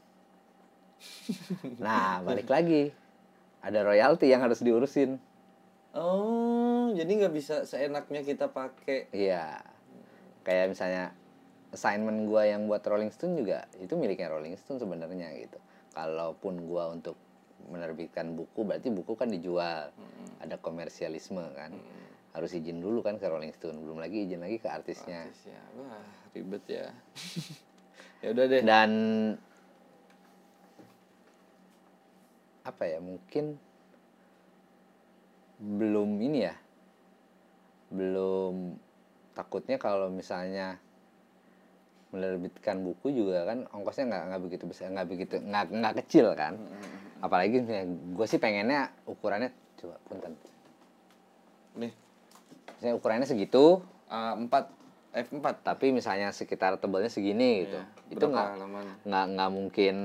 Nah, 1.79 2.19
balik 2.23 2.51
lagi. 2.51 2.91
Ada 3.63 3.83
royalti 3.83 4.27
yang 4.27 4.43
harus 4.43 4.59
diurusin. 4.63 5.19
oh 5.95 6.93
jadi 6.93 7.09
nggak 7.09 7.33
bisa 7.33 7.65
seenaknya 7.65 8.21
kita 8.21 8.51
pakai 8.51 9.09
Iya. 9.09 9.63
Kayak 10.45 10.75
misalnya 10.75 11.03
assignment 11.73 12.29
gua 12.29 12.45
yang 12.45 12.69
buat 12.69 12.81
Rolling 12.85 13.09
Stone 13.09 13.37
juga 13.37 13.65
itu 13.77 13.97
miliknya 13.97 14.29
Rolling 14.29 14.53
Stone 14.59 14.77
sebenarnya 14.77 15.33
gitu. 15.39 15.57
Kalaupun 15.95 16.67
gua 16.69 16.93
untuk 16.93 17.17
menerbitkan 17.71 18.35
buku 18.37 18.67
berarti 18.67 18.91
buku 18.93 19.15
kan 19.17 19.31
dijual. 19.31 19.89
Ada 20.43 20.59
komersialisme 20.61 21.41
kan. 21.57 21.73
Harus 22.35 22.53
izin 22.53 22.83
dulu 22.83 23.01
kan 23.01 23.17
ke 23.17 23.25
Rolling 23.25 23.55
Stone, 23.57 23.81
belum 23.81 23.97
lagi 23.97 24.29
izin 24.29 24.45
lagi 24.45 24.61
ke 24.61 24.69
artisnya. 24.69 25.25
Artis 25.25 25.49
ya 25.49 25.61
wah 25.73 26.18
ribet 26.33 26.63
ya. 26.69 26.87
Ya 28.19 28.35
udah 28.35 28.45
deh. 28.51 28.59
Dan 28.67 28.91
apa 32.67 32.83
ya 32.83 32.99
mungkin 32.99 33.55
belum 35.59 36.19
ini 36.19 36.43
ya 36.43 36.55
belum 37.89 38.77
takutnya 39.33 39.81
kalau 39.81 40.11
misalnya 40.11 40.77
menerbitkan 42.11 42.83
buku 42.85 43.11
juga 43.11 43.47
kan 43.47 43.65
ongkosnya 43.73 44.05
nggak 44.11 44.23
nggak 44.29 44.41
begitu 44.45 44.63
besar 44.69 44.91
nggak 44.93 45.09
begitu 45.09 45.35
nggak 45.39 45.65
nggak 45.71 45.95
kecil 46.03 46.35
kan. 46.35 46.59
Apalagi 47.23 47.63
gue 48.15 48.27
sih 48.27 48.39
pengennya 48.39 48.91
ukurannya 49.07 49.51
coba 49.79 49.95
punten. 50.07 50.35
Nih. 51.79 51.95
Misalnya 52.75 52.95
ukurannya 52.99 53.27
segitu. 53.27 53.79
A4 54.09 54.78
F4 55.09 55.65
tapi 55.65 55.89
misalnya 55.89 56.29
sekitar 56.29 56.77
tebalnya 56.77 57.09
segini 57.09 57.65
gitu. 57.65 57.77
Iya. 57.77 58.13
itu 58.13 58.25
nggak 58.25 58.47
nggak 59.05 59.25
nggak 59.33 59.49
mungkin 59.49 59.95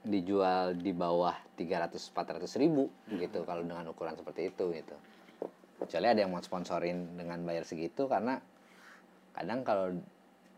dijual 0.00 0.72
di 0.74 0.96
bawah 0.96 1.36
300 1.54 1.92
400 1.92 2.48
ribu 2.56 2.88
Hmm. 3.04 3.20
gitu 3.20 3.44
kalau 3.44 3.60
dengan 3.60 3.84
ukuran 3.88 4.16
seperti 4.16 4.48
itu 4.48 4.72
gitu. 4.72 4.96
Kecuali 5.76 6.06
ada 6.08 6.20
yang 6.20 6.32
mau 6.32 6.40
sponsorin 6.40 7.16
dengan 7.16 7.40
bayar 7.44 7.64
segitu 7.64 8.08
karena 8.08 8.40
kadang 9.32 9.60
kalau 9.60 9.92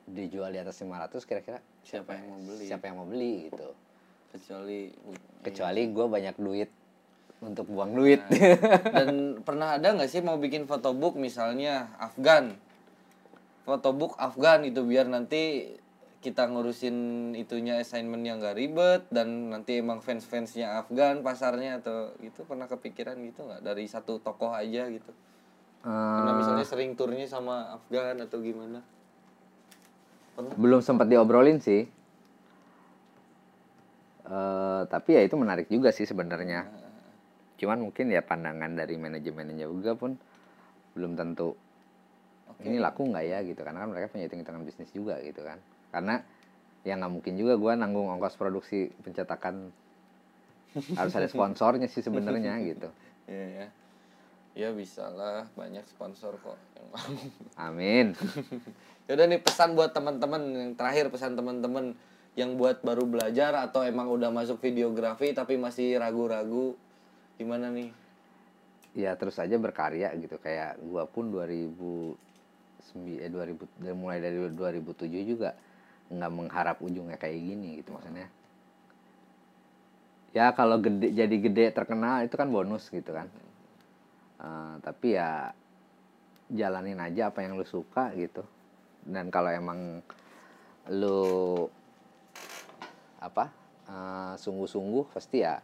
dijual 0.04 0.50
di 0.50 0.58
atas 0.58 0.78
500 0.78 1.22
kira-kira 1.22 1.58
siapa 1.82 2.14
yang 2.14 2.26
mau 2.28 2.38
beli? 2.40 2.64
siapa 2.66 2.84
yang 2.86 2.96
mau 2.98 3.06
beli 3.06 3.34
gitu. 3.50 3.68
Kecuali 4.30 4.80
kecuali 5.42 5.82
gue 5.90 6.06
banyak 6.06 6.36
duit 6.38 6.70
untuk 7.40 7.66
buang 7.66 7.92
duit. 7.92 8.22
Nah. 8.22 8.38
dan 8.94 9.08
pernah 9.42 9.74
ada 9.74 9.90
nggak 9.90 10.06
sih 10.06 10.22
mau 10.22 10.38
bikin 10.38 10.66
photobook 10.66 11.18
misalnya 11.18 11.90
Afgan 11.98 12.54
photobook 13.62 14.18
Afgan 14.18 14.66
itu 14.66 14.82
biar 14.82 15.06
nanti 15.06 15.74
kita 16.22 16.46
ngurusin 16.46 16.96
itunya 17.34 17.82
assignment 17.82 18.22
yang 18.22 18.38
gak 18.38 18.54
ribet 18.54 19.02
dan 19.10 19.50
nanti 19.50 19.82
emang 19.82 19.98
fans-fansnya 19.98 20.78
Afgan 20.78 21.26
pasarnya 21.26 21.82
atau 21.82 22.14
gitu 22.22 22.46
pernah 22.46 22.70
kepikiran 22.70 23.18
gitu 23.26 23.42
nggak? 23.42 23.66
Dari 23.66 23.84
satu 23.90 24.22
tokoh 24.22 24.54
aja 24.54 24.86
gitu. 24.86 25.10
Karena 25.82 26.30
Eh, 26.30 26.38
misalnya 26.38 26.62
sering 26.62 26.94
turnya 26.94 27.26
sama 27.26 27.74
Afgan 27.74 28.22
atau 28.22 28.38
gimana? 28.38 28.86
Pernah? 30.38 30.54
Belum 30.54 30.78
sempat 30.78 31.10
diobrolin 31.10 31.58
sih. 31.58 31.90
Eh, 34.22 34.82
tapi 34.86 35.18
ya 35.18 35.26
itu 35.26 35.34
menarik 35.34 35.66
juga 35.66 35.90
sih 35.90 36.06
sebenarnya. 36.06 36.70
Cuman 37.58 37.90
mungkin 37.90 38.14
ya 38.14 38.22
pandangan 38.22 38.78
dari 38.78 38.94
manajemennya 38.94 39.66
juga 39.66 39.98
pun 39.98 40.14
belum 40.94 41.18
tentu 41.18 41.58
ini 42.60 42.76
laku 42.76 43.08
nggak 43.08 43.24
ya 43.24 43.38
gitu? 43.46 43.60
Karena 43.64 43.84
kan 43.84 43.88
mereka 43.88 44.12
punya 44.12 44.28
hitung-hitungan 44.28 44.62
bisnis 44.68 44.92
juga 44.92 45.16
gitu 45.24 45.40
kan. 45.40 45.56
Karena 45.88 46.20
ya 46.84 46.98
nggak 46.98 47.12
mungkin 47.12 47.34
juga 47.40 47.56
gua 47.56 47.72
nanggung 47.78 48.12
ongkos 48.12 48.36
produksi 48.36 48.92
pencetakan. 49.00 49.72
Harus 50.96 51.12
ada 51.16 51.28
sponsornya 51.28 51.88
sih 51.88 52.04
sebenarnya 52.04 52.60
gitu. 52.70 52.88
Iya 53.28 53.46
ya 53.48 53.66
ya 54.52 54.68
bisa 54.72 55.08
lah 55.08 55.48
banyak 55.56 55.84
sponsor 55.88 56.36
kok 56.36 56.60
yang 56.76 56.86
mau. 56.92 57.08
Amin. 57.56 58.12
Yaudah 59.08 59.26
nih 59.28 59.40
pesan 59.40 59.72
buat 59.72 59.96
teman-teman 59.96 60.42
yang 60.52 60.72
terakhir 60.76 61.08
pesan 61.08 61.34
teman-teman 61.34 61.96
yang 62.36 62.56
buat 62.56 62.80
baru 62.80 63.04
belajar 63.04 63.52
atau 63.60 63.84
emang 63.84 64.08
udah 64.08 64.32
masuk 64.32 64.60
videografi 64.60 65.36
tapi 65.36 65.60
masih 65.60 66.00
ragu-ragu 66.00 66.76
gimana 67.36 67.68
nih? 67.72 67.92
Ya 68.92 69.16
terus 69.16 69.40
aja 69.40 69.56
berkarya 69.56 70.12
gitu. 70.20 70.36
Kayak 70.36 70.80
gua 70.84 71.08
pun 71.08 71.32
2009 71.32 72.16
eh 72.16 72.31
2000 72.92 73.64
dari- 73.78 73.96
mulai 73.96 74.18
dari 74.18 74.36
2007 74.52 75.22
juga 75.22 75.54
nggak 76.12 76.32
mengharap 76.32 76.76
ujungnya 76.84 77.16
kayak 77.16 77.38
gini 77.40 77.80
gitu 77.80 77.94
maksudnya. 77.96 78.28
Ya 80.32 80.52
kalau 80.56 80.80
gede 80.80 81.12
jadi 81.12 81.36
gede 81.36 81.64
terkenal 81.76 82.24
itu 82.24 82.34
kan 82.36 82.48
bonus 82.48 82.88
gitu 82.88 83.12
kan. 83.12 83.28
Eh, 84.42 84.74
tapi 84.84 85.16
ya 85.16 85.52
jalanin 86.52 87.00
aja 87.00 87.32
apa 87.32 87.44
yang 87.44 87.56
lu 87.56 87.64
suka 87.64 88.12
gitu. 88.16 88.44
Dan 89.04 89.32
kalau 89.32 89.48
emang 89.52 90.04
lu 90.90 91.68
apa 93.22 93.48
eh, 93.88 94.34
sungguh-sungguh 94.36 95.12
pasti 95.14 95.44
ya 95.44 95.60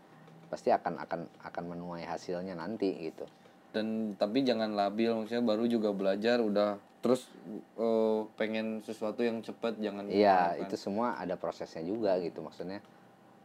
pasti 0.49 0.73
akan 0.73 1.05
akan 1.05 1.21
akan 1.45 1.65
menuai 1.77 2.09
hasilnya 2.09 2.57
nanti 2.57 2.93
gitu. 3.05 3.29
Dan 3.69 4.17
tapi 4.17 4.49
jangan 4.49 4.73
labil 4.73 5.13
maksudnya 5.13 5.45
baru 5.45 5.69
juga 5.69 5.93
belajar 5.93 6.41
udah 6.41 6.88
terus 6.99 7.31
eh, 7.77 8.21
pengen 8.35 8.83
sesuatu 8.83 9.21
yang 9.21 9.39
cepat 9.39 9.79
jangan 9.79 10.07
Iya, 10.07 10.59
itu 10.59 10.75
semua 10.75 11.15
ada 11.15 11.35
prosesnya 11.35 11.81
juga 11.81 12.19
gitu 12.19 12.41
maksudnya. 12.41 12.83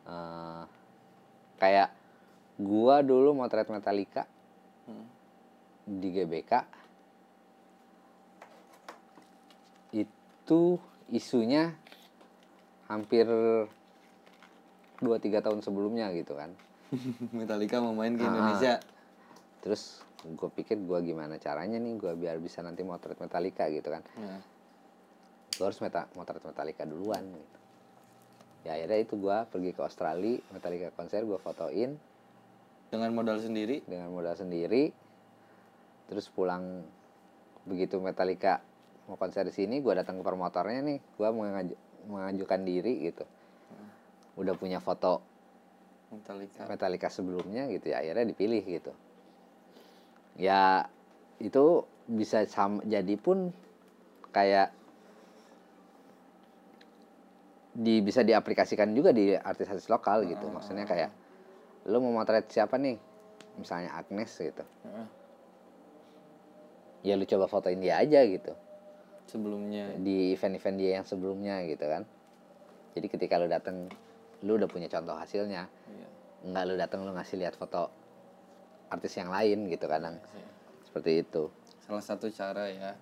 eh 0.04 0.64
kayak 1.56 1.96
gua 2.56 3.00
dulu 3.00 3.32
motret 3.34 3.66
Metallica 3.68 4.28
Hmm. 4.84 5.08
di 5.86 6.12
GBK 6.12 6.52
itu 9.94 10.62
isunya 11.08 11.72
hampir 12.86 13.24
2-3 15.00 15.40
tahun 15.40 15.60
sebelumnya 15.60 16.12
gitu 16.12 16.36
kan. 16.36 16.52
Metallica 17.32 17.80
mau 17.80 17.92
main 17.92 18.14
ke 18.14 18.22
Ah. 18.22 18.30
Indonesia 18.30 18.74
Terus 19.60 20.04
gue 20.24 20.50
pikir 20.56 20.80
gua 20.88 21.04
gimana 21.04 21.36
caranya 21.36 21.76
nih 21.76 22.00
gua 22.00 22.16
biar 22.16 22.40
bisa 22.40 22.64
nanti 22.64 22.82
motret 22.88 23.20
Metallica 23.20 23.68
gitu 23.68 23.92
kan. 23.92 24.00
Nah, 24.16 24.42
gue 25.54 25.66
harus 25.68 25.80
meta 25.84 26.08
motret 26.16 26.40
Metallica 26.40 26.88
duluan 26.88 27.28
gitu. 27.28 27.58
Ya 28.64 28.80
akhirnya 28.80 29.00
itu 29.04 29.20
gua 29.20 29.44
pergi 29.44 29.76
ke 29.76 29.82
Australia, 29.84 30.40
Metallica 30.56 30.96
konser 30.96 31.28
gue 31.28 31.36
fotoin 31.36 32.00
dengan 32.88 33.10
modal 33.12 33.44
sendiri 33.44 33.84
dengan 33.84 34.16
modal 34.16 34.40
sendiri. 34.40 34.96
Terus 36.08 36.32
pulang 36.32 36.88
begitu 37.68 38.00
Metallica 38.00 38.64
mau 39.12 39.20
konser 39.20 39.44
di 39.44 39.52
sini, 39.52 39.84
gua 39.84 40.00
datang 40.00 40.20
ke 40.20 40.24
promotornya 40.24 40.80
nih, 40.80 41.00
gua 41.20 41.36
mengaju- 41.36 41.80
mengajukan 42.08 42.62
diri 42.64 43.04
gitu. 43.12 43.28
Udah 44.40 44.56
punya 44.56 44.80
foto 44.80 45.20
Metallica 46.16 46.64
Metallica 46.72 47.08
sebelumnya 47.12 47.68
gitu 47.68 47.92
ya, 47.92 48.00
akhirnya 48.00 48.24
dipilih 48.32 48.64
gitu. 48.64 48.96
Ya 50.38 50.90
itu 51.38 51.86
bisa 52.10 52.44
sam 52.50 52.84
jadi 52.84 53.16
pun 53.16 53.54
kayak 54.34 54.74
di 57.74 58.06
bisa 58.06 58.22
diaplikasikan 58.22 58.94
juga 58.94 59.10
di 59.10 59.34
artis-artis 59.34 59.90
lokal 59.90 60.30
gitu. 60.30 60.46
Maksudnya 60.50 60.86
kayak 60.86 61.12
lu 61.90 61.98
mau 62.00 62.22
motret 62.22 62.46
siapa 62.50 62.78
nih? 62.78 62.98
Misalnya 63.58 63.98
Agnes 63.98 64.30
gitu. 64.34 64.64
Heeh. 64.86 65.08
Ya 67.04 67.14
lu 67.20 67.26
coba 67.28 67.46
fotoin 67.50 67.82
dia 67.82 68.00
aja 68.00 68.24
gitu. 68.24 68.54
sebelumnya 69.24 69.96
Di 69.98 70.36
event-event 70.36 70.78
dia 70.78 70.92
yang 71.02 71.06
sebelumnya 71.08 71.64
gitu 71.66 71.82
kan. 71.88 72.04
Jadi 72.94 73.08
ketika 73.10 73.42
lu 73.42 73.50
datang 73.50 73.90
lu 74.46 74.60
udah 74.60 74.70
punya 74.70 74.92
contoh 74.92 75.18
hasilnya. 75.18 75.66
Iya. 75.66 76.08
Enggak 76.44 76.64
lu 76.70 76.74
datang 76.78 77.00
lu 77.08 77.12
ngasih 77.16 77.40
lihat 77.42 77.56
foto 77.58 77.90
artis 78.94 79.18
yang 79.18 79.34
lain 79.34 79.68
gitu 79.68 79.86
kadang. 79.90 80.22
Seperti 80.86 81.26
itu. 81.26 81.50
salah 81.84 82.00
satu 82.00 82.32
cara 82.32 82.72
ya 82.72 82.96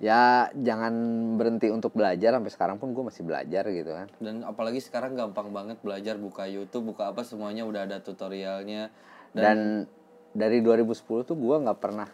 Ya 0.00 0.48
jangan 0.56 0.92
berhenti 1.36 1.68
untuk 1.68 1.92
belajar 1.92 2.32
sampai 2.32 2.48
sekarang 2.48 2.76
pun 2.80 2.96
gue 2.96 3.04
masih 3.04 3.20
belajar 3.20 3.68
gitu 3.68 3.92
kan. 3.92 4.08
dan 4.16 4.40
apalagi 4.48 4.80
sekarang 4.80 5.12
gampang 5.12 5.52
banget 5.52 5.76
belajar 5.84 6.16
buka 6.16 6.48
YouTube 6.48 6.96
buka 6.96 7.12
apa 7.12 7.20
semuanya 7.20 7.68
udah 7.68 7.84
ada 7.84 8.00
tutorialnya 8.00 8.88
Dan, 9.36 9.84
dari 10.32 10.64
2010 10.64 11.04
tuh 11.28 11.36
gue 11.36 11.56
nggak 11.64 11.80
pernah 11.80 12.08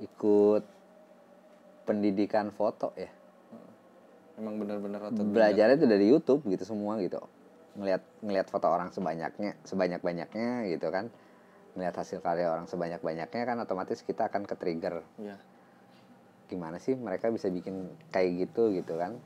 ikut 0.00 0.64
pendidikan 1.84 2.48
foto 2.50 2.96
ya. 2.96 3.12
emang 4.40 4.58
bener-bener 4.58 4.98
otot 4.98 5.22
Belajarnya 5.28 5.76
itu 5.78 5.86
dari 5.86 6.06
YouTube 6.10 6.40
gitu 6.50 6.64
semua 6.66 6.98
gitu. 6.98 7.22
Ngelihat 7.78 8.02
ngelihat 8.24 8.46
foto 8.50 8.66
orang 8.66 8.90
sebanyaknya, 8.90 9.54
sebanyak-banyaknya 9.62 10.72
gitu 10.74 10.88
kan. 10.90 11.12
Ngelihat 11.74 11.94
hasil 11.98 12.22
karya 12.22 12.50
orang 12.50 12.70
sebanyak-banyaknya 12.70 13.42
kan 13.42 13.58
otomatis 13.58 14.06
kita 14.06 14.30
akan 14.30 14.46
ke-trigger. 14.46 15.02
ya 15.18 15.36
Gimana 16.46 16.78
sih 16.78 16.94
mereka 16.94 17.34
bisa 17.34 17.50
bikin 17.50 17.90
kayak 18.14 18.46
gitu 18.46 18.70
gitu 18.70 18.94
kan. 18.94 19.18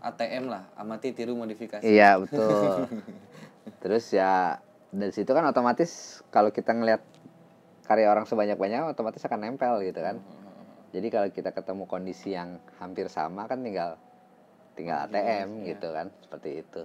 ATM 0.00 0.48
lah 0.48 0.64
amati 0.78 1.12
tiru 1.12 1.36
modifikasi 1.36 1.84
Iya 1.84 2.16
betul. 2.22 2.86
Terus 3.82 4.06
ya 4.14 4.62
dari 4.94 5.10
situ 5.10 5.30
kan 5.34 5.44
otomatis 5.44 6.22
kalau 6.30 6.54
kita 6.54 6.70
ngelihat 6.70 7.02
karya 7.84 8.06
orang 8.06 8.30
sebanyak-banyak 8.30 8.94
otomatis 8.94 9.26
akan 9.26 9.42
nempel 9.42 9.82
gitu 9.82 9.98
kan. 9.98 10.22
Jadi 10.94 11.06
kalau 11.10 11.28
kita 11.34 11.50
ketemu 11.50 11.84
kondisi 11.90 12.34
yang 12.34 12.62
hampir 12.78 13.10
sama 13.10 13.50
kan 13.50 13.62
tinggal 13.66 13.98
tinggal 14.78 15.10
ATM 15.10 15.66
gitu 15.66 15.90
kan 15.90 16.14
seperti 16.22 16.62
itu. 16.62 16.82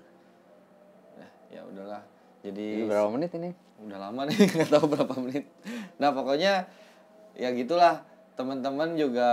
Ya, 1.22 1.30
ya 1.54 1.62
udahlah 1.70 2.15
Ini 2.46 2.54
jadi 2.54 2.68
berapa 2.86 3.10
menit 3.10 3.32
ini? 3.34 3.50
udah 3.76 4.00
lama 4.00 4.24
nih 4.24 4.38
nggak 4.56 4.70
tahu 4.72 4.86
berapa 4.88 5.16
menit 5.20 5.44
nah 5.98 6.16
pokoknya 6.16 6.64
ya 7.34 7.52
gitulah 7.52 8.08
teman-teman 8.34 8.96
juga 8.96 9.28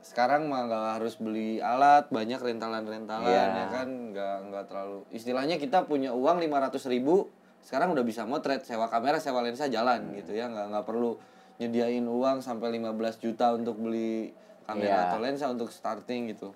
sekarang 0.00 0.48
mah 0.48 0.68
nggak 0.68 0.84
harus 1.00 1.16
beli 1.16 1.60
alat 1.60 2.08
banyak 2.08 2.36
rentalan-rentalan 2.36 3.24
Iya. 3.24 3.44
ya 3.48 3.66
kan 3.72 3.88
nggak 4.12 4.36
nggak 4.52 4.64
terlalu 4.68 5.00
istilahnya 5.10 5.56
kita 5.56 5.84
punya 5.84 6.12
uang 6.12 6.44
500.000 6.44 6.92
ribu 6.92 7.32
sekarang 7.60 7.92
udah 7.92 8.04
bisa 8.04 8.28
motret 8.28 8.64
sewa 8.64 8.88
kamera 8.88 9.16
sewa 9.16 9.40
lensa 9.40 9.64
jalan 9.68 10.12
gitu 10.12 10.32
ya 10.32 10.48
nggak 10.48 10.66
nggak 10.72 10.84
perlu 10.84 11.16
nyediain 11.56 12.04
uang 12.04 12.40
sampai 12.40 12.76
15 12.76 12.84
juta 13.16 13.52
untuk 13.52 13.76
beli 13.76 14.32
kamera 14.64 14.88
Iya. 14.88 15.00
atau 15.08 15.18
lensa 15.20 15.48
untuk 15.48 15.72
starting 15.72 16.32
gitu 16.32 16.52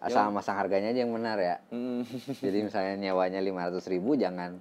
Asal 0.00 0.32
masang 0.32 0.56
harganya 0.56 0.96
aja 0.96 1.04
yang 1.04 1.12
benar 1.12 1.36
ya. 1.36 1.60
Hmm. 1.68 2.00
Jadi 2.40 2.64
misalnya 2.64 2.96
nyewanya 2.96 3.36
500 3.36 3.84
ribu 3.92 4.16
jangan 4.16 4.56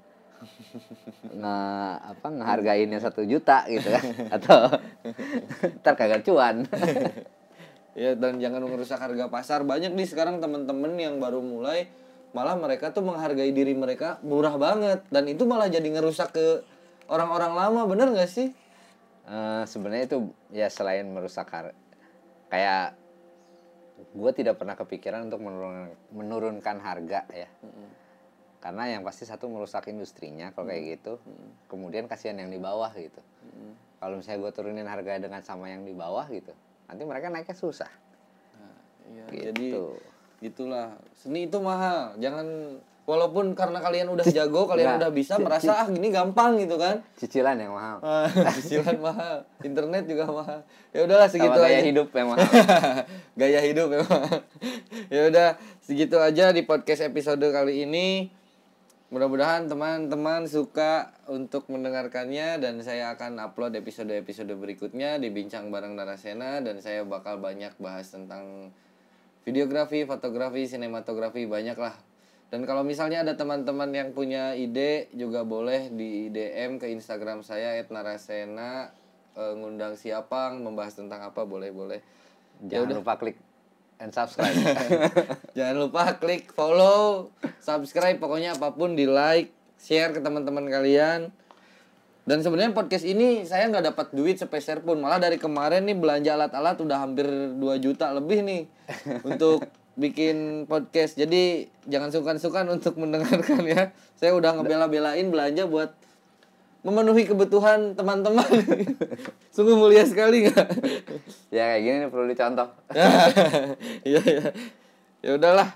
nge 1.30 1.58
apa 2.00 2.28
ngehargainnya 2.30 3.00
satu 3.02 3.26
juta 3.26 3.66
gitu 3.68 3.88
kan. 3.90 4.04
Atau 4.36 4.60
ntar 5.84 5.94
kagak 5.96 6.24
cuan. 6.26 6.64
Ya 7.98 8.16
dan 8.16 8.40
jangan 8.40 8.64
merusak 8.64 8.96
harga 8.96 9.28
pasar. 9.28 9.68
Banyak 9.68 9.92
nih 9.92 10.08
sekarang 10.08 10.40
temen-temen 10.40 10.96
yang 10.96 11.20
baru 11.20 11.44
mulai 11.44 11.92
malah 12.32 12.56
mereka 12.56 12.96
tuh 12.96 13.04
menghargai 13.04 13.52
diri 13.52 13.76
mereka 13.76 14.24
murah 14.24 14.56
banget. 14.56 15.04
Dan 15.12 15.28
itu 15.28 15.44
malah 15.44 15.68
jadi 15.68 15.84
ngerusak 15.84 16.32
ke 16.32 16.64
orang-orang 17.12 17.60
lama 17.60 17.82
bener 17.92 18.08
gak 18.16 18.32
sih? 18.32 18.56
Eh, 19.28 19.64
sebenarnya 19.68 20.16
itu 20.16 20.32
ya 20.56 20.72
selain 20.72 21.12
merusak 21.12 21.52
har 21.54 21.76
kayak 22.50 22.98
gue 24.16 24.32
tidak 24.34 24.58
pernah 24.58 24.74
kepikiran 24.74 25.30
untuk 25.30 25.44
menurun, 25.44 25.94
menurunkan 26.10 26.82
harga 26.82 27.30
ya 27.30 27.50
karena 28.60 28.92
yang 28.92 29.02
pasti 29.08 29.24
satu 29.24 29.48
merusak 29.48 29.88
industrinya 29.92 30.52
kalau 30.52 30.72
kayak 30.72 31.00
gitu. 31.00 31.20
Kemudian 31.72 32.08
kasihan 32.12 32.40
yang 32.40 32.52
di 32.52 32.60
bawah 32.60 32.92
gitu. 32.96 33.20
Kalau 34.00 34.20
misalnya 34.20 34.40
gue 34.48 34.52
turunin 34.56 34.88
harga 34.88 35.20
dengan 35.20 35.44
sama 35.44 35.68
yang 35.72 35.84
di 35.84 35.92
bawah 35.92 36.28
gitu 36.32 36.52
nanti 36.90 37.04
mereka 37.06 37.30
naiknya 37.30 37.54
susah. 37.54 37.92
Iya, 39.10 39.26
gitu. 39.30 39.42
jadi 39.54 39.68
gitulah. 40.42 40.98
Seni 41.14 41.46
itu 41.46 41.58
mahal. 41.62 42.18
Jangan 42.18 42.78
walaupun 43.06 43.58
karena 43.58 43.82
kalian 43.82 44.10
udah 44.14 44.22
jago 44.30 44.70
kalian 44.70 44.98
Nggak. 44.98 45.02
udah 45.02 45.12
bisa 45.14 45.34
merasa 45.42 45.86
ah 45.86 45.88
gini 45.90 46.10
gampang 46.10 46.58
gitu 46.58 46.82
kan. 46.82 47.06
Cicilan 47.18 47.58
yang 47.62 47.74
mahal. 47.78 48.02
Ah, 48.02 48.30
cicilan 48.58 48.98
mahal. 48.98 49.46
Internet 49.62 50.10
juga 50.10 50.26
mahal. 50.30 50.60
Ya 50.94 51.06
udahlah 51.06 51.30
segitu 51.30 51.58
sama 51.58 51.66
gaya 51.70 51.78
aja. 51.78 51.86
hidup 51.86 52.08
yang 52.14 52.28
mahal. 52.34 52.42
Gaya 53.40 53.60
hidup 53.64 53.88
memang 53.88 54.24
ya 55.14 55.22
udah 55.32 55.50
segitu 55.80 56.18
aja 56.20 56.52
di 56.52 56.66
podcast 56.66 57.08
episode 57.08 57.46
kali 57.54 57.88
ini 57.88 58.34
mudah-mudahan 59.10 59.66
teman-teman 59.66 60.46
suka 60.46 61.10
untuk 61.26 61.66
mendengarkannya 61.66 62.62
dan 62.62 62.78
saya 62.86 63.10
akan 63.18 63.42
upload 63.42 63.74
episode-episode 63.74 64.54
berikutnya 64.54 65.18
di 65.18 65.34
bincang 65.34 65.74
bareng 65.74 65.98
Narasena 65.98 66.62
dan 66.62 66.78
saya 66.78 67.02
bakal 67.02 67.42
banyak 67.42 67.74
bahas 67.82 68.14
tentang 68.14 68.70
videografi, 69.50 70.06
fotografi, 70.06 70.70
sinematografi 70.70 71.50
banyak 71.50 71.74
lah 71.74 71.98
dan 72.54 72.70
kalau 72.70 72.86
misalnya 72.86 73.26
ada 73.26 73.34
teman-teman 73.34 73.90
yang 73.90 74.14
punya 74.14 74.54
ide 74.54 75.10
juga 75.18 75.42
boleh 75.42 75.90
di 75.90 76.30
DM 76.30 76.78
ke 76.78 76.94
Instagram 76.94 77.42
saya 77.42 77.82
@narasena 77.90 78.94
eh, 79.34 79.54
ngundang 79.58 79.98
siapa 79.98 80.54
membahas 80.54 80.94
tentang 80.94 81.26
apa 81.26 81.50
boleh 81.50 81.74
boleh 81.74 82.02
Ya 82.60 82.84
jangan 82.86 83.02
lupa 83.02 83.18
klik 83.18 83.49
and 84.00 84.16
subscribe. 84.16 84.56
Jangan 85.58 85.76
lupa 85.76 86.16
klik 86.18 86.50
follow, 86.56 87.30
subscribe, 87.60 88.18
pokoknya 88.18 88.56
apa 88.56 88.72
pun 88.72 88.96
di 88.96 89.06
like, 89.06 89.52
share 89.78 90.16
ke 90.16 90.24
teman-teman 90.24 90.66
kalian. 90.72 91.30
Dan 92.24 92.46
sebenarnya 92.46 92.78
podcast 92.78 93.04
ini 93.10 93.44
saya 93.44 93.68
nggak 93.68 93.94
dapat 93.94 94.08
duit 94.14 94.40
sepeser 94.40 94.86
pun. 94.86 95.02
Malah 95.02 95.18
dari 95.18 95.42
kemarin 95.42 95.84
nih 95.90 95.98
belanja 95.98 96.38
alat-alat 96.38 96.78
udah 96.80 96.98
hampir 97.02 97.26
2 97.26 97.60
juta 97.82 98.14
lebih 98.14 98.46
nih 98.46 98.62
untuk 99.30 99.66
bikin 100.00 100.70
podcast. 100.70 101.18
Jadi 101.20 101.68
jangan 101.90 102.14
sungkan-sungkan 102.14 102.70
untuk 102.70 102.96
mendengarkan 103.02 103.66
ya. 103.66 103.92
Saya 104.16 104.38
udah 104.38 104.62
ngebela-belain 104.62 105.28
belanja 105.28 105.66
buat 105.66 105.92
memenuhi 106.80 107.28
kebutuhan 107.28 107.94
teman-teman. 107.96 108.48
Sungguh 109.56 109.76
mulia 109.76 110.08
sekali 110.08 110.48
nggak? 110.48 110.68
ya 111.52 111.76
kayak 111.76 111.82
gini 111.84 111.96
nih 112.06 112.10
perlu 112.10 112.26
dicontoh. 112.32 112.68
Iya 114.08 114.22
ya. 114.24 114.44
Ya 115.20 115.32
udahlah. 115.36 115.70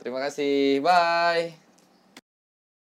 Terima 0.00 0.20
kasih. 0.20 0.84
Bye. 0.84 1.69